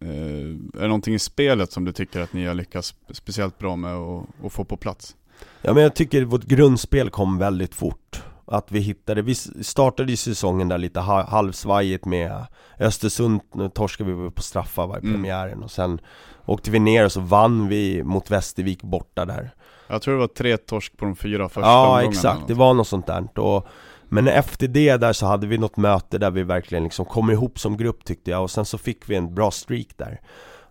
är 0.00 0.80
det 0.80 0.86
någonting 0.86 1.14
i 1.14 1.18
spelet 1.18 1.72
som 1.72 1.84
du 1.84 1.92
tycker 1.92 2.20
att 2.20 2.32
ni 2.32 2.46
har 2.46 2.54
lyckats 2.54 2.94
speciellt 3.10 3.58
bra 3.58 3.76
med 3.76 3.94
att 3.94 4.52
få 4.52 4.64
på 4.64 4.76
plats? 4.76 5.16
Ja 5.62 5.74
men 5.74 5.82
jag 5.82 5.94
tycker 5.94 6.24
vårt 6.24 6.44
grundspel 6.44 7.10
kom 7.10 7.38
väldigt 7.38 7.74
fort 7.74 8.22
Att 8.46 8.72
vi 8.72 8.80
hittade, 8.80 9.22
vi 9.22 9.34
startade 9.34 10.10
ju 10.10 10.16
säsongen 10.16 10.68
där 10.68 10.78
lite 10.78 11.00
halvsvajigt 11.00 12.04
med 12.04 12.46
Östersund 12.78 13.40
nu 13.54 13.68
torskade 13.68 14.12
vi 14.12 14.30
på 14.30 14.42
straffar 14.42 14.86
var 14.86 14.96
i 14.96 15.00
mm. 15.00 15.12
premiären 15.12 15.62
och 15.62 15.70
sen 15.70 16.00
Åkte 16.46 16.70
vi 16.70 16.78
ner 16.78 17.04
och 17.04 17.12
så 17.12 17.20
vann 17.20 17.68
vi 17.68 18.04
mot 18.04 18.30
Västervik 18.30 18.82
borta 18.82 19.24
där 19.24 19.50
Jag 19.88 20.02
tror 20.02 20.14
det 20.14 20.20
var 20.20 20.26
tre 20.26 20.56
torsk 20.56 20.96
på 20.96 21.04
de 21.04 21.16
fyra 21.16 21.48
första 21.48 21.70
Ja 21.70 22.02
exakt, 22.02 22.48
det 22.48 22.54
var 22.54 22.74
något 22.74 22.88
sånt 22.88 23.06
där 23.06 23.38
och 23.38 23.68
men 24.10 24.28
efter 24.28 24.68
det 24.68 24.96
där 24.96 25.12
så 25.12 25.26
hade 25.26 25.46
vi 25.46 25.58
något 25.58 25.76
möte 25.76 26.18
där 26.18 26.30
vi 26.30 26.42
verkligen 26.42 26.84
liksom 26.84 27.04
kom 27.04 27.30
ihop 27.30 27.58
som 27.58 27.76
grupp 27.76 28.04
tyckte 28.04 28.30
jag. 28.30 28.42
Och 28.42 28.50
sen 28.50 28.64
så 28.64 28.78
fick 28.78 29.10
vi 29.10 29.16
en 29.16 29.34
bra 29.34 29.50
streak 29.50 29.86
där. 29.96 30.20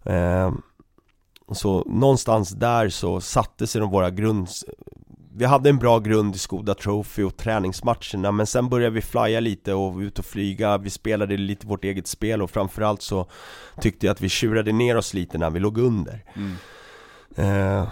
Eh, 0.06 0.52
Så 1.52 1.84
någonstans 1.86 2.50
där 2.50 2.90
så 2.90 3.22
satte 3.22 3.68
sig 3.68 3.82
de 3.82 3.90
våra 3.92 4.10
grunds 4.10 4.66
Vi 5.36 5.46
hade 5.46 5.70
en 5.70 5.78
bra 5.78 6.00
grund 6.00 6.36
i 6.36 6.38
Skoda 6.38 6.74
Trophy 6.74 7.24
och 7.24 7.38
träningsmatcherna 7.38 8.32
men 8.32 8.48
sen 8.48 8.70
började 8.70 8.96
vi 8.96 9.02
flya 9.02 9.40
lite 9.40 9.74
och 9.74 9.98
ut 9.98 10.20
och 10.20 10.26
flyga. 10.26 10.78
Vi 10.78 10.90
spelade 10.90 11.38
lite 11.38 11.68
vårt 11.68 11.84
eget 11.86 12.08
spel 12.08 12.42
och 12.42 12.52
framförallt 12.52 13.02
så 13.02 13.26
tyckte 13.82 14.06
jag 14.06 14.14
att 14.14 14.22
vi 14.22 14.30
tjurade 14.30 14.72
ner 14.72 14.98
oss 14.98 15.14
lite 15.14 15.38
när 15.38 15.50
vi 15.50 15.60
låg 15.60 15.78
under. 15.78 16.24
Mm. 16.36 16.56
eh, 17.36 17.88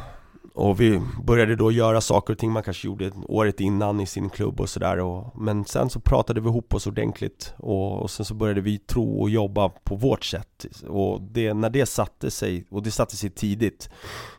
och 0.57 0.81
vi 0.81 1.01
började 1.23 1.55
då 1.55 1.71
göra 1.71 2.01
saker 2.01 2.33
och 2.33 2.39
ting 2.39 2.51
man 2.51 2.63
kanske 2.63 2.87
gjorde 2.87 3.11
året 3.27 3.59
innan 3.59 3.99
i 3.99 4.05
sin 4.05 4.29
klubb 4.29 4.61
och 4.61 4.69
sådär 4.69 4.97
Men 5.39 5.65
sen 5.65 5.89
så 5.89 5.99
pratade 5.99 6.41
vi 6.41 6.47
ihop 6.47 6.73
oss 6.73 6.87
ordentligt 6.87 7.53
och, 7.57 8.01
och 8.01 8.11
sen 8.11 8.25
så 8.25 8.33
började 8.33 8.61
vi 8.61 8.77
tro 8.77 9.21
och 9.21 9.29
jobba 9.29 9.69
på 9.69 9.95
vårt 9.95 10.23
sätt. 10.23 10.65
Och 10.87 11.21
det, 11.21 11.53
när 11.53 11.69
det 11.69 11.85
satte 11.85 12.31
sig, 12.31 12.65
och 12.69 12.83
det 12.83 12.91
satte 12.91 13.17
sig 13.17 13.29
tidigt 13.29 13.89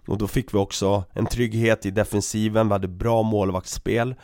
Och 0.06 0.18
då 0.18 0.26
fick 0.26 0.54
vi 0.54 0.58
också 0.58 1.04
en 1.12 1.26
trygghet 1.26 1.86
i 1.86 1.90
defensiven, 1.90 2.68
vi 2.68 2.72
hade 2.72 2.88
bra 2.88 3.22
målvaktsspel 3.22 4.14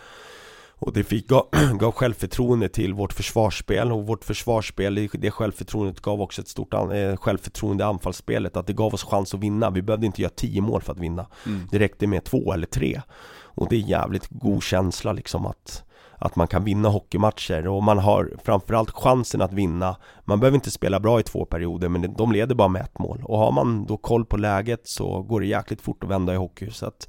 och 0.84 0.92
det 0.92 1.04
fick, 1.04 1.28
gav, 1.28 1.48
gav 1.78 1.92
självförtroende 1.92 2.68
till 2.68 2.94
vårt 2.94 3.12
försvarsspel. 3.12 3.92
Och 3.92 4.06
vårt 4.06 4.24
försvarsspel, 4.24 4.94
det, 4.94 5.08
det 5.12 5.30
självförtroendet 5.30 6.00
gav 6.00 6.20
också 6.20 6.42
ett 6.42 6.48
stort 6.48 6.74
an, 6.74 6.92
eh, 6.92 7.16
självförtroende 7.16 7.84
i 7.84 7.86
anfallsspelet. 7.86 8.56
Att 8.56 8.66
det 8.66 8.72
gav 8.72 8.94
oss 8.94 9.04
chans 9.04 9.34
att 9.34 9.40
vinna, 9.40 9.70
vi 9.70 9.82
behövde 9.82 10.06
inte 10.06 10.22
göra 10.22 10.32
tio 10.36 10.60
mål 10.60 10.82
för 10.82 10.92
att 10.92 10.98
vinna. 10.98 11.26
Mm. 11.46 11.60
Det 11.70 11.78
räckte 11.78 12.06
med 12.06 12.24
två 12.24 12.52
eller 12.52 12.66
tre. 12.66 13.00
Och 13.42 13.66
det 13.70 13.76
är 13.76 13.80
jävligt 13.80 14.28
god 14.30 14.62
känsla 14.62 15.12
liksom 15.12 15.46
att 15.46 15.84
att 16.18 16.36
man 16.36 16.46
kan 16.46 16.64
vinna 16.64 16.88
hockeymatcher. 16.88 17.66
Och 17.66 17.82
man 17.82 17.98
har 17.98 18.32
framförallt 18.44 18.90
chansen 18.90 19.42
att 19.42 19.52
vinna. 19.52 19.96
Man 20.24 20.40
behöver 20.40 20.54
inte 20.54 20.70
spela 20.70 21.00
bra 21.00 21.20
i 21.20 21.22
två 21.22 21.44
perioder 21.44 21.88
men 21.88 22.14
de 22.16 22.32
leder 22.32 22.54
bara 22.54 22.68
med 22.68 22.82
ett 22.82 22.98
mål. 22.98 23.22
Och 23.24 23.38
har 23.38 23.52
man 23.52 23.86
då 23.86 23.96
koll 23.96 24.24
på 24.24 24.36
läget 24.36 24.88
så 24.88 25.22
går 25.22 25.40
det 25.40 25.46
jäkligt 25.46 25.80
fort 25.80 26.04
att 26.04 26.10
vända 26.10 26.34
i 26.34 26.36
hockey. 26.36 26.70
Så 26.70 26.86
att 26.86 27.08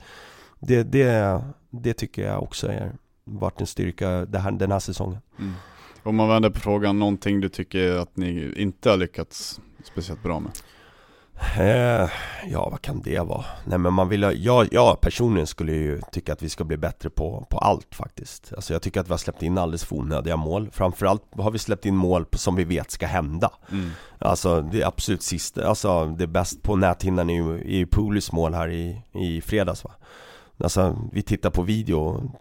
det, 0.59 0.83
det, 0.83 1.41
det 1.69 1.93
tycker 1.93 2.27
jag 2.27 2.43
också 2.43 2.67
är 2.67 2.93
varit 3.25 3.61
en 3.61 3.67
styrka 3.67 4.25
det 4.25 4.39
här, 4.39 4.51
den 4.51 4.71
här 4.71 4.79
säsongen. 4.79 5.19
Mm. 5.39 5.53
Om 6.03 6.15
man 6.15 6.29
vänder 6.29 6.49
på 6.49 6.59
frågan, 6.59 6.99
någonting 6.99 7.41
du 7.41 7.49
tycker 7.49 7.97
att 7.97 8.17
ni 8.17 8.53
inte 8.55 8.89
har 8.89 8.97
lyckats 8.97 9.61
speciellt 9.83 10.23
bra 10.23 10.39
med? 10.39 10.51
Eh, 11.57 12.09
ja, 12.45 12.69
vad 12.69 12.81
kan 12.81 13.01
det 13.01 13.19
vara? 13.19 13.45
Nej 13.65 13.77
men 13.77 13.93
man 13.93 14.09
vill 14.09 14.23
ha, 14.23 14.31
jag, 14.31 14.67
jag 14.71 15.01
personligen 15.01 15.47
skulle 15.47 15.71
ju 15.71 16.01
tycka 16.11 16.33
att 16.33 16.41
vi 16.41 16.49
ska 16.49 16.63
bli 16.63 16.77
bättre 16.77 17.09
på, 17.09 17.47
på 17.49 17.57
allt 17.57 17.95
faktiskt 17.95 18.53
Alltså 18.55 18.73
jag 18.73 18.81
tycker 18.81 18.99
att 18.99 19.07
vi 19.07 19.11
har 19.11 19.17
släppt 19.17 19.43
in 19.43 19.57
alldeles 19.57 19.85
för 19.85 19.95
onödiga 19.95 20.37
mål 20.37 20.69
Framförallt 20.71 21.23
har 21.37 21.51
vi 21.51 21.59
släppt 21.59 21.85
in 21.85 21.95
mål 21.95 22.25
som 22.31 22.55
vi 22.55 22.63
vet 22.63 22.91
ska 22.91 23.07
hända 23.07 23.51
mm. 23.71 23.89
Alltså 24.19 24.61
det 24.61 24.83
absolut 24.83 25.23
sista, 25.23 25.67
alltså 25.67 26.05
det 26.05 26.27
bäst 26.27 26.63
på 26.63 26.75
näthinnan 26.75 27.29
är 27.29 27.35
ju, 27.35 27.55
är 27.55 27.77
ju 27.77 27.87
Pulis 27.87 28.31
mål 28.31 28.53
här 28.53 28.69
i, 28.69 29.01
i 29.13 29.41
fredags 29.41 29.83
va 29.83 29.91
Alltså 30.57 31.09
vi 31.11 31.21
tittar 31.21 31.49
på 31.49 31.61
video 31.61 32.31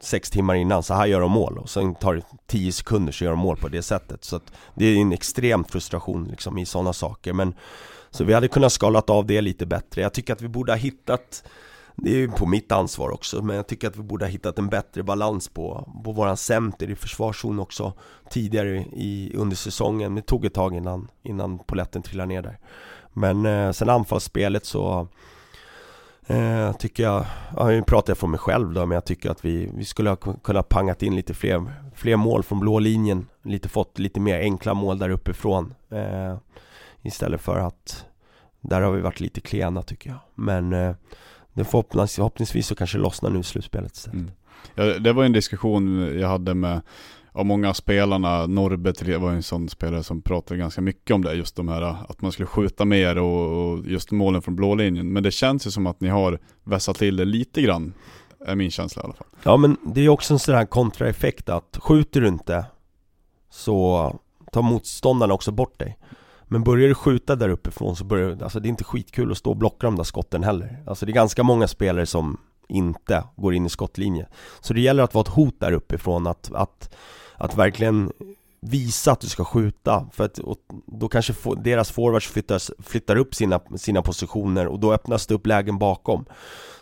sex 0.00 0.30
timmar 0.30 0.54
innan, 0.54 0.82
så 0.82 0.94
här 0.94 1.06
gör 1.06 1.20
de 1.20 1.32
mål. 1.32 1.58
Och 1.58 1.70
sen 1.70 1.94
tar 1.94 2.14
det 2.14 2.22
tio 2.46 2.72
sekunder 2.72 3.12
så 3.12 3.24
gör 3.24 3.30
de 3.30 3.38
mål 3.38 3.56
på 3.56 3.68
det 3.68 3.82
sättet. 3.82 4.24
Så 4.24 4.36
att 4.36 4.52
det 4.74 4.84
är 4.84 4.96
en 4.96 5.12
extrem 5.12 5.64
frustration 5.64 6.24
liksom 6.24 6.58
i 6.58 6.66
sådana 6.66 6.92
saker. 6.92 7.32
Men 7.32 7.54
Så 8.10 8.24
vi 8.24 8.34
hade 8.34 8.48
kunnat 8.48 8.72
skalat 8.72 9.10
av 9.10 9.26
det 9.26 9.40
lite 9.40 9.66
bättre. 9.66 10.00
Jag 10.00 10.12
tycker 10.12 10.32
att 10.32 10.42
vi 10.42 10.48
borde 10.48 10.72
ha 10.72 10.76
hittat 10.76 11.44
Det 11.96 12.10
är 12.10 12.16
ju 12.16 12.28
på 12.28 12.46
mitt 12.46 12.72
ansvar 12.72 13.10
också 13.10 13.42
men 13.42 13.56
jag 13.56 13.66
tycker 13.66 13.88
att 13.88 13.96
vi 13.96 14.02
borde 14.02 14.24
ha 14.24 14.30
hittat 14.30 14.58
en 14.58 14.68
bättre 14.68 15.02
balans 15.02 15.48
på, 15.48 15.92
på 16.04 16.12
våran 16.12 16.36
center 16.36 16.90
i 16.90 16.96
försvarszon 16.96 17.60
också 17.60 17.92
Tidigare 18.30 18.76
i, 18.92 19.32
under 19.36 19.56
säsongen, 19.56 20.14
det 20.14 20.22
tog 20.22 20.44
ett 20.44 20.54
tag 20.54 20.74
innan, 20.74 21.08
innan 21.22 21.58
poletten 21.58 22.02
trillade 22.02 22.28
ner 22.28 22.42
där. 22.42 22.58
Men 23.12 23.46
eh, 23.46 23.72
sen 23.72 23.88
anfallsspelet 23.90 24.66
så 24.66 25.08
Eh, 26.30 26.72
tycker 26.72 27.02
jag, 27.02 27.26
ja, 27.56 27.68
nu 27.68 27.82
pratar 27.82 28.10
jag 28.10 28.18
från 28.18 28.30
mig 28.30 28.40
själv 28.40 28.72
då, 28.72 28.86
men 28.86 28.94
jag 28.94 29.04
tycker 29.04 29.30
att 29.30 29.44
vi, 29.44 29.70
vi 29.74 29.84
skulle 29.84 30.10
ha 30.10 30.16
kunnat 30.16 30.68
pangat 30.68 31.02
in 31.02 31.16
lite 31.16 31.34
fler, 31.34 31.72
fler 31.94 32.16
mål 32.16 32.42
från 32.42 32.60
blå 32.60 32.78
linjen. 32.78 33.26
Lite 33.42 33.68
fått 33.68 33.98
lite 33.98 34.20
mer 34.20 34.40
enkla 34.40 34.74
mål 34.74 34.98
där 34.98 35.10
uppifrån 35.10 35.74
eh, 35.90 36.36
Istället 37.02 37.40
för 37.40 37.58
att 37.58 38.06
Där 38.60 38.80
har 38.80 38.92
vi 38.92 39.00
varit 39.00 39.20
lite 39.20 39.40
klena 39.40 39.82
tycker 39.82 40.10
jag. 40.10 40.18
Men 40.34 40.72
eh, 40.72 40.94
det 41.52 41.64
förhoppningsvis, 41.64 42.16
förhoppningsvis 42.16 42.66
så 42.66 42.74
kanske 42.74 42.98
lossnar 42.98 43.30
nu 43.30 43.38
i 43.38 43.42
slutspelet 43.42 43.96
istället. 43.96 44.14
Mm. 44.14 44.30
ja, 44.74 44.98
Det 44.98 45.12
var 45.12 45.24
en 45.24 45.32
diskussion 45.32 46.18
jag 46.20 46.28
hade 46.28 46.54
med 46.54 46.80
av 47.32 47.46
många 47.46 47.74
spelarna, 47.74 48.46
Norrbe 48.46 49.18
var 49.18 49.30
en 49.30 49.42
sån 49.42 49.68
spelare 49.68 50.02
som 50.02 50.22
pratade 50.22 50.60
ganska 50.60 50.80
mycket 50.80 51.14
om 51.14 51.22
det, 51.22 51.34
just 51.34 51.56
de 51.56 51.68
här 51.68 51.82
att 51.82 52.22
man 52.22 52.32
skulle 52.32 52.46
skjuta 52.46 52.84
mer 52.84 53.18
och, 53.18 53.72
och 53.72 53.86
just 53.86 54.10
målen 54.10 54.42
från 54.42 54.56
blå 54.56 54.74
linjen. 54.74 55.12
Men 55.12 55.22
det 55.22 55.30
känns 55.30 55.66
ju 55.66 55.70
som 55.70 55.86
att 55.86 56.00
ni 56.00 56.08
har 56.08 56.38
vässat 56.64 56.96
till 56.96 57.16
det 57.16 57.24
lite 57.24 57.62
grann, 57.62 57.94
är 58.46 58.54
min 58.54 58.70
känsla 58.70 59.02
i 59.02 59.04
alla 59.04 59.14
fall. 59.14 59.26
Ja 59.42 59.56
men 59.56 59.76
det 59.94 60.00
är 60.00 60.08
också 60.08 60.34
en 60.34 60.38
sån 60.38 60.54
här 60.54 60.66
kontraeffekt 60.66 61.48
att 61.48 61.78
skjuter 61.80 62.20
du 62.20 62.28
inte 62.28 62.64
så 63.50 64.20
tar 64.52 64.62
motståndarna 64.62 65.34
också 65.34 65.52
bort 65.52 65.78
dig. 65.78 65.98
Men 66.44 66.64
börjar 66.64 66.88
du 66.88 66.94
skjuta 66.94 67.36
där 67.36 67.48
uppifrån 67.48 67.96
så 67.96 68.04
börjar 68.04 68.42
alltså 68.42 68.60
det 68.60 68.66
är 68.68 68.70
inte 68.70 68.84
skitkul 68.84 69.30
att 69.32 69.38
stå 69.38 69.50
och 69.50 69.56
blocka 69.56 69.86
de 69.86 69.96
där 69.96 70.04
skotten 70.04 70.42
heller. 70.42 70.82
Alltså 70.86 71.06
det 71.06 71.12
är 71.12 71.14
ganska 71.14 71.42
många 71.42 71.68
spelare 71.68 72.06
som 72.06 72.38
inte 72.70 73.24
går 73.36 73.54
in 73.54 73.66
i 73.66 73.70
skottlinje. 73.70 74.26
Så 74.60 74.74
det 74.74 74.80
gäller 74.80 75.02
att 75.02 75.14
vara 75.14 75.22
ett 75.22 75.28
hot 75.28 75.60
där 75.60 75.72
uppifrån, 75.72 76.26
att, 76.26 76.50
att 76.54 76.94
att 77.40 77.56
verkligen 77.56 78.12
visa 78.60 79.12
att 79.12 79.20
du 79.20 79.28
ska 79.28 79.44
skjuta. 79.44 80.06
För 80.12 80.24
att 80.24 80.40
då 80.86 81.08
kanske 81.08 81.34
deras 81.56 81.90
forwards 81.90 82.26
flyttas, 82.26 82.70
flyttar 82.78 83.16
upp 83.16 83.34
sina, 83.34 83.60
sina 83.76 84.02
positioner 84.02 84.66
och 84.66 84.80
då 84.80 84.92
öppnas 84.92 85.26
det 85.26 85.34
upp 85.34 85.46
lägen 85.46 85.78
bakom. 85.78 86.24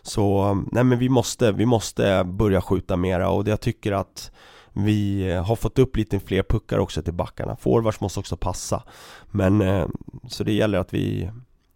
Så 0.03 0.55
nej 0.73 0.85
men 0.85 0.99
vi 0.99 1.09
måste, 1.09 1.53
vi 1.53 1.67
måste 1.67 2.25
börja 2.25 2.61
skjuta 2.61 2.97
mera 2.97 3.31
och 3.31 3.49
jag 3.49 3.61
tycker 3.61 3.93
att 3.93 4.31
vi 4.73 5.33
har 5.33 5.57
fått 5.57 5.79
upp 5.79 5.97
lite 5.97 6.21
fler 6.21 6.43
puckar 6.43 6.79
också 6.79 7.03
till 7.03 7.15
backarna. 7.15 7.57
Forwards 7.57 8.01
måste 8.01 8.21
också 8.21 8.37
passa. 8.37 8.83
Men 9.31 9.61
eh, 9.61 9.87
så 10.29 10.45
det 10.45 10.53
gäller 10.53 10.79
att 10.79 10.95
vi 10.95 11.31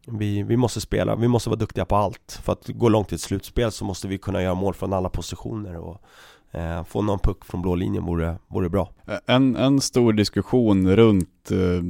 vi, 0.07 0.43
vi 0.43 0.57
måste 0.57 0.81
spela, 0.81 1.17
vi 1.17 1.29
måste 1.29 1.51
vara 1.51 1.59
duktiga 1.59 1.85
på 1.85 1.97
allt 1.97 2.41
För 2.43 2.53
att 2.53 2.69
gå 2.69 2.89
långt 2.89 3.13
i 3.13 3.15
ett 3.15 3.21
slutspel 3.21 3.73
så 3.73 3.85
måste 3.85 4.09
vi 4.09 4.19
kunna 4.19 4.43
göra 4.43 4.55
mål 4.55 4.75
från 4.75 4.93
alla 4.93 5.09
positioner 5.09 5.77
och 5.77 6.03
Eh, 6.55 6.85
få 6.85 7.03
någon 7.03 7.19
puck 7.19 7.45
från 7.45 7.63
blå 7.63 7.75
linjen 7.75 8.05
vore, 8.05 8.37
vore 8.49 8.69
bra. 8.69 8.91
Eh, 9.09 9.19
en, 9.27 9.57
en 9.57 9.81
stor 9.81 10.13
diskussion 10.13 10.97
runt, 10.97 11.51
eh, 11.51 11.83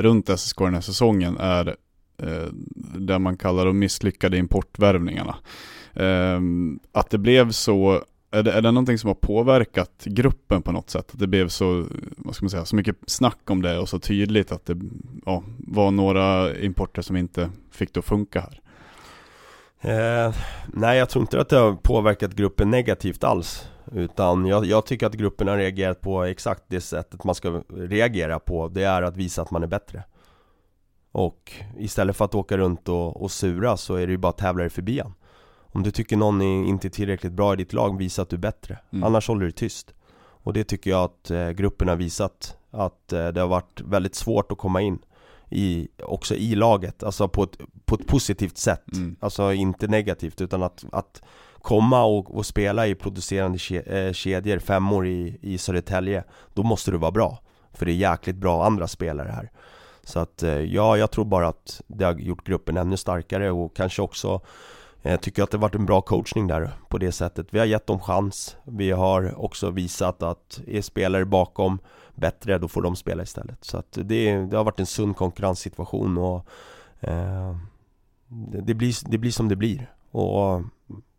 runt 0.00 0.28
SSK 0.38 0.58
den 0.58 0.74
här 0.74 0.80
säsongen 0.80 1.36
är 1.36 1.76
eh, 2.22 2.48
det 2.98 3.18
man 3.18 3.36
kallar 3.36 3.66
de 3.66 3.78
misslyckade 3.78 4.38
importvärvningarna. 4.38 5.36
Eh, 5.94 6.40
att 6.92 7.10
det 7.10 7.18
blev 7.18 7.50
så 7.50 8.02
är 8.30 8.42
det, 8.42 8.52
är 8.52 8.62
det 8.62 8.70
någonting 8.70 8.98
som 8.98 9.08
har 9.08 9.14
påverkat 9.14 10.04
gruppen 10.04 10.62
på 10.62 10.72
något 10.72 10.90
sätt? 10.90 11.10
Att 11.12 11.18
det 11.18 11.26
blev 11.26 11.48
så, 11.48 11.86
vad 12.16 12.34
ska 12.34 12.44
man 12.44 12.50
säga, 12.50 12.64
så 12.64 12.76
mycket 12.76 12.96
snack 13.06 13.50
om 13.50 13.62
det 13.62 13.78
och 13.78 13.88
så 13.88 13.98
tydligt 13.98 14.52
att 14.52 14.66
det 14.66 14.76
ja, 15.26 15.42
var 15.58 15.90
några 15.90 16.56
importer 16.58 17.02
som 17.02 17.16
inte 17.16 17.50
fick 17.70 17.94
det 17.94 18.00
att 18.00 18.06
funka 18.06 18.40
här? 18.40 18.60
Eh, 19.80 20.34
nej, 20.66 20.98
jag 20.98 21.08
tror 21.08 21.22
inte 21.22 21.40
att 21.40 21.48
det 21.48 21.56
har 21.56 21.72
påverkat 21.72 22.34
gruppen 22.34 22.70
negativt 22.70 23.24
alls. 23.24 23.68
Utan 23.92 24.46
jag, 24.46 24.64
jag, 24.64 24.86
tycker 24.86 25.06
att 25.06 25.14
gruppen 25.14 25.48
har 25.48 25.56
reagerat 25.56 26.00
på 26.00 26.22
exakt 26.22 26.62
det 26.68 26.80
sättet 26.80 27.24
man 27.24 27.34
ska 27.34 27.62
reagera 27.68 28.38
på 28.38 28.68
Det 28.68 28.82
är 28.82 29.02
att 29.02 29.16
visa 29.16 29.42
att 29.42 29.50
man 29.50 29.62
är 29.62 29.66
bättre 29.66 30.02
Och 31.12 31.52
istället 31.78 32.16
för 32.16 32.24
att 32.24 32.34
åka 32.34 32.56
runt 32.56 32.88
och, 32.88 33.22
och 33.22 33.30
sura 33.30 33.76
så 33.76 33.94
är 33.94 34.06
det 34.06 34.10
ju 34.10 34.18
bara 34.18 34.30
att 34.30 34.38
tävla 34.38 34.62
dig 34.62 34.70
förbi 34.70 35.00
han. 35.00 35.14
Om 35.72 35.82
du 35.82 35.90
tycker 35.90 36.16
någon 36.16 36.42
är 36.42 36.64
inte 36.64 36.90
tillräckligt 36.90 37.32
bra 37.32 37.52
i 37.52 37.56
ditt 37.56 37.72
lag, 37.72 37.98
visa 37.98 38.22
att 38.22 38.28
du 38.28 38.36
är 38.36 38.40
bättre. 38.40 38.78
Mm. 38.90 39.04
Annars 39.04 39.28
håller 39.28 39.46
du 39.46 39.52
tyst. 39.52 39.94
Och 40.18 40.52
det 40.52 40.64
tycker 40.64 40.90
jag 40.90 41.04
att 41.04 41.30
eh, 41.30 41.50
gruppen 41.50 41.88
har 41.88 41.96
visat 41.96 42.56
Att 42.70 43.12
eh, 43.12 43.28
det 43.28 43.40
har 43.40 43.48
varit 43.48 43.80
väldigt 43.80 44.14
svårt 44.14 44.52
att 44.52 44.58
komma 44.58 44.80
in 44.80 44.98
i, 45.50 45.88
också 46.02 46.34
i 46.34 46.54
laget, 46.54 47.02
alltså 47.02 47.28
på 47.28 47.42
ett, 47.42 47.58
på 47.84 47.94
ett 47.94 48.06
positivt 48.06 48.58
sätt. 48.58 48.92
Mm. 48.92 49.16
Alltså 49.20 49.52
inte 49.52 49.86
negativt 49.86 50.40
utan 50.40 50.62
att, 50.62 50.84
att 50.92 51.22
komma 51.62 52.04
och, 52.04 52.36
och 52.36 52.46
spela 52.46 52.86
i 52.86 52.94
producerande 52.94 53.58
eh, 53.86 54.12
kedjor, 54.12 54.58
femmor 54.58 55.06
i, 55.06 55.38
i 55.42 55.58
Södertälje. 55.58 56.24
Då 56.54 56.62
måste 56.62 56.90
du 56.90 56.96
vara 56.96 57.10
bra. 57.10 57.38
För 57.72 57.86
det 57.86 57.92
är 57.92 57.96
jäkligt 57.96 58.36
bra 58.36 58.64
andra 58.66 58.88
spelare 58.88 59.28
här. 59.28 59.50
Så 60.04 60.18
att 60.18 60.42
eh, 60.42 60.60
ja, 60.60 60.96
jag 60.96 61.10
tror 61.10 61.24
bara 61.24 61.48
att 61.48 61.80
det 61.86 62.04
har 62.04 62.14
gjort 62.14 62.46
gruppen 62.46 62.76
ännu 62.76 62.96
starkare 62.96 63.50
och 63.50 63.76
kanske 63.76 64.02
också 64.02 64.40
Eh, 65.02 65.10
jag 65.10 65.20
tycker 65.20 65.42
att 65.42 65.50
det 65.50 65.58
varit 65.58 65.74
en 65.74 65.86
bra 65.86 66.00
coachning 66.00 66.46
där 66.46 66.70
på 66.88 66.98
det 66.98 67.12
sättet. 67.12 67.46
Vi 67.50 67.58
har 67.58 67.66
gett 67.66 67.86
dem 67.86 68.00
chans. 68.00 68.56
Vi 68.64 68.90
har 68.90 69.44
också 69.44 69.70
visat 69.70 70.22
att 70.22 70.60
är 70.66 70.82
spelare 70.82 71.24
bakom 71.24 71.78
bättre, 72.14 72.58
då 72.58 72.68
får 72.68 72.82
de 72.82 72.96
spela 72.96 73.22
istället. 73.22 73.64
Så 73.64 73.78
att 73.78 73.92
det, 73.92 74.36
det 74.36 74.56
har 74.56 74.64
varit 74.64 74.80
en 74.80 74.86
sund 74.86 75.16
konkurrenssituation 75.16 76.18
och 76.18 76.46
eh, 77.00 77.56
det, 78.62 78.74
blir, 78.74 79.10
det 79.10 79.18
blir 79.18 79.30
som 79.30 79.48
det 79.48 79.56
blir. 79.56 79.92
Och 80.10 80.62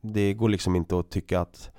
det 0.02 0.34
går 0.34 0.50
liksom 0.50 0.76
inte 0.76 1.00
att 1.00 1.10
tycka 1.10 1.39
att 1.39 1.72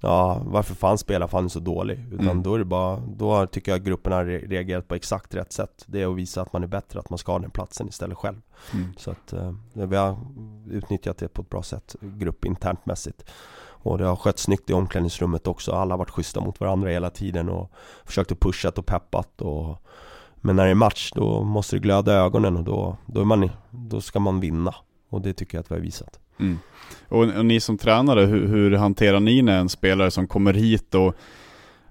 Ja, 0.00 0.42
varför 0.44 0.74
fan 0.74 0.98
spelar 0.98 1.26
fan 1.26 1.50
så 1.50 1.60
dålig? 1.60 2.04
Utan 2.12 2.28
mm. 2.28 2.42
då 2.42 2.54
är 2.54 2.58
det 2.58 2.64
bara, 2.64 2.96
då 2.96 3.46
tycker 3.46 3.72
jag 3.72 3.84
gruppen 3.84 4.12
har 4.12 4.24
reagerat 4.24 4.88
på 4.88 4.94
exakt 4.94 5.34
rätt 5.34 5.52
sätt 5.52 5.84
Det 5.86 6.02
är 6.02 6.06
att 6.06 6.16
visa 6.16 6.42
att 6.42 6.52
man 6.52 6.62
är 6.62 6.66
bättre, 6.66 7.00
att 7.00 7.10
man 7.10 7.18
ska 7.18 7.32
ha 7.32 7.38
den 7.38 7.50
platsen 7.50 7.88
istället 7.88 8.18
själv 8.18 8.36
mm. 8.74 8.92
Så 8.96 9.10
att 9.10 9.32
eh, 9.32 9.52
vi 9.72 9.96
har 9.96 10.18
utnyttjat 10.70 11.18
det 11.18 11.28
på 11.28 11.42
ett 11.42 11.50
bra 11.50 11.62
sätt, 11.62 11.96
gruppinternt 12.00 12.86
mässigt 12.86 13.24
Och 13.60 13.98
det 13.98 14.04
har 14.04 14.16
skött 14.16 14.38
snyggt 14.38 14.70
i 14.70 14.72
omklädningsrummet 14.72 15.46
också, 15.46 15.72
alla 15.72 15.94
har 15.94 15.98
varit 15.98 16.10
schyssta 16.10 16.40
mot 16.40 16.60
varandra 16.60 16.90
hela 16.90 17.10
tiden 17.10 17.48
och 17.48 17.72
försökt 18.04 18.32
att 18.32 18.40
pushat 18.40 18.78
och 18.78 18.86
peppat 18.86 19.42
och 19.42 19.82
Men 20.34 20.56
när 20.56 20.64
det 20.64 20.70
är 20.70 20.74
match, 20.74 21.12
då 21.14 21.42
måste 21.42 21.76
det 21.76 21.80
glöda 21.80 22.12
ögonen 22.12 22.56
och 22.56 22.64
då, 22.64 22.96
då, 23.06 23.20
är 23.20 23.24
man, 23.24 23.50
då 23.70 24.00
ska 24.00 24.20
man 24.20 24.40
vinna 24.40 24.74
Och 25.08 25.20
det 25.20 25.32
tycker 25.32 25.58
jag 25.58 25.62
att 25.62 25.70
vi 25.70 25.74
har 25.74 25.82
visat 25.82 26.20
Mm. 26.40 26.58
Och, 27.08 27.24
och, 27.24 27.46
ni 27.46 27.60
som 27.60 27.78
tränare, 27.78 28.20
hur, 28.20 28.46
hur, 28.46 28.76
hanterar 28.76 29.20
ni 29.20 29.42
när 29.42 29.58
en 29.58 29.68
spelare 29.68 30.10
som 30.10 30.28
kommer 30.28 30.52
hit 30.52 30.94
och 30.94 31.14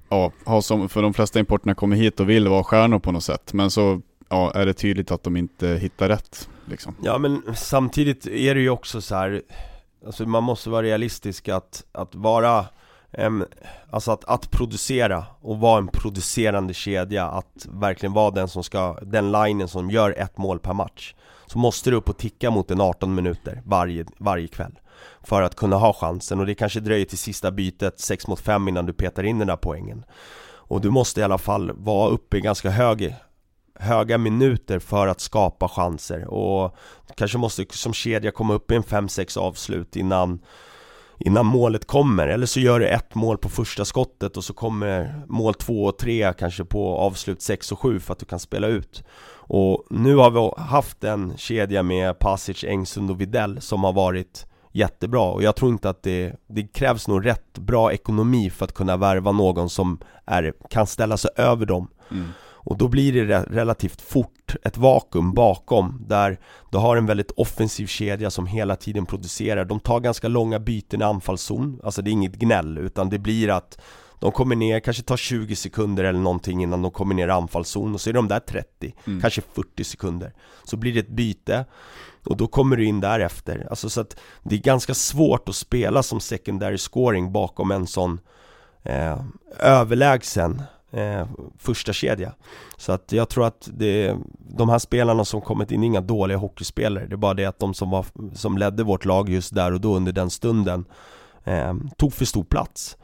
ja, 0.10 0.32
har 0.46 0.62
som, 0.62 0.90
för 0.90 1.02
de 1.02 1.14
flesta 1.14 1.40
importerna 1.40 1.76
kommer 1.76 1.96
hit 1.96 2.20
och 2.20 2.30
vill 2.30 2.48
vara 2.48 2.64
stjärnor 2.64 3.00
på 3.00 3.12
något 3.12 3.24
sätt, 3.24 3.54
men 3.54 3.72
så 3.72 4.02
ja, 4.30 4.52
är 4.52 4.66
det 4.66 4.74
tydligt 4.74 5.12
att 5.12 5.24
de 5.24 5.38
inte 5.38 5.68
hittar 5.68 6.10
rätt 6.10 6.50
liksom. 6.66 6.96
Ja 7.04 7.18
men 7.18 7.44
samtidigt 7.56 8.28
är 8.28 8.56
det 8.56 8.62
ju 8.62 8.70
också 8.70 9.02
så 9.02 9.16
här, 9.16 9.42
alltså 10.06 10.26
man 10.26 10.44
måste 10.44 10.70
vara 10.70 10.84
realistisk 10.84 11.50
att, 11.50 11.84
att 11.92 12.16
vara 12.16 12.66
um, 13.18 13.46
Alltså 13.90 14.12
att, 14.12 14.26
att 14.26 14.52
producera 14.52 15.26
och 15.42 15.60
vara 15.60 15.78
en 15.78 15.88
producerande 15.88 16.74
kedja 16.74 17.26
Att 17.26 17.68
verkligen 17.70 18.14
vara 18.14 18.32
den 18.32 18.48
som 18.48 18.64
ska, 18.64 18.98
den 19.02 19.32
linen 19.32 19.68
som 19.68 19.92
gör 19.92 20.16
ett 20.18 20.38
mål 20.38 20.60
per 20.60 20.74
match 20.74 21.14
så 21.48 21.60
måste 21.60 21.90
du 21.90 21.96
upp 21.96 22.10
och 22.10 22.18
ticka 22.18 22.52
mot 22.52 22.72
en 22.72 22.82
18 22.82 23.16
minuter 23.16 23.62
varje, 23.66 24.06
varje 24.18 24.48
kväll. 24.48 24.80
För 25.22 25.42
att 25.42 25.56
kunna 25.56 25.76
ha 25.76 25.94
chansen. 25.94 26.40
Och 26.40 26.46
det 26.46 26.56
kanske 26.56 26.80
dröjer 26.80 27.06
till 27.06 27.18
sista 27.18 27.52
bytet 27.52 28.00
6 28.00 28.28
mot 28.28 28.40
5 28.40 28.68
innan 28.68 28.86
du 28.86 28.94
petar 28.94 29.24
in 29.24 29.40
den 29.40 29.48
där 29.48 29.58
poängen. 29.58 30.06
Och 30.70 30.82
du 30.82 30.90
måste 30.90 31.20
i 31.20 31.24
alla 31.24 31.38
fall 31.38 31.72
vara 31.76 32.10
uppe 32.10 32.38
i 32.38 32.42
ganska 32.42 32.70
hög 32.70 33.16
höga 33.80 34.18
minuter 34.18 34.80
för 34.80 35.08
att 35.08 35.22
skapa 35.22 35.68
chanser. 35.68 36.28
Och 36.28 36.76
kanske 37.16 37.38
måste 37.38 37.66
som 37.70 37.94
kedja 37.94 38.32
komma 38.32 38.54
upp 38.54 38.72
i 38.72 38.76
en 38.76 38.84
5-6 38.84 39.38
avslut 39.38 39.96
innan 39.96 40.40
innan 41.18 41.46
målet 41.46 41.88
kommer 41.88 42.28
eller 42.28 42.46
så 42.46 42.60
gör 42.60 42.80
du 42.80 42.88
ett 42.88 43.16
mål 43.16 43.38
på 43.38 43.50
första 43.50 43.86
skottet 43.86 44.38
och 44.38 44.44
så 44.44 44.54
kommer 44.54 45.22
mål 45.28 45.54
två 45.54 45.86
och 45.86 45.98
tre 45.98 46.34
kanske 46.40 46.66
på 46.66 46.98
avslut 46.98 47.42
sex 47.42 47.72
och 47.72 47.80
sju 47.80 48.00
för 48.00 48.14
att 48.14 48.20
du 48.20 48.26
kan 48.26 48.40
spela 48.40 48.68
ut. 48.68 49.04
Och 49.50 49.84
nu 49.90 50.16
har 50.16 50.32
vi 50.32 50.62
haft 50.64 51.04
en 51.04 51.38
kedja 51.38 51.84
med 51.84 52.20
Pasic, 52.20 52.64
Engsund 52.64 53.12
och 53.12 53.22
Videll 53.22 53.62
som 53.62 53.84
har 53.84 53.94
varit 53.94 54.46
jättebra. 54.72 55.22
Och 55.22 55.44
jag 55.44 55.56
tror 55.56 55.72
inte 55.72 55.90
att 55.90 56.04
det, 56.04 56.36
det 56.48 56.68
krävs 56.68 57.08
nog 57.08 57.26
rätt 57.26 57.58
bra 57.58 57.94
ekonomi 57.94 58.50
för 58.50 58.66
att 58.66 58.74
kunna 58.74 58.98
värva 58.98 59.32
någon 59.32 59.70
som 59.70 60.00
är, 60.26 60.54
kan 60.70 60.88
ställa 60.88 61.18
sig 61.18 61.32
över 61.36 61.66
dem. 61.66 61.88
Mm. 62.12 62.28
Och 62.68 62.78
då 62.78 62.88
blir 62.88 63.26
det 63.26 63.44
relativt 63.44 64.02
fort 64.02 64.56
ett 64.64 64.78
vakuum 64.78 65.34
bakom 65.34 66.06
där 66.08 66.40
du 66.72 66.78
har 66.78 66.98
en 66.98 67.06
väldigt 67.06 67.32
offensiv 67.32 67.88
kedja 67.88 68.30
som 68.30 68.48
hela 68.48 68.76
tiden 68.76 69.06
producerar. 69.06 69.66
De 69.66 69.80
tar 69.80 70.00
ganska 70.00 70.28
långa 70.28 70.60
byten 70.60 71.02
i 71.02 71.04
anfallszon, 71.04 71.80
alltså 71.84 72.02
det 72.02 72.10
är 72.10 72.12
inget 72.12 72.36
gnäll 72.36 72.78
utan 72.78 73.10
det 73.10 73.20
blir 73.20 73.50
att 73.50 73.80
de 74.20 74.32
kommer 74.32 74.56
ner, 74.56 74.80
kanske 74.80 75.04
tar 75.04 75.18
20 75.18 75.56
sekunder 75.56 76.04
eller 76.04 76.20
någonting 76.20 76.64
innan 76.64 76.82
de 76.82 76.92
kommer 76.92 77.16
ner 77.16 77.28
i 77.28 77.32
anfallszon 77.32 77.94
och 77.94 78.02
så 78.02 78.10
är 78.10 78.14
de 78.14 78.28
där 78.28 78.40
30, 78.40 78.96
mm. 79.08 79.22
kanske 79.22 79.42
40 79.54 79.84
sekunder. 79.84 80.34
Så 80.64 80.78
blir 80.78 80.94
det 80.94 81.00
ett 81.00 81.10
byte 81.10 81.66
och 82.26 82.38
då 82.38 82.48
kommer 82.48 82.76
du 82.76 82.86
in 82.86 83.00
därefter, 83.00 83.68
alltså 83.70 83.90
så 83.90 84.02
att 84.02 84.20
det 84.44 84.56
är 84.56 84.60
ganska 84.60 84.94
svårt 84.94 85.50
att 85.50 85.56
spela 85.56 86.04
som 86.04 86.20
secondary 86.20 86.78
scoring 86.78 87.32
bakom 87.32 87.72
en 87.72 87.88
sån 87.88 88.20
eh, 88.84 89.18
överlägsen 89.60 90.62
eh, 90.92 91.28
första 91.58 91.94
kedja. 91.94 92.34
Så 92.78 92.92
att 92.92 93.12
jag 93.12 93.30
tror 93.30 93.46
att 93.46 93.70
det, 93.74 94.16
de 94.40 94.70
här 94.70 94.80
spelarna 94.80 95.26
som 95.26 95.42
kommit 95.42 95.72
in 95.72 95.84
är 95.84 95.88
inga 95.88 96.02
dåliga 96.02 96.38
hockeyspelare. 96.38 97.06
Det 97.06 97.16
är 97.16 97.18
bara 97.18 97.34
det 97.34 97.46
att 97.46 97.60
de 97.60 97.74
som, 97.74 97.90
var, 97.90 98.06
som 98.34 98.58
ledde 98.58 98.84
vårt 98.84 99.06
lag 99.06 99.30
just 99.30 99.56
där 99.56 99.74
och 99.74 99.82
då 99.82 99.96
under 99.96 100.12
den 100.12 100.30
stunden 100.30 100.86
eh, 101.44 101.74
Tog 101.98 102.14
för 102.14 102.26
stor 102.26 102.44
plats. 102.44 102.98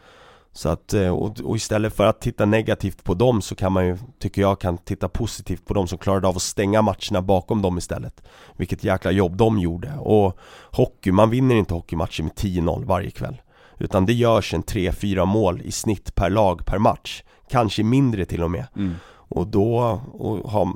Så 0.56 0.70
att, 0.70 0.94
eh, 0.94 1.10
och, 1.10 1.40
och, 1.40 1.56
istället 1.56 1.96
för 1.96 2.06
att 2.06 2.22
titta 2.22 2.46
negativt 2.46 3.04
på 3.04 3.14
dem 3.14 3.42
så 3.42 3.56
kan 3.56 3.72
man 3.72 3.88
ju, 3.88 3.98
tycker 4.20 4.42
jag, 4.42 4.60
kan 4.60 4.78
titta 4.78 5.10
positivt 5.10 5.66
på 5.66 5.74
dem 5.74 5.88
som 5.88 5.98
klarade 5.98 6.28
av 6.28 6.36
att 6.36 6.42
stänga 6.42 6.82
matcherna 6.82 7.22
bakom 7.22 7.62
dem 7.62 7.78
istället. 7.78 8.24
Vilket 8.58 8.84
jäkla 8.84 9.12
jobb 9.12 9.38
de 9.38 9.60
gjorde. 9.60 9.94
Och 9.98 10.38
hockey, 10.72 11.12
man 11.12 11.30
vinner 11.30 11.56
inte 11.56 11.74
hockeymatcher 11.74 12.24
med 12.24 12.34
10-0 12.34 12.86
varje 12.86 13.12
kväll. 13.12 13.42
Utan 13.78 14.06
det 14.06 14.14
görs 14.14 14.54
en 14.54 14.64
3-4 14.64 15.26
mål 15.26 15.62
i 15.62 15.72
snitt 15.72 16.16
per 16.16 16.30
lag 16.30 16.66
per 16.66 16.78
match. 16.78 17.24
Kanske 17.54 17.84
mindre 17.84 18.26
till 18.26 18.44
och 18.44 18.52
med 18.52 18.66
mm. 18.76 18.94
Och 19.10 19.48
då, 19.48 20.02
och 20.14 20.52
ha, 20.52 20.74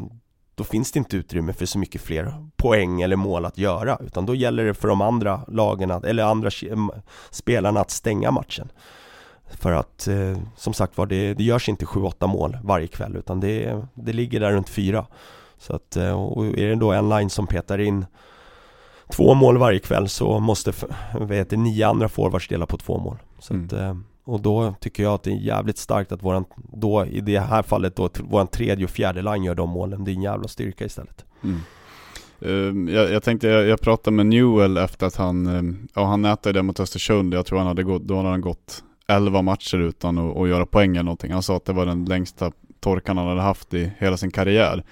då 0.55 0.63
finns 0.63 0.91
det 0.91 0.99
inte 0.99 1.17
utrymme 1.17 1.53
för 1.53 1.65
så 1.65 1.79
mycket 1.79 2.01
fler 2.01 2.33
poäng 2.55 3.01
eller 3.01 3.15
mål 3.15 3.45
att 3.45 3.57
göra 3.57 3.97
Utan 4.05 4.25
då 4.25 4.35
gäller 4.35 4.65
det 4.65 4.73
för 4.73 4.87
de 4.87 5.01
andra 5.01 5.41
lagen, 5.47 5.91
att, 5.91 6.05
eller 6.05 6.23
andra 6.23 6.49
spelarna 7.29 7.79
att 7.79 7.91
stänga 7.91 8.31
matchen 8.31 8.71
För 9.47 9.71
att, 9.71 10.07
eh, 10.07 10.37
som 10.55 10.73
sagt 10.73 10.97
var, 10.97 11.05
det, 11.05 11.33
det 11.33 11.43
görs 11.43 11.69
inte 11.69 11.85
7-8 11.85 12.27
mål 12.27 12.57
varje 12.63 12.87
kväll 12.87 13.15
utan 13.15 13.39
det, 13.39 13.85
det 13.93 14.13
ligger 14.13 14.39
där 14.39 14.51
runt 14.51 14.69
4 14.69 15.05
Så 15.57 15.75
att, 15.75 15.95
eh, 15.95 16.23
och 16.23 16.45
är 16.45 16.67
det 16.67 16.75
då 16.75 16.91
en 16.91 17.09
line 17.09 17.29
som 17.29 17.47
petar 17.47 17.77
in 17.77 18.05
två 19.09 19.33
mål 19.33 19.57
varje 19.57 19.79
kväll 19.79 20.09
så 20.09 20.39
måste, 20.39 20.73
vet 21.19 21.51
nio 21.51 21.87
andra 21.87 22.09
forwards 22.09 22.47
dela 22.47 22.65
på 22.65 22.77
två 22.77 22.97
mål 22.97 23.17
Så 23.39 23.53
mm. 23.53 23.65
att, 23.65 23.73
eh, 23.73 23.95
och 24.27 24.41
då 24.41 24.75
tycker 24.79 25.03
jag 25.03 25.13
att 25.13 25.23
det 25.23 25.31
är 25.31 25.35
jävligt 25.35 25.77
starkt 25.77 26.11
att 26.11 26.23
våran, 26.23 26.45
då 26.73 27.05
i 27.05 27.21
det 27.21 27.39
här 27.39 27.63
fallet 27.63 27.95
då, 27.95 28.09
våran 28.19 28.47
tredje 28.47 28.85
och 28.85 28.91
fjärde 28.91 29.21
line 29.21 29.43
gör 29.43 29.55
de 29.55 29.69
målen. 29.69 30.03
Det 30.03 30.11
är 30.11 30.15
en 30.15 30.21
jävla 30.21 30.47
styrka 30.47 30.85
istället. 30.85 31.25
Mm. 31.43 31.59
Uh, 32.45 32.93
jag, 32.95 33.11
jag, 33.11 33.23
tänkte, 33.23 33.47
jag, 33.47 33.65
jag, 33.65 33.81
pratade 33.81 34.15
med 34.15 34.25
Newell 34.25 34.77
efter 34.77 35.07
att 35.07 35.15
han, 35.15 35.47
uh, 35.47 35.75
ja 35.93 36.05
han 36.05 36.21
nätade 36.21 36.59
det 36.59 36.63
mot 36.63 36.79
Östersund, 36.79 37.33
jag 37.33 37.45
tror 37.45 37.57
han 37.57 37.67
hade 37.67 37.83
gått, 37.83 38.01
då 38.01 38.15
hade 38.15 38.29
han 38.29 38.41
gått 38.41 38.83
11 39.07 39.41
matcher 39.41 39.77
utan 39.77 40.17
att, 40.17 40.37
att 40.37 40.49
göra 40.49 40.65
poäng 40.65 40.91
eller 40.91 41.03
någonting. 41.03 41.31
Han 41.31 41.43
sa 41.43 41.57
att 41.57 41.65
det 41.65 41.73
var 41.73 41.85
den 41.85 42.05
längsta 42.05 42.51
torkan 42.79 43.17
han 43.17 43.27
hade 43.27 43.41
haft 43.41 43.73
i 43.73 43.91
hela 43.97 44.17
sin 44.17 44.31
karriär. 44.31 44.83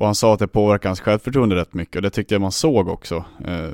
Och 0.00 0.06
han 0.06 0.14
sa 0.14 0.34
att 0.34 0.38
det 0.38 0.48
påverkar 0.48 0.88
hans 0.88 1.00
självförtroende 1.00 1.56
rätt 1.56 1.74
mycket 1.74 1.96
och 1.96 2.02
det 2.02 2.10
tyckte 2.10 2.34
jag 2.34 2.40
man 2.40 2.52
såg 2.52 2.88
också. 2.88 3.24
Eh, 3.44 3.70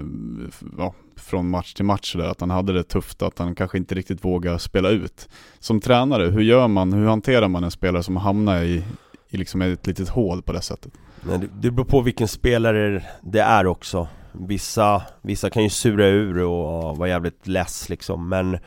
ja, 0.79 0.95
från 1.17 1.51
match 1.51 1.75
till 1.75 1.85
match 1.85 2.17
där, 2.17 2.25
att 2.25 2.41
han 2.41 2.51
hade 2.51 2.73
det 2.73 2.83
tufft, 2.83 3.23
att 3.23 3.39
han 3.39 3.55
kanske 3.55 3.79
inte 3.79 3.95
riktigt 3.95 4.25
vågar 4.25 4.59
spela 4.59 4.89
ut. 4.89 5.29
Som 5.59 5.81
tränare, 5.81 6.27
hur 6.27 6.41
gör 6.41 6.69
man, 6.69 6.93
hur 6.93 7.07
hanterar 7.07 7.49
man 7.49 7.65
en 7.65 7.71
spelare 7.71 8.03
som 8.03 8.17
hamnar 8.17 8.63
i, 8.63 8.85
i 9.29 9.37
liksom 9.37 9.63
ett 9.63 9.87
litet 9.87 10.09
hål 10.09 10.43
på 10.43 10.53
det 10.53 10.61
sättet? 10.61 10.93
Nej, 11.23 11.41
det 11.61 11.71
beror 11.71 11.87
på 11.87 12.01
vilken 12.01 12.29
spelare 12.29 13.03
det 13.23 13.41
är 13.41 13.67
också. 13.67 14.09
Vissa, 14.33 15.03
vissa 15.23 15.51
kan 15.51 15.63
ju 15.63 15.71
sura 15.71 16.07
ur 16.07 16.43
och 16.43 16.97
vara 16.97 17.09
jävligt 17.09 17.47
less 17.47 17.89
liksom, 17.89 18.29
men 18.29 18.59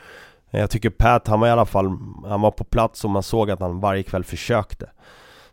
jag 0.50 0.70
tycker 0.70 0.90
Pat, 0.90 1.28
han 1.28 1.40
var 1.40 1.48
i 1.48 1.50
alla 1.50 1.66
fall, 1.66 1.98
han 2.24 2.40
var 2.40 2.50
på 2.50 2.64
plats 2.64 3.04
och 3.04 3.10
man 3.10 3.22
såg 3.22 3.50
att 3.50 3.60
han 3.60 3.80
varje 3.80 4.02
kväll 4.02 4.24
försökte. 4.24 4.90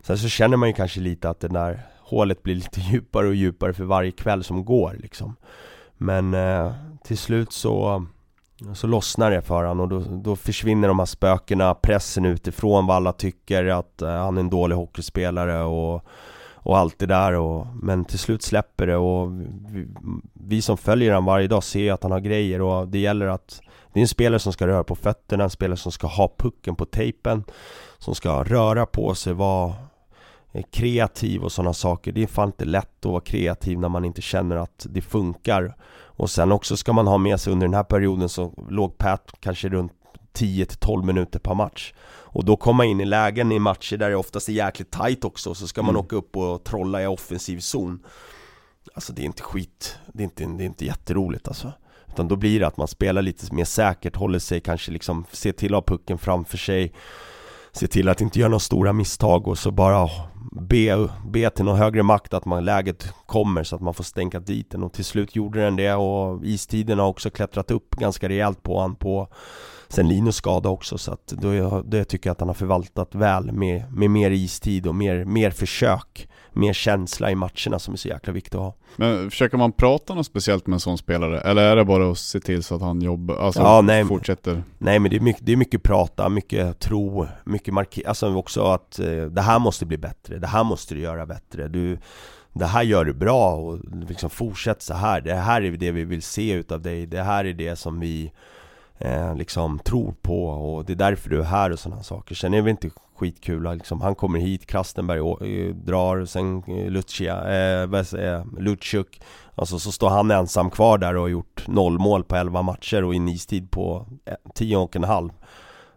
Sen 0.00 0.18
så 0.18 0.28
känner 0.28 0.56
man 0.56 0.68
ju 0.68 0.74
kanske 0.74 1.00
lite 1.00 1.30
att 1.30 1.40
den 1.40 1.52
där 1.52 1.80
hålet 2.08 2.42
blir 2.42 2.54
lite 2.54 2.80
djupare 2.92 3.28
och 3.28 3.34
djupare 3.34 3.72
för 3.72 3.84
varje 3.84 4.10
kväll 4.10 4.44
som 4.44 4.64
går 4.64 4.96
liksom. 4.98 5.36
Men 5.96 6.34
eh, 6.34 6.72
till 7.04 7.18
slut 7.18 7.52
så, 7.52 8.06
så 8.74 8.86
lossnar 8.86 9.30
det 9.30 9.42
för 9.42 9.64
honom 9.64 9.80
och 9.80 9.88
då, 9.88 10.18
då 10.22 10.36
försvinner 10.36 10.88
de 10.88 10.98
här 10.98 11.06
spökena, 11.06 11.74
pressen 11.74 12.24
utifrån 12.24 12.86
vad 12.86 12.96
alla 12.96 13.12
tycker 13.12 13.64
att 13.64 14.02
eh, 14.02 14.10
han 14.10 14.36
är 14.36 14.40
en 14.40 14.50
dålig 14.50 14.76
hockeyspelare 14.76 15.62
och, 15.62 16.04
och 16.54 16.78
allt 16.78 16.98
det 16.98 17.06
där 17.06 17.32
och, 17.32 17.66
Men 17.82 18.04
till 18.04 18.18
slut 18.18 18.42
släpper 18.42 18.86
det 18.86 18.96
och 18.96 19.32
vi, 19.72 19.88
vi 20.32 20.62
som 20.62 20.76
följer 20.76 21.10
honom 21.10 21.24
varje 21.24 21.48
dag 21.48 21.64
ser 21.64 21.92
att 21.92 22.02
han 22.02 22.12
har 22.12 22.20
grejer 22.20 22.60
och 22.60 22.88
det 22.88 22.98
gäller 22.98 23.26
att 23.26 23.60
Det 23.92 24.00
är 24.00 24.02
en 24.02 24.08
spelare 24.08 24.38
som 24.38 24.52
ska 24.52 24.66
röra 24.66 24.84
på 24.84 24.94
fötterna, 24.94 25.44
en 25.44 25.50
spelare 25.50 25.76
som 25.76 25.92
ska 25.92 26.06
ha 26.06 26.34
pucken 26.38 26.76
på 26.76 26.84
tejpen 26.84 27.44
Som 27.98 28.14
ska 28.14 28.44
röra 28.44 28.86
på 28.86 29.14
sig, 29.14 29.32
vara 29.32 29.74
kreativ 30.62 31.44
och 31.44 31.52
sådana 31.52 31.72
saker. 31.72 32.12
Det 32.12 32.22
är 32.22 32.26
fan 32.26 32.48
inte 32.48 32.64
lätt 32.64 33.06
att 33.06 33.10
vara 33.10 33.20
kreativ 33.20 33.78
när 33.78 33.88
man 33.88 34.04
inte 34.04 34.22
känner 34.22 34.56
att 34.56 34.86
det 34.90 35.00
funkar. 35.00 35.76
Och 35.90 36.30
sen 36.30 36.52
också 36.52 36.76
ska 36.76 36.92
man 36.92 37.06
ha 37.06 37.18
med 37.18 37.40
sig 37.40 37.52
under 37.52 37.66
den 37.66 37.74
här 37.74 37.84
perioden 37.84 38.28
så 38.28 38.52
låg 38.70 38.98
Pat 38.98 39.32
kanske 39.40 39.68
runt 39.68 39.92
10-12 40.34 41.04
minuter 41.04 41.38
per 41.38 41.54
match. 41.54 41.92
Och 42.30 42.44
då 42.44 42.56
komma 42.56 42.84
in 42.84 43.00
i 43.00 43.04
lägen 43.04 43.52
i 43.52 43.58
matcher 43.58 43.96
där 43.96 44.10
det 44.10 44.16
oftast 44.16 44.48
är 44.48 44.52
jäkligt 44.52 44.90
tight 44.90 45.24
också 45.24 45.54
Så 45.54 45.68
ska 45.68 45.82
man 45.82 45.90
mm. 45.90 46.00
åka 46.00 46.16
upp 46.16 46.36
och 46.36 46.64
trolla 46.64 47.02
i 47.02 47.06
offensiv 47.06 47.60
zon. 47.60 48.06
Alltså 48.94 49.12
det 49.12 49.22
är 49.22 49.26
inte 49.26 49.42
skit, 49.42 49.98
det 50.12 50.22
är 50.22 50.24
inte, 50.24 50.44
det 50.44 50.64
är 50.64 50.66
inte 50.66 50.84
jätteroligt 50.84 51.48
alltså. 51.48 51.72
Utan 52.08 52.28
då 52.28 52.36
blir 52.36 52.60
det 52.60 52.66
att 52.66 52.76
man 52.76 52.88
spelar 52.88 53.22
lite 53.22 53.54
mer 53.54 53.64
säkert, 53.64 54.16
håller 54.16 54.38
sig 54.38 54.60
kanske 54.60 54.92
liksom, 54.92 55.24
ser 55.32 55.52
till 55.52 55.74
att 55.74 55.88
ha 55.88 55.96
pucken 55.96 56.18
framför 56.18 56.58
sig 56.58 56.92
Se 57.72 57.86
till 57.86 58.08
att 58.08 58.20
inte 58.20 58.38
göra 58.38 58.48
några 58.48 58.60
stora 58.60 58.92
misstag 58.92 59.48
och 59.48 59.58
så 59.58 59.70
bara 59.70 60.10
be, 60.52 61.08
be 61.26 61.50
till 61.50 61.64
någon 61.64 61.78
högre 61.78 62.02
makt 62.02 62.34
att 62.34 62.44
man, 62.44 62.64
läget 62.64 63.14
kommer 63.26 63.64
så 63.64 63.76
att 63.76 63.82
man 63.82 63.94
får 63.94 64.04
stänka 64.04 64.40
dit 64.40 64.70
den. 64.70 64.82
Och 64.82 64.92
till 64.92 65.04
slut 65.04 65.36
gjorde 65.36 65.60
den 65.64 65.76
det 65.76 65.94
och 65.94 66.44
istiden 66.44 66.98
har 66.98 67.06
också 67.06 67.30
klättrat 67.30 67.70
upp 67.70 67.96
ganska 67.96 68.28
rejält 68.28 68.62
på 68.62 68.80
han 68.80 68.94
på 68.94 69.28
Sen 69.88 70.08
Linus 70.08 70.36
skada 70.36 70.68
också. 70.68 70.98
Så 70.98 71.12
att 71.12 71.26
då, 71.26 71.82
det 71.82 72.04
tycker 72.04 72.30
jag 72.30 72.32
att 72.32 72.40
han 72.40 72.48
har 72.48 72.54
förvaltat 72.54 73.14
väl 73.14 73.52
med, 73.52 73.92
med 73.92 74.10
mer 74.10 74.30
istid 74.30 74.86
och 74.86 74.94
mer, 74.94 75.24
mer 75.24 75.50
försök. 75.50 76.28
Mer 76.52 76.72
känsla 76.72 77.30
i 77.30 77.34
matcherna 77.34 77.78
som 77.78 77.94
är 77.94 77.98
så 77.98 78.08
jäkla 78.08 78.32
viktigt 78.32 78.54
att 78.54 78.60
ha 78.60 78.74
Men 78.96 79.30
försöker 79.30 79.56
man 79.56 79.72
prata 79.72 80.14
något 80.14 80.26
speciellt 80.26 80.66
med 80.66 80.74
en 80.74 80.80
sån 80.80 80.98
spelare? 80.98 81.40
Eller 81.40 81.62
är 81.62 81.76
det 81.76 81.84
bara 81.84 82.10
att 82.10 82.18
se 82.18 82.40
till 82.40 82.62
så 82.62 82.74
att 82.74 82.82
han 82.82 83.02
jobbar, 83.02 83.36
alltså 83.36 83.60
ja, 83.60 83.80
nej, 83.80 84.04
fortsätter? 84.04 84.62
Nej 84.78 84.98
men 84.98 85.10
det 85.10 85.16
är 85.16 85.20
mycket, 85.20 85.46
det 85.46 85.52
är 85.52 85.56
mycket 85.56 85.82
prata, 85.82 86.28
mycket 86.28 86.78
tro, 86.78 87.26
mycket 87.44 87.74
markera, 87.74 88.08
alltså 88.08 88.34
också 88.34 88.62
att 88.62 88.98
eh, 88.98 89.06
det 89.06 89.42
här 89.42 89.58
måste 89.58 89.86
bli 89.86 89.98
bättre, 89.98 90.38
det 90.38 90.46
här 90.46 90.64
måste 90.64 90.94
du 90.94 91.00
göra 91.00 91.26
bättre 91.26 91.68
du 91.68 91.98
det 92.52 92.66
här 92.66 92.82
gör 92.82 93.04
du 93.04 93.12
bra 93.12 93.54
och 93.54 93.78
liksom 94.08 94.30
fortsätt 94.30 94.82
så 94.82 94.94
här. 94.94 95.20
Det 95.20 95.34
här 95.34 95.62
är 95.62 95.70
det 95.70 95.90
vi 95.90 96.04
vill 96.04 96.22
se 96.22 96.52
utav 96.52 96.82
dig. 96.82 97.06
Det 97.06 97.22
här 97.22 97.44
är 97.44 97.52
det 97.52 97.76
som 97.76 98.00
vi 98.00 98.32
eh, 98.98 99.36
liksom 99.36 99.78
tror 99.78 100.14
på 100.22 100.48
och 100.48 100.84
det 100.84 100.92
är 100.92 100.96
därför 100.96 101.30
du 101.30 101.40
är 101.40 101.44
här 101.44 101.70
och 101.70 101.78
sådana 101.78 102.02
saker. 102.02 102.34
Sen 102.34 102.54
är 102.54 102.62
det 102.62 102.70
inte 102.70 102.90
skitkul 103.18 103.72
liksom, 103.72 104.00
han 104.00 104.14
kommer 104.14 104.38
hit, 104.38 104.66
Krastenberg 104.66 105.20
och, 105.20 105.46
eh, 105.46 105.74
drar, 105.74 106.24
sen 106.24 106.62
eh, 106.66 106.90
Lucia, 106.90 107.36
eh, 107.36 108.02
säger 108.02 108.60
Lutsjuk 108.60 109.20
Alltså 109.54 109.78
så 109.78 109.92
står 109.92 110.08
han 110.08 110.30
ensam 110.30 110.70
kvar 110.70 110.98
där 110.98 111.16
och 111.16 111.22
har 111.22 111.28
gjort 111.28 111.68
noll 111.68 111.98
mål 111.98 112.24
på 112.24 112.36
11 112.36 112.62
matcher 112.62 113.04
och 113.04 113.14
en 113.14 113.28
istid 113.28 113.70
på 113.70 114.06
10 114.54 114.76
och 114.76 114.96
en 114.96 115.04
halv. 115.04 115.30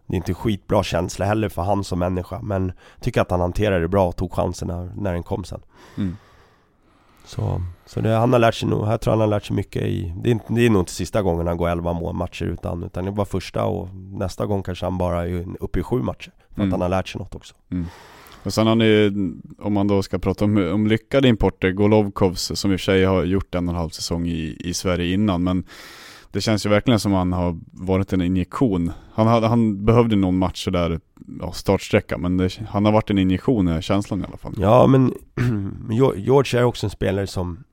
Det 0.07 0.15
är 0.15 0.17
inte 0.17 0.33
skitbra 0.33 0.83
känsla 0.83 1.25
heller 1.25 1.49
för 1.49 1.61
han 1.61 1.83
som 1.83 1.99
människa 1.99 2.41
men 2.41 2.71
Tycker 2.99 3.21
att 3.21 3.31
han 3.31 3.39
hanterade 3.39 3.81
det 3.81 3.87
bra 3.87 4.07
och 4.07 4.15
tog 4.15 4.33
chansen 4.33 4.67
när, 4.67 4.91
när 4.95 5.13
den 5.13 5.23
kom 5.23 5.43
sen. 5.43 5.61
Mm. 5.97 6.17
Så, 7.25 7.61
så 7.85 8.01
det, 8.01 8.09
han 8.09 8.33
har 8.33 8.39
lärt 8.39 8.55
sig 8.55 8.69
nog, 8.69 8.87
jag 8.87 9.01
tror 9.01 9.11
han 9.11 9.19
har 9.21 9.27
lärt 9.27 9.45
sig 9.45 9.55
mycket 9.55 9.81
i 9.81 10.13
Det 10.23 10.31
är, 10.31 10.39
det 10.47 10.65
är 10.65 10.69
nog 10.69 10.81
inte 10.81 10.91
sista 10.91 11.21
gången 11.21 11.47
han 11.47 11.57
går 11.57 11.69
11 11.69 11.93
mål 11.93 12.15
matcher 12.15 12.45
utan, 12.45 12.83
utan 12.83 13.05
det 13.05 13.11
var 13.11 13.25
första 13.25 13.65
och 13.65 13.87
nästa 13.95 14.45
gång 14.45 14.63
kanske 14.63 14.85
han 14.85 14.97
bara 14.97 15.27
är 15.27 15.45
uppe 15.59 15.79
i 15.79 15.83
sju 15.83 16.01
matcher 16.01 16.33
För 16.55 16.61
mm. 16.61 16.69
att 16.69 16.71
han 16.71 16.81
har 16.81 16.89
lärt 16.89 17.07
sig 17.07 17.19
något 17.19 17.35
också 17.35 17.55
mm. 17.71 17.85
Och 18.43 18.53
sen 18.53 18.67
har 18.67 18.75
ni, 18.75 19.11
om 19.59 19.73
man 19.73 19.87
då 19.87 20.03
ska 20.03 20.19
prata 20.19 20.45
om, 20.45 20.57
om 20.73 20.87
lyckade 20.87 21.27
importer, 21.27 21.71
Golovkovs 21.71 22.51
som 22.55 22.71
i 22.71 22.75
och 22.75 22.79
för 22.79 22.83
sig 22.83 23.05
har 23.05 23.23
gjort 23.23 23.55
en 23.55 23.67
och 23.67 23.73
en 23.73 23.79
halv 23.79 23.89
säsong 23.89 24.27
i, 24.27 24.57
i 24.59 24.73
Sverige 24.73 25.13
innan, 25.13 25.43
men 25.43 25.63
det 26.31 26.41
känns 26.41 26.65
ju 26.65 26.69
verkligen 26.69 26.99
som 26.99 27.11
han 27.11 27.33
har 27.33 27.59
varit 27.71 28.13
en 28.13 28.21
injektion. 28.21 28.91
Han, 29.13 29.27
hade, 29.27 29.47
han 29.47 29.85
behövde 29.85 30.15
någon 30.15 30.37
match 30.37 30.67
där, 30.67 30.99
ja, 31.39 31.51
startsträcka, 31.51 32.17
men 32.17 32.37
det, 32.37 32.59
han 32.69 32.85
har 32.85 32.91
varit 32.91 33.09
en 33.09 33.17
injektion 33.17 33.67
är 33.67 33.81
känslan 33.81 34.21
i 34.21 34.23
alla 34.23 34.37
fall. 34.37 34.53
Ja, 34.57 34.87
men 34.87 35.13
George 36.15 36.59
är 36.59 36.63
också 36.63 36.85
en 36.85 36.89
spelare 36.89 37.27
som 37.27 37.63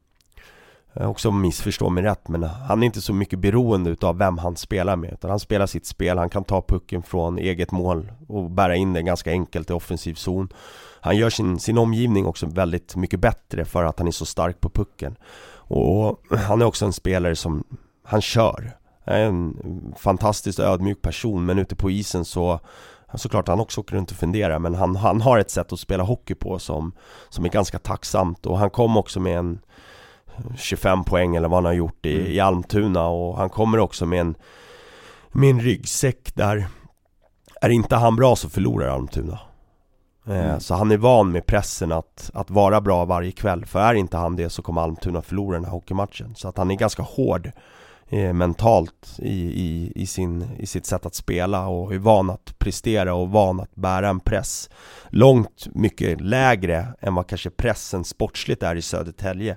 Eh, 0.95 1.11
också 1.11 1.31
missförstå 1.31 1.91
mig 1.91 2.05
rätt 2.05 2.29
men 2.29 2.43
han 2.43 2.83
är 2.83 2.87
inte 2.87 3.01
så 3.01 3.13
mycket 3.13 3.39
beroende 3.39 3.91
utav 3.91 4.19
vem 4.19 4.39
han 4.39 4.57
spelar 4.57 4.97
med 4.97 5.13
utan 5.13 5.31
han 5.31 5.41
spelar 5.41 5.67
sitt 5.67 5.87
spel, 5.87 6.19
han 6.19 6.31
kan 6.31 6.45
ta 6.45 6.63
pucken 6.63 7.03
från 7.03 7.39
eget 7.39 7.71
mål 7.71 8.13
och 8.29 8.51
bära 8.51 8.77
in 8.77 8.93
den 8.93 9.05
ganska 9.05 9.31
enkelt 9.31 9.71
i 9.71 9.73
offensiv 9.73 10.15
zon. 10.15 10.49
Han 11.01 11.17
gör 11.17 11.31
sin, 11.31 11.59
sin 11.59 11.79
omgivning 11.79 12.27
också 12.27 12.47
väldigt 12.47 12.97
mycket 12.97 13.21
bättre 13.21 13.65
för 13.65 13.85
att 13.85 13.99
han 13.99 14.09
är 14.09 14.13
så 14.13 14.27
stark 14.27 14.61
på 14.61 14.71
pucken. 14.71 15.17
Och 15.51 16.23
han 16.31 16.63
är 16.63 16.67
också 16.67 16.85
en 16.85 16.93
spelare 16.93 17.37
som, 17.37 17.65
han 18.05 18.21
kör. 18.21 18.77
Är 19.05 19.21
en 19.21 19.57
fantastiskt 19.99 20.59
ödmjuk 20.59 21.03
person 21.03 21.47
men 21.47 21.59
ute 21.59 21.77
på 21.77 21.91
isen 21.91 22.25
så 22.25 22.61
Såklart 23.15 23.49
han 23.49 23.61
också 23.61 23.81
åker 23.81 23.97
runt 23.97 24.11
och 24.11 24.17
funderar 24.17 24.59
men 24.59 24.75
han, 24.75 24.97
han 24.97 25.21
har 25.21 25.39
ett 25.39 25.51
sätt 25.51 25.73
att 25.73 25.81
spela 25.81 26.03
hockey 26.03 26.35
på 26.35 26.59
som, 26.59 26.93
som 27.29 27.45
är 27.45 27.49
ganska 27.49 27.79
tacksamt. 27.79 28.47
Och 28.47 28.59
han 28.59 28.71
kom 28.71 28.97
också 28.97 29.21
med 29.21 29.39
en 29.39 29.59
25 30.57 31.05
poäng 31.05 31.37
eller 31.37 31.49
vad 31.49 31.57
han 31.57 31.65
har 31.65 31.73
gjort 31.73 32.07
i, 32.07 32.21
mm. 32.21 32.33
i 32.33 32.41
Almtuna. 32.41 33.07
Och 33.07 33.37
han 33.37 33.51
kommer 33.51 33.79
också 33.79 34.07
med 34.07 34.21
en 34.21 34.35
med 35.33 35.51
en 35.51 35.61
ryggsäck 35.61 36.35
där. 36.35 36.69
Är 37.61 37.69
inte 37.69 37.97
han 37.97 38.17
bra 38.17 38.37
så 38.37 38.49
förlorar 38.49 38.89
Almtuna. 38.89 39.39
Eh, 40.27 40.49
mm. 40.49 40.61
Så 40.61 40.75
han 40.75 40.91
är 40.91 40.97
van 40.97 41.33
med 41.33 41.47
pressen 41.47 41.93
att, 41.93 42.31
att 42.35 42.51
vara 42.51 42.81
bra 42.81 43.05
varje 43.05 43.33
kväll. 43.33 43.67
För 43.67 43.81
är 43.81 43.95
inte 43.95 44.17
han 44.17 44.37
det 44.37 44.51
så 44.51 44.63
kommer 44.63 44.83
Almtuna 44.83 45.23
förlora 45.23 45.57
den 45.57 45.65
här 45.65 45.73
hockeymatchen. 45.73 46.35
Så 46.35 46.49
att 46.49 46.59
han 46.59 46.71
är 46.71 46.75
ganska 46.75 47.03
hård 47.03 47.51
eh, 48.09 48.33
mentalt 48.33 49.17
i, 49.19 49.63
i, 49.63 49.93
i, 49.95 50.07
sin, 50.07 50.47
i 50.59 50.67
sitt 50.67 50.87
sätt 50.87 51.07
att 51.07 51.15
spela 51.15 51.67
och 51.67 51.95
är 51.95 51.99
van 51.99 52.31
att 52.31 52.59
prestera 52.59 53.15
och 53.15 53.31
van 53.31 53.61
att 53.61 53.75
bära 53.75 54.09
en 54.09 54.21
press 54.21 54.71
Långt 55.11 55.67
mycket 55.75 56.21
lägre 56.21 56.87
än 57.01 57.15
vad 57.15 57.27
kanske 57.27 57.51
pressen 57.51 58.05
sportsligt 58.05 58.63
är 58.63 58.77
i 58.77 58.83
Södertälje 58.83 59.57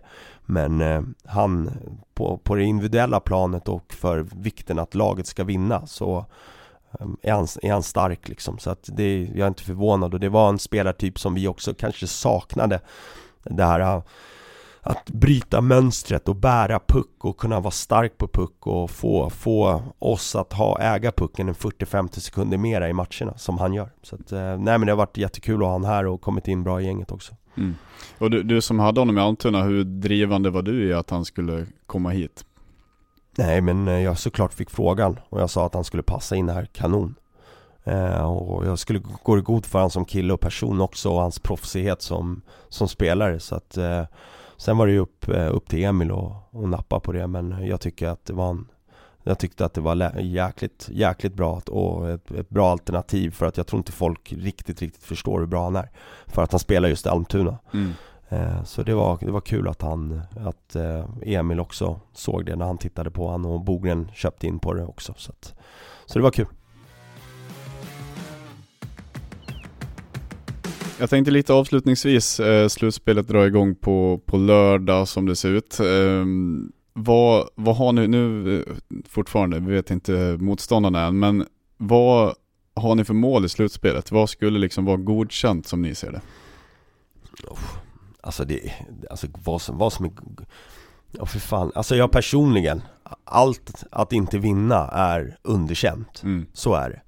men 0.52 0.82
eh, 0.82 1.02
han, 1.26 1.72
på, 2.14 2.38
på 2.38 2.56
det 2.56 2.64
individuella 2.64 3.20
planet 3.20 3.68
och 3.68 3.94
för 3.94 4.28
vikten 4.36 4.80
att 4.80 4.96
laget 4.96 5.28
ska 5.28 5.44
vinna 5.44 5.88
så 5.88 6.26
eh, 7.00 7.08
är 7.22 7.32
han, 7.32 7.48
är 7.62 7.72
han 7.72 7.84
stark 7.84 8.30
liksom. 8.30 8.58
Så 8.58 8.70
att 8.70 8.90
det, 8.94 9.24
jag 9.24 9.40
är 9.40 9.48
inte 9.48 9.64
förvånad 9.64 10.14
och 10.14 10.20
det 10.20 10.30
var 10.30 10.50
en 10.50 10.60
spelartyp 10.60 11.20
som 11.20 11.34
vi 11.34 11.48
också 11.48 11.74
kanske 11.74 12.08
saknade. 12.08 12.80
Det 13.44 13.64
här 13.64 14.02
att 14.82 15.10
bryta 15.10 15.62
mönstret 15.62 16.30
och 16.30 16.36
bära 16.36 16.80
puck 16.88 17.26
och 17.26 17.38
kunna 17.38 17.60
vara 17.60 17.72
stark 17.72 18.18
på 18.18 18.28
puck 18.28 18.68
och 18.68 18.92
få, 18.92 19.30
få 19.30 19.84
oss 20.00 20.36
att 20.36 20.54
ha, 20.54 20.80
äga 20.82 21.12
pucken 21.12 21.48
en 21.50 21.56
40-50 21.56 22.20
sekunder 22.20 22.58
mera 22.58 22.90
i 22.90 22.94
matcherna 22.94 23.38
som 23.38 23.58
han 23.58 23.74
gör. 23.74 23.90
Så 24.04 24.16
att, 24.16 24.32
nej 24.32 24.58
men 24.58 24.82
det 24.82 24.92
har 24.92 24.98
varit 24.98 25.18
jättekul 25.18 25.56
att 25.62 25.68
ha 25.68 25.72
han 25.72 25.86
här 25.86 26.06
och 26.06 26.22
kommit 26.22 26.48
in 26.48 26.64
bra 26.64 26.82
i 26.82 26.86
gänget 26.86 27.12
också. 27.12 27.36
Mm. 27.58 27.76
Och 28.18 28.32
du, 28.32 28.44
du 28.44 28.62
som 28.62 28.80
hade 28.80 29.02
honom 29.02 29.18
i 29.18 29.22
Almtuna, 29.22 29.64
hur 29.64 29.84
drivande 29.84 30.50
var 30.50 30.62
du 30.62 30.88
i 30.88 30.94
att 30.94 31.10
han 31.10 31.26
skulle 31.26 31.66
komma 31.86 32.10
hit? 32.10 32.46
Nej 33.38 33.62
men 33.62 33.88
eh, 33.88 34.02
jag 34.02 34.18
såklart 34.20 34.54
fick 34.54 34.70
frågan 34.70 35.20
och 35.30 35.42
jag 35.42 35.50
sa 35.50 35.66
att 35.66 35.74
han 35.74 35.84
skulle 35.84 36.04
passa 36.04 36.36
in 36.36 36.50
här 36.50 36.66
kanon 36.66 37.16
eh, 37.84 38.32
Och 38.32 38.66
jag 38.66 38.80
skulle 38.80 39.00
gå 39.24 39.38
i 39.38 39.42
god 39.42 39.66
för 39.66 39.80
honom 39.80 39.92
som 39.92 40.06
kille 40.06 40.34
och 40.34 40.40
person 40.40 40.82
också 40.82 41.10
och 41.10 41.22
hans 41.22 41.40
proffsighet 41.40 42.02
som, 42.02 42.42
som 42.70 42.88
spelare 42.88 43.40
så 43.40 43.56
att 43.56 43.78
eh, 43.78 44.04
Sen 44.62 44.78
var 44.78 44.88
det 44.88 44.94
ju 44.94 45.00
upp, 45.00 45.30
eh, 45.30 45.56
upp 45.56 45.70
till 45.70 45.84
Emil 45.84 46.12
och, 46.12 46.34
och 46.52 46.70
nappa 46.70 47.00
på 47.00 47.12
det 47.12 47.28
men 47.28 47.68
jag 47.68 47.82
tycker 47.82 48.08
att 48.08 48.26
det 48.26 48.34
var 48.34 48.50
en 48.50 48.68
jag 49.24 49.40
tyckte 49.40 49.66
att 49.66 49.74
det 49.74 49.82
var 49.82 50.20
jäkligt, 50.20 50.90
jäkligt 50.92 51.34
bra 51.34 51.62
och 51.68 52.10
ett, 52.10 52.32
ett, 52.32 52.50
bra 52.50 52.72
alternativ 52.72 53.32
för 53.32 53.46
att 53.46 53.58
jag 53.58 53.68
tror 53.68 53.78
inte 53.78 53.92
folk 53.92 54.34
riktigt, 54.34 54.82
riktigt 54.82 55.04
förstår 55.04 55.40
hur 55.40 55.48
bra 55.48 55.64
han 55.64 55.76
är. 55.76 55.90
För 56.28 56.44
att 56.44 56.52
han 56.52 56.60
spelar 56.60 56.90
just 56.90 57.06
i 57.06 57.10
Almtuna. 57.10 57.58
Mm. 57.74 57.92
Eh, 58.30 58.64
så 58.64 58.84
det 58.84 58.94
var, 58.94 59.18
det 59.22 59.32
var 59.32 59.42
kul 59.42 59.68
att 59.68 59.82
han, 59.82 60.22
att 60.46 60.76
eh, 60.76 61.06
Emil 61.22 61.60
också 61.60 62.00
såg 62.14 62.46
det 62.46 62.56
när 62.56 62.66
han 62.66 62.78
tittade 62.78 63.12
på 63.12 63.28
honom 63.28 63.52
och 63.52 63.62
Bogren 63.62 64.12
köpte 64.14 64.48
in 64.48 64.60
på 64.60 64.74
det 64.74 64.86
också 64.86 65.14
så, 65.18 65.32
att, 65.32 65.54
så 66.06 66.20
det 66.20 66.24
var 66.24 66.32
kul 66.32 66.48
Jag 71.02 71.10
tänkte 71.10 71.32
lite 71.32 71.54
avslutningsvis, 71.54 72.40
eh, 72.40 72.68
slutspelet 72.68 73.28
drar 73.28 73.46
igång 73.46 73.76
på, 73.76 74.22
på 74.26 74.38
lördag 74.38 75.08
som 75.08 75.26
det 75.26 75.36
ser 75.36 75.50
ut. 75.50 75.80
Eh, 75.80 76.26
vad, 76.94 77.50
vad 77.56 77.76
har 77.76 77.94
ni 77.94 78.08
nu, 78.08 78.58
eh, 78.60 78.76
fortfarande, 79.10 79.60
vi 79.60 79.74
vet 79.74 79.92
inte 79.92 80.38
motståndarna 80.40 81.06
än, 81.06 81.20
men 81.20 81.46
vad 81.78 82.34
har 82.76 82.96
ni 82.96 83.04
för 83.04 83.14
mål 83.14 83.46
i 83.46 83.50
slutspelet? 83.50 84.12
Vad 84.12 84.30
skulle 84.30 84.60
liksom 84.60 84.86
vara 84.86 84.98
godkänt 84.98 85.68
som 85.68 85.82
ni 85.82 85.96
ser 85.96 86.12
det? 86.12 86.22
Alltså 88.22 88.46
det, 88.46 88.72
alltså 89.10 89.28
vad 89.44 89.62
som, 89.62 89.78
vad 89.78 89.94
som 89.94 90.06
är 90.06 90.12
Ja 91.12 91.26
för 91.26 91.40
fan, 91.40 91.72
alltså 91.76 91.96
jag 91.96 92.12
personligen 92.12 92.82
Allt 93.24 93.84
att 93.92 94.14
inte 94.14 94.38
vinna 94.38 94.88
är 94.88 95.38
underkänt 95.42 96.24
mm. 96.24 96.46
Så 96.54 96.74
är 96.74 96.90
det 96.90 97.02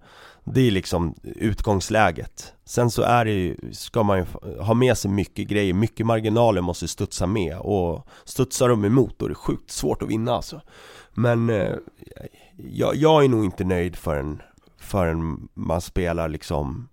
det 0.43 0.61
är 0.61 0.71
liksom 0.71 1.15
utgångsläget. 1.23 2.53
Sen 2.65 2.91
så 2.91 3.01
är 3.01 3.25
det 3.25 3.31
ju, 3.31 3.57
ska 3.71 4.03
man 4.03 4.17
ju 4.17 4.25
ha 4.59 4.73
med 4.73 4.97
sig 4.97 5.11
mycket 5.11 5.47
grejer, 5.47 5.73
mycket 5.73 6.05
marginaler 6.05 6.61
måste 6.61 6.87
studsa 6.87 7.27
med. 7.27 7.57
Och 7.57 8.07
studsar 8.25 8.69
de 8.69 8.85
emot 8.85 9.19
då 9.19 9.25
är 9.25 9.29
det 9.29 9.35
sjukt 9.35 9.71
svårt 9.71 10.01
att 10.01 10.09
vinna 10.09 10.31
alltså. 10.31 10.61
Men 11.13 11.49
eh, 11.49 11.75
jag, 12.57 12.95
jag, 12.95 13.23
är 13.23 13.29
nog 13.29 13.45
inte 13.45 13.63
nöjd 13.63 13.95
förrän, 13.95 14.41
förrän 14.77 15.47
man 15.53 15.81
spelar 15.81 16.29
liksom 16.29 16.87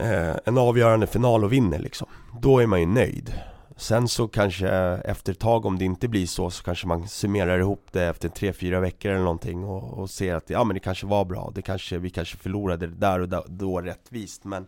eh, 0.00 0.36
en 0.44 0.58
avgörande 0.58 1.06
final 1.06 1.44
och 1.44 1.52
vinner 1.52 1.78
liksom. 1.78 2.08
Då 2.40 2.58
är 2.58 2.66
man 2.66 2.80
ju 2.80 2.86
nöjd. 2.86 3.34
Sen 3.76 4.08
så 4.08 4.28
kanske 4.28 4.68
efter 5.04 5.32
ett 5.32 5.38
tag 5.38 5.66
om 5.66 5.78
det 5.78 5.84
inte 5.84 6.08
blir 6.08 6.26
så 6.26 6.50
så 6.50 6.64
kanske 6.64 6.86
man 6.86 7.08
summerar 7.08 7.58
ihop 7.58 7.86
det 7.92 8.04
efter 8.04 8.28
tre 8.28 8.52
fyra 8.52 8.80
veckor 8.80 9.10
eller 9.10 9.24
någonting 9.24 9.64
och, 9.64 9.98
och 9.98 10.10
ser 10.10 10.34
att 10.34 10.50
ja 10.50 10.64
men 10.64 10.74
det 10.74 10.80
kanske 10.80 11.06
var 11.06 11.24
bra, 11.24 11.52
det 11.54 11.62
kanske, 11.62 11.98
vi 11.98 12.10
kanske 12.10 12.36
förlorade 12.36 12.86
det 12.86 12.96
där 12.96 13.20
och 13.20 13.50
då 13.50 13.80
rättvist 13.80 14.44
men 14.44 14.66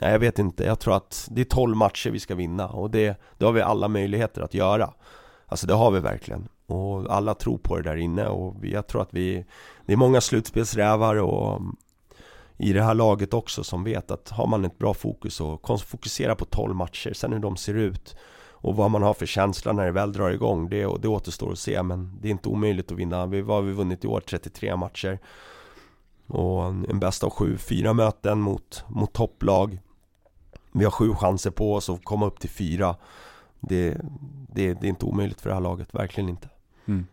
Nej 0.00 0.12
jag 0.12 0.18
vet 0.18 0.38
inte, 0.38 0.64
jag 0.64 0.78
tror 0.78 0.96
att 0.96 1.28
det 1.30 1.40
är 1.40 1.44
12 1.44 1.76
matcher 1.76 2.10
vi 2.10 2.20
ska 2.20 2.34
vinna 2.34 2.68
och 2.68 2.90
det, 2.90 3.20
det 3.38 3.44
har 3.44 3.52
vi 3.52 3.60
alla 3.60 3.88
möjligheter 3.88 4.42
att 4.42 4.54
göra. 4.54 4.92
Alltså 5.46 5.66
det 5.66 5.74
har 5.74 5.90
vi 5.90 6.00
verkligen. 6.00 6.48
Och 6.66 7.14
alla 7.14 7.34
tror 7.34 7.58
på 7.58 7.76
det 7.76 7.82
där 7.82 7.96
inne 7.96 8.26
och 8.26 8.64
jag 8.64 8.86
tror 8.86 9.02
att 9.02 9.14
vi 9.14 9.44
Det 9.86 9.92
är 9.92 9.96
många 9.96 10.20
slutspelsrävar 10.20 11.16
och 11.16 11.62
i 12.58 12.72
det 12.72 12.82
här 12.82 12.94
laget 12.94 13.34
också 13.34 13.64
som 13.64 13.84
vet 13.84 14.10
att 14.10 14.28
har 14.28 14.46
man 14.46 14.64
ett 14.64 14.78
bra 14.78 14.94
fokus 14.94 15.40
och 15.40 15.80
fokusera 15.80 16.34
på 16.34 16.44
12 16.44 16.74
matcher, 16.74 17.12
sen 17.12 17.32
hur 17.32 17.38
de 17.40 17.56
ser 17.56 17.74
ut 17.74 18.16
och 18.66 18.76
vad 18.76 18.90
man 18.90 19.02
har 19.02 19.14
för 19.14 19.26
känsla 19.26 19.72
när 19.72 19.84
det 19.84 19.92
väl 19.92 20.12
drar 20.12 20.30
igång, 20.30 20.68
det, 20.68 20.82
det 21.00 21.08
återstår 21.08 21.52
att 21.52 21.58
se 21.58 21.82
men 21.82 22.18
det 22.20 22.28
är 22.28 22.32
inte 22.32 22.48
omöjligt 22.48 22.92
att 22.92 22.98
vinna. 22.98 23.26
Vi, 23.26 23.40
vad 23.40 23.56
har 23.56 23.62
vi 23.62 23.72
vunnit 23.72 24.04
i 24.04 24.06
år? 24.06 24.20
33 24.20 24.76
matcher 24.76 25.18
och 26.26 26.64
en 26.64 27.00
bästa 27.00 27.26
av 27.26 27.32
sju, 27.32 27.58
fyra 27.58 27.92
möten 27.92 28.40
mot, 28.40 28.84
mot 28.88 29.12
topplag 29.12 29.78
Vi 30.72 30.84
har 30.84 30.90
sju 30.90 31.14
chanser 31.14 31.50
på 31.50 31.74
oss 31.74 31.90
att 31.90 32.04
komma 32.04 32.26
upp 32.26 32.40
till 32.40 32.50
fyra 32.50 32.96
det, 33.60 33.96
det, 34.54 34.74
det 34.74 34.86
är 34.86 34.88
inte 34.88 35.06
omöjligt 35.06 35.40
för 35.40 35.48
det 35.48 35.54
här 35.54 35.62
laget, 35.62 35.94
verkligen 35.94 36.28
inte 36.28 36.48
mm. 36.86 37.06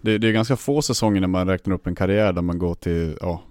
det, 0.00 0.18
det, 0.18 0.28
är 0.28 0.32
ganska 0.32 0.56
få 0.56 0.82
säsonger 0.82 1.20
när 1.20 1.28
man 1.28 1.46
räknar 1.46 1.74
upp 1.74 1.86
en 1.86 1.94
karriär 1.94 2.32
där 2.32 2.42
man 2.42 2.58
går 2.58 2.74
till 2.74 3.18
ja, 3.20 3.42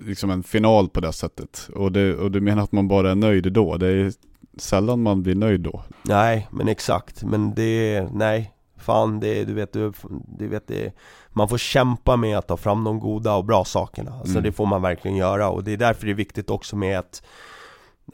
liksom 0.00 0.30
en 0.30 0.42
final 0.42 0.88
på 0.88 1.00
det 1.00 1.12
sättet. 1.12 1.68
Och, 1.74 1.92
det, 1.92 2.14
och 2.16 2.30
du 2.30 2.40
menar 2.40 2.62
att 2.62 2.72
man 2.72 2.88
bara 2.88 3.10
är 3.10 3.14
nöjd 3.14 3.52
då? 3.52 3.76
Det 3.76 3.86
är 3.88 4.12
sällan 4.58 5.02
man 5.02 5.22
blir 5.22 5.34
nöjd 5.34 5.60
då. 5.60 5.82
Nej, 6.02 6.48
men 6.52 6.68
exakt. 6.68 7.22
Men 7.24 7.54
det, 7.54 8.08
nej. 8.12 8.50
Fan, 8.76 9.20
det, 9.20 9.44
du 9.44 9.54
vet, 9.54 9.72
du, 9.72 9.92
du 10.38 10.48
vet 10.48 10.66
det, 10.68 10.92
man 11.30 11.48
får 11.48 11.58
kämpa 11.58 12.16
med 12.16 12.38
att 12.38 12.48
ta 12.48 12.56
fram 12.56 12.84
de 12.84 13.00
goda 13.00 13.34
och 13.34 13.44
bra 13.44 13.64
sakerna. 13.64 14.12
Alltså 14.12 14.30
Mm. 14.32 14.42
det 14.42 14.52
får 14.52 14.66
man 14.66 14.82
verkligen 14.82 15.16
göra 15.16 15.48
och 15.48 15.64
det 15.64 15.72
är 15.72 15.76
därför 15.76 16.06
det 16.06 16.12
är 16.12 16.14
viktigt 16.14 16.50
också 16.50 16.76
med 16.76 16.98
att, 16.98 17.22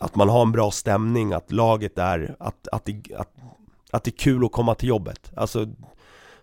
att 0.00 0.16
man 0.16 0.28
har 0.28 0.42
en 0.42 0.52
bra 0.52 0.70
stämning, 0.70 1.32
att 1.32 1.52
laget 1.52 1.98
är, 1.98 2.36
att, 2.38 2.68
att, 2.72 2.84
det, 2.84 3.02
att, 3.18 3.32
att 3.90 4.04
det 4.04 4.08
är 4.10 4.18
kul 4.18 4.44
att 4.44 4.52
komma 4.52 4.74
till 4.74 4.88
jobbet. 4.88 5.32
Alltså, 5.36 5.66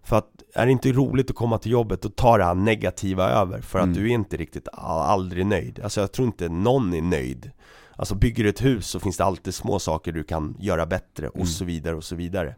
för 0.07 0.15
att 0.15 0.27
är 0.53 0.65
det 0.65 0.71
inte 0.71 0.91
roligt 0.91 1.29
att 1.29 1.35
komma 1.35 1.57
till 1.57 1.71
jobbet, 1.71 2.01
då 2.01 2.09
tar 2.09 2.37
det 2.39 2.45
här 2.45 2.55
negativa 2.55 3.29
över 3.29 3.61
för 3.61 3.79
att 3.79 3.85
Mm. 3.85 3.97
du 3.97 4.09
är 4.09 4.13
inte 4.13 4.37
riktigt 4.37 4.67
aldrig 4.73 5.45
nöjd. 5.45 5.79
Alltså 5.83 6.01
jag 6.01 6.11
tror 6.11 6.25
inte 6.27 6.49
någon 6.49 6.93
är 6.93 7.01
nöjd. 7.01 7.51
Alltså 7.95 8.15
bygger 8.15 8.43
du 8.43 8.49
ett 8.49 8.65
hus 8.65 8.87
så 8.87 8.99
finns 8.99 9.17
det 9.17 9.23
alltid 9.25 9.53
små 9.55 9.79
saker 9.79 10.11
du 10.11 10.23
kan 10.23 10.55
göra 10.59 10.85
bättre 10.85 11.29
och 11.29 11.35
Mm. 11.35 11.47
så 11.47 11.65
vidare 11.65 11.95
och 11.95 12.03
så 12.03 12.15
vidare. 12.15 12.55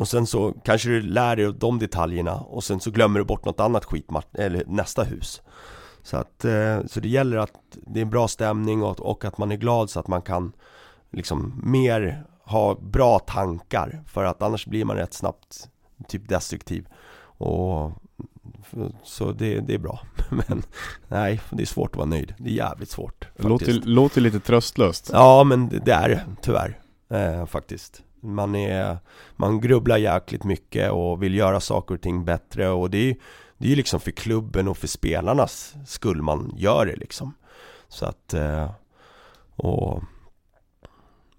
Och 0.00 0.08
sen 0.08 0.26
så 0.26 0.52
kanske 0.64 0.88
du 0.88 1.00
lär 1.02 1.36
dig 1.36 1.52
de 1.58 1.78
detaljerna 1.78 2.34
och 2.40 2.64
sen 2.64 2.80
så 2.80 2.90
glömmer 2.90 3.18
du 3.18 3.24
bort 3.24 3.44
något 3.44 3.60
annat 3.60 3.84
skit, 3.84 4.06
eller 4.32 4.64
nästa 4.66 5.02
hus. 5.02 5.42
Så 6.02 6.16
att, 6.16 6.44
eh, 6.44 6.78
så 6.86 7.00
det 7.00 7.08
gäller 7.08 7.36
att 7.36 7.52
det 7.86 8.00
är 8.00 8.02
en 8.02 8.10
bra 8.10 8.28
stämning 8.28 8.82
och, 8.82 9.00
och 9.00 9.24
att 9.24 9.38
man 9.38 9.52
är 9.52 9.56
glad 9.56 9.90
så 9.90 10.00
att 10.00 10.08
man 10.08 10.22
kan 10.22 10.52
liksom 11.12 11.60
mer 11.64 12.24
ha 12.44 12.74
bra 12.80 13.18
tankar 13.18 14.02
för 14.06 14.24
att 14.24 14.42
annars 14.42 14.66
blir 14.66 14.84
man 14.84 14.96
rätt 14.96 15.14
snabbt 15.14 15.68
typ 16.08 16.28
destruktiv. 16.28 16.86
Och 17.38 17.92
så 19.02 19.32
det, 19.32 19.60
det 19.60 19.74
är 19.74 19.78
bra. 19.78 20.00
Men 20.30 20.62
nej, 21.08 21.40
det 21.50 21.62
är 21.62 21.66
svårt 21.66 21.90
att 21.90 21.96
vara 21.96 22.06
nöjd. 22.06 22.34
Det 22.38 22.50
är 22.50 22.54
jävligt 22.54 22.90
svårt. 22.90 23.28
Låter, 23.36 23.72
låter 23.72 24.20
lite 24.20 24.40
tröstlöst. 24.40 25.10
Ja 25.12 25.44
men 25.44 25.68
det, 25.68 25.78
det 25.78 25.92
är 25.92 26.08
det, 26.08 26.24
tyvärr. 26.42 26.78
Eh, 27.08 27.46
faktiskt. 27.46 28.02
Man, 28.20 28.54
är, 28.54 28.98
man 29.36 29.60
grubblar 29.60 29.96
jäkligt 29.96 30.44
mycket 30.44 30.90
och 30.90 31.22
vill 31.22 31.34
göra 31.34 31.60
saker 31.60 31.94
och 31.94 32.00
ting 32.00 32.24
bättre 32.24 32.68
och 32.68 32.90
det 32.90 33.10
är 33.10 33.16
det 33.58 33.72
är 33.72 33.76
liksom 33.76 34.00
för 34.00 34.10
klubben 34.10 34.68
och 34.68 34.78
för 34.78 34.86
spelarnas 34.86 35.74
skull 35.86 36.22
man 36.22 36.52
gör 36.56 36.86
det 36.86 36.96
liksom. 36.96 37.34
Så 37.88 38.06
att, 38.06 38.34
eh, 38.34 38.70
och 39.56 40.02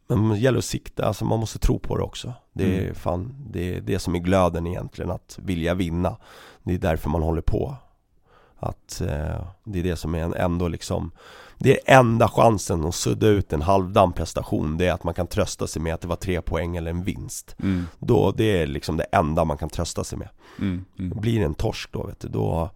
men 0.07 0.29
det 0.29 0.37
gäller 0.37 0.57
att 0.57 0.65
sikta, 0.65 1.05
alltså 1.05 1.25
man 1.25 1.39
måste 1.39 1.59
tro 1.59 1.79
på 1.79 1.97
det 1.97 2.03
också. 2.03 2.33
Det 2.53 2.77
är 2.77 2.81
Mm. 2.81 2.95
fan, 2.95 3.35
det 3.49 3.75
är 3.75 3.81
det 3.81 3.99
som 3.99 4.15
är 4.15 4.19
glöden 4.19 4.67
egentligen, 4.67 5.11
att 5.11 5.39
vilja 5.41 5.73
vinna. 5.73 6.17
Det 6.63 6.73
är 6.73 6.77
därför 6.77 7.09
man 7.09 7.21
håller 7.21 7.41
på. 7.41 7.75
Att 8.59 9.01
eh, 9.01 9.45
det 9.63 9.79
är 9.79 9.83
det 9.83 9.95
som 9.95 10.15
är 10.15 10.19
en, 10.19 10.33
ändå 10.33 10.67
liksom 10.67 11.11
Det 11.57 11.71
är 11.89 11.99
enda 11.99 12.27
chansen 12.27 12.85
att 12.85 12.95
sudda 12.95 13.27
ut 13.27 13.53
en 13.53 13.61
halvdan 13.61 14.13
prestation 14.13 14.77
Det 14.77 14.87
är 14.87 14.93
att 14.93 15.03
man 15.03 15.13
kan 15.13 15.27
trösta 15.27 15.67
sig 15.67 15.81
med 15.81 15.93
att 15.93 16.01
det 16.01 16.07
var 16.07 16.15
tre 16.15 16.41
poäng 16.41 16.75
eller 16.75 16.91
en 16.91 17.03
vinst 17.03 17.55
Mm, 17.59 17.85
Då, 17.99 18.31
det 18.31 18.61
är 18.61 18.67
liksom 18.67 18.97
det 18.97 19.03
enda 19.03 19.45
man 19.45 19.57
kan 19.57 19.69
trösta 19.69 20.03
sig 20.03 20.17
med 20.17 20.29
mm, 20.59 20.85
mm. 20.99 21.19
Blir 21.19 21.39
det 21.39 21.45
en 21.45 21.53
torsk 21.53 21.91
då 21.91 22.03
vet 22.07 22.19
du, 22.19 22.27
då 22.27 22.69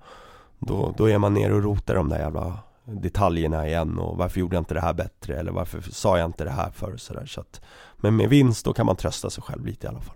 Då, 0.59 0.93
då 0.97 1.09
är 1.09 1.17
man 1.17 1.33
nere 1.33 1.53
och 1.53 1.63
rotar 1.63 1.95
de 1.95 2.09
där 2.09 2.19
jävla 2.19 2.59
detaljerna 2.91 3.67
igen 3.67 3.99
och 3.99 4.17
varför 4.17 4.39
gjorde 4.39 4.55
jag 4.55 4.61
inte 4.61 4.73
det 4.73 4.81
här 4.81 4.93
bättre 4.93 5.39
eller 5.39 5.51
varför 5.51 5.81
sa 5.91 6.17
jag 6.17 6.25
inte 6.25 6.43
det 6.43 6.49
här 6.49 6.71
för 6.71 6.93
och 6.93 6.99
sådär 6.99 7.25
så 7.25 7.41
att 7.41 7.61
Men 7.97 8.15
med 8.15 8.29
vinst 8.29 8.65
då 8.65 8.73
kan 8.73 8.85
man 8.85 8.95
trösta 8.95 9.29
sig 9.29 9.43
själv 9.43 9.65
lite 9.65 9.87
i 9.87 9.89
alla 9.89 9.99
fall 9.99 10.15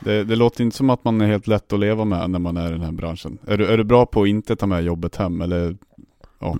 Det, 0.00 0.24
det 0.24 0.36
låter 0.36 0.64
inte 0.64 0.76
som 0.76 0.90
att 0.90 1.04
man 1.04 1.20
är 1.20 1.26
helt 1.26 1.46
lätt 1.46 1.72
att 1.72 1.80
leva 1.80 2.04
med 2.04 2.30
när 2.30 2.38
man 2.38 2.56
är 2.56 2.68
i 2.68 2.72
den 2.72 2.82
här 2.82 2.92
branschen. 2.92 3.38
Är 3.46 3.58
du, 3.58 3.66
är 3.66 3.76
du 3.76 3.84
bra 3.84 4.06
på 4.06 4.22
att 4.22 4.28
inte 4.28 4.56
ta 4.56 4.66
med 4.66 4.84
jobbet 4.84 5.16
hem 5.16 5.40
eller? 5.40 5.76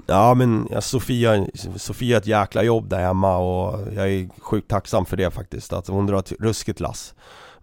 Ja 0.06 0.34
men 0.34 0.68
ja, 0.70 0.80
Sofia, 0.80 1.46
Sofia 1.76 2.16
har 2.16 2.20
ett 2.20 2.26
jäkla 2.26 2.62
jobb 2.62 2.88
där 2.88 3.00
hemma 3.00 3.36
och 3.36 3.80
jag 3.94 4.12
är 4.12 4.28
sjukt 4.40 4.68
tacksam 4.68 5.04
för 5.04 5.16
det 5.16 5.30
faktiskt 5.30 5.72
Att 5.72 5.88
hon 5.88 6.06
drar 6.06 6.18
ett 6.18 6.32
ruskigt 6.40 6.80
lass 6.80 7.14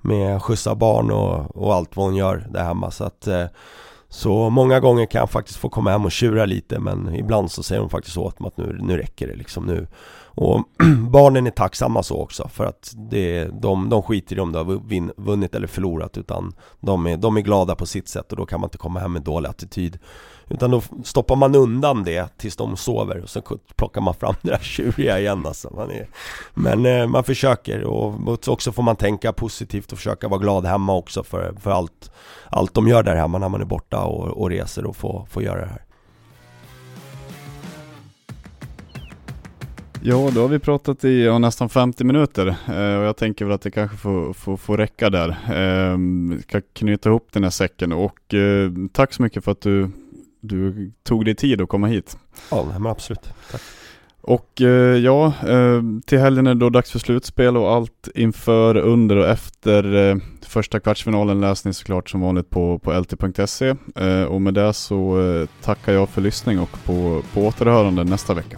Med 0.02 0.42
skjutsa 0.42 0.76
barn 0.76 1.12
och, 1.12 1.58
och 1.58 1.74
allt 1.74 1.96
vad 1.96 2.06
hon 2.06 2.16
gör 2.16 2.48
där 2.50 2.64
hemma 2.64 2.92
så 2.92 3.04
att 3.04 3.28
eh, 3.28 3.46
så 4.14 4.50
många 4.50 4.80
gånger 4.80 5.06
kan 5.06 5.20
jag 5.20 5.30
faktiskt 5.30 5.60
få 5.60 5.70
komma 5.70 5.92
hem 5.92 6.06
och 6.06 6.12
tjura 6.12 6.46
lite 6.46 6.80
men 6.80 7.16
ibland 7.16 7.52
så 7.52 7.64
säger 7.64 7.82
hon 7.82 7.90
faktiskt 7.90 8.18
åt 8.18 8.40
mig 8.40 8.48
att 8.48 8.58
nu, 8.58 8.80
nu 8.82 8.98
räcker 8.98 9.28
det 9.28 9.36
liksom 9.36 9.66
nu. 9.66 9.88
Och 10.24 10.64
barnen 11.12 11.48
är 11.48 11.52
tacksamma 11.52 12.04
så 12.04 12.22
också 12.22 12.48
för 12.48 12.66
att 12.66 12.94
det, 12.96 13.46
de, 13.62 13.90
de 13.90 14.04
skiter 14.04 14.36
i 14.36 14.40
om 14.40 14.52
du 14.52 14.58
har 14.58 15.22
vunnit 15.22 15.56
eller 15.56 15.68
förlorat 15.68 16.18
utan 16.18 16.54
de 16.80 17.08
är, 17.08 17.18
de 17.18 17.38
är 17.38 17.42
glada 17.42 17.76
på 17.76 17.86
sitt 17.86 18.08
sätt 18.08 18.32
och 18.32 18.38
då 18.38 18.46
kan 18.46 18.60
man 18.60 18.68
inte 18.68 18.78
komma 18.78 19.00
hem 19.00 19.14
med 19.14 19.22
dålig 19.22 19.50
attityd 19.50 20.00
utan 20.52 20.72
då 20.72 20.82
stoppar 21.04 21.36
man 21.36 21.56
undan 21.56 22.04
det 22.04 22.38
tills 22.38 22.56
de 22.56 22.78
sover 22.78 23.24
och 23.24 23.30
så 23.30 23.42
plockar 23.76 24.02
man 24.02 24.14
fram 24.14 24.34
det 24.42 24.50
där 24.50 24.58
tjuriga 24.58 25.20
igen 25.20 25.46
alltså. 25.46 25.74
man 25.76 25.92
är, 25.92 26.08
Men 26.54 26.86
eh, 26.86 27.08
man 27.08 27.24
försöker 27.24 27.84
och 27.84 28.48
också 28.48 28.72
får 28.72 28.84
man 28.84 28.96
tänka 28.96 29.34
positivt 29.34 29.92
och 29.92 29.98
försöka 29.98 30.28
vara 30.28 30.40
glad 30.40 30.66
hemma 30.66 30.94
också 30.94 31.24
för, 31.24 31.54
för 31.62 31.72
allt 31.72 32.12
Allt 32.54 32.74
de 32.74 32.88
gör 32.88 33.04
där 33.04 33.16
hemma 33.16 33.38
när 33.38 33.50
man 33.50 33.62
är 33.62 33.66
borta 33.66 34.04
och, 34.04 34.28
och 34.28 34.50
reser 34.50 34.86
och 34.86 34.96
får, 34.96 35.26
får 35.30 35.44
göra 35.44 35.62
det 35.62 35.68
här 35.68 35.86
Ja, 40.04 40.30
då 40.36 40.42
har 40.42 40.48
vi 40.48 40.60
pratat 40.60 41.04
i 41.04 41.24
ja, 41.24 41.40
nästan 41.40 41.70
50 41.70 42.04
minuter 42.04 42.48
eh, 42.48 43.00
och 43.00 43.06
jag 43.06 43.18
tänker 43.18 43.46
väl 43.46 43.54
att 43.54 43.62
det 43.62 43.72
kanske 43.72 43.98
får, 43.98 44.34
får, 44.34 44.58
får 44.58 44.78
räcka 44.78 45.10
där. 45.10 45.30
Eh, 45.30 45.98
vi 46.36 46.42
ska 46.42 46.62
knyta 46.74 47.10
ihop 47.10 47.28
den 47.32 47.44
här 47.44 47.50
säcken 47.50 47.92
och 47.92 48.34
eh, 48.34 48.72
tack 48.94 49.14
så 49.14 49.24
mycket 49.24 49.44
för 49.44 49.52
att 49.52 49.62
du, 49.62 49.92
du 50.42 50.92
tog 51.04 51.26
dig 51.26 51.36
tid 51.36 51.62
att 51.62 51.70
komma 51.70 51.88
hit. 51.88 52.18
Ja 52.52 52.66
men 52.80 52.88
absolut, 52.88 53.34
tack 53.52 53.62
Och 54.22 54.62
eh, 54.62 54.98
ja, 54.98 55.26
eh, 55.48 55.82
till 56.06 56.20
helgen 56.20 56.48
är 56.48 56.54
det 56.54 56.60
då 56.60 56.70
dags 56.70 56.92
för 56.92 57.00
slutspel 57.00 57.58
och 57.58 57.72
allt 57.72 58.08
inför, 58.16 58.78
under 58.78 59.16
och 59.16 59.28
efter 59.28 60.10
eh, 60.10 60.18
första 60.42 60.80
kvartsfinalen 60.80 61.42
läser 61.42 61.70
ni 61.70 61.74
såklart 61.74 62.10
som 62.10 62.22
vanligt 62.22 62.50
på, 62.50 62.80
på 62.80 63.00
lt.se. 63.00 63.76
Och 64.28 64.42
med 64.42 64.54
det 64.54 64.74
så 64.74 65.18
tackar 65.62 65.94
jag 65.94 66.10
för 66.10 66.22
lyssning 66.22 66.60
och 66.60 66.84
på, 66.86 67.22
på 67.34 67.42
återhörande 67.42 68.04
nästa 68.04 68.34
vecka. 68.34 68.58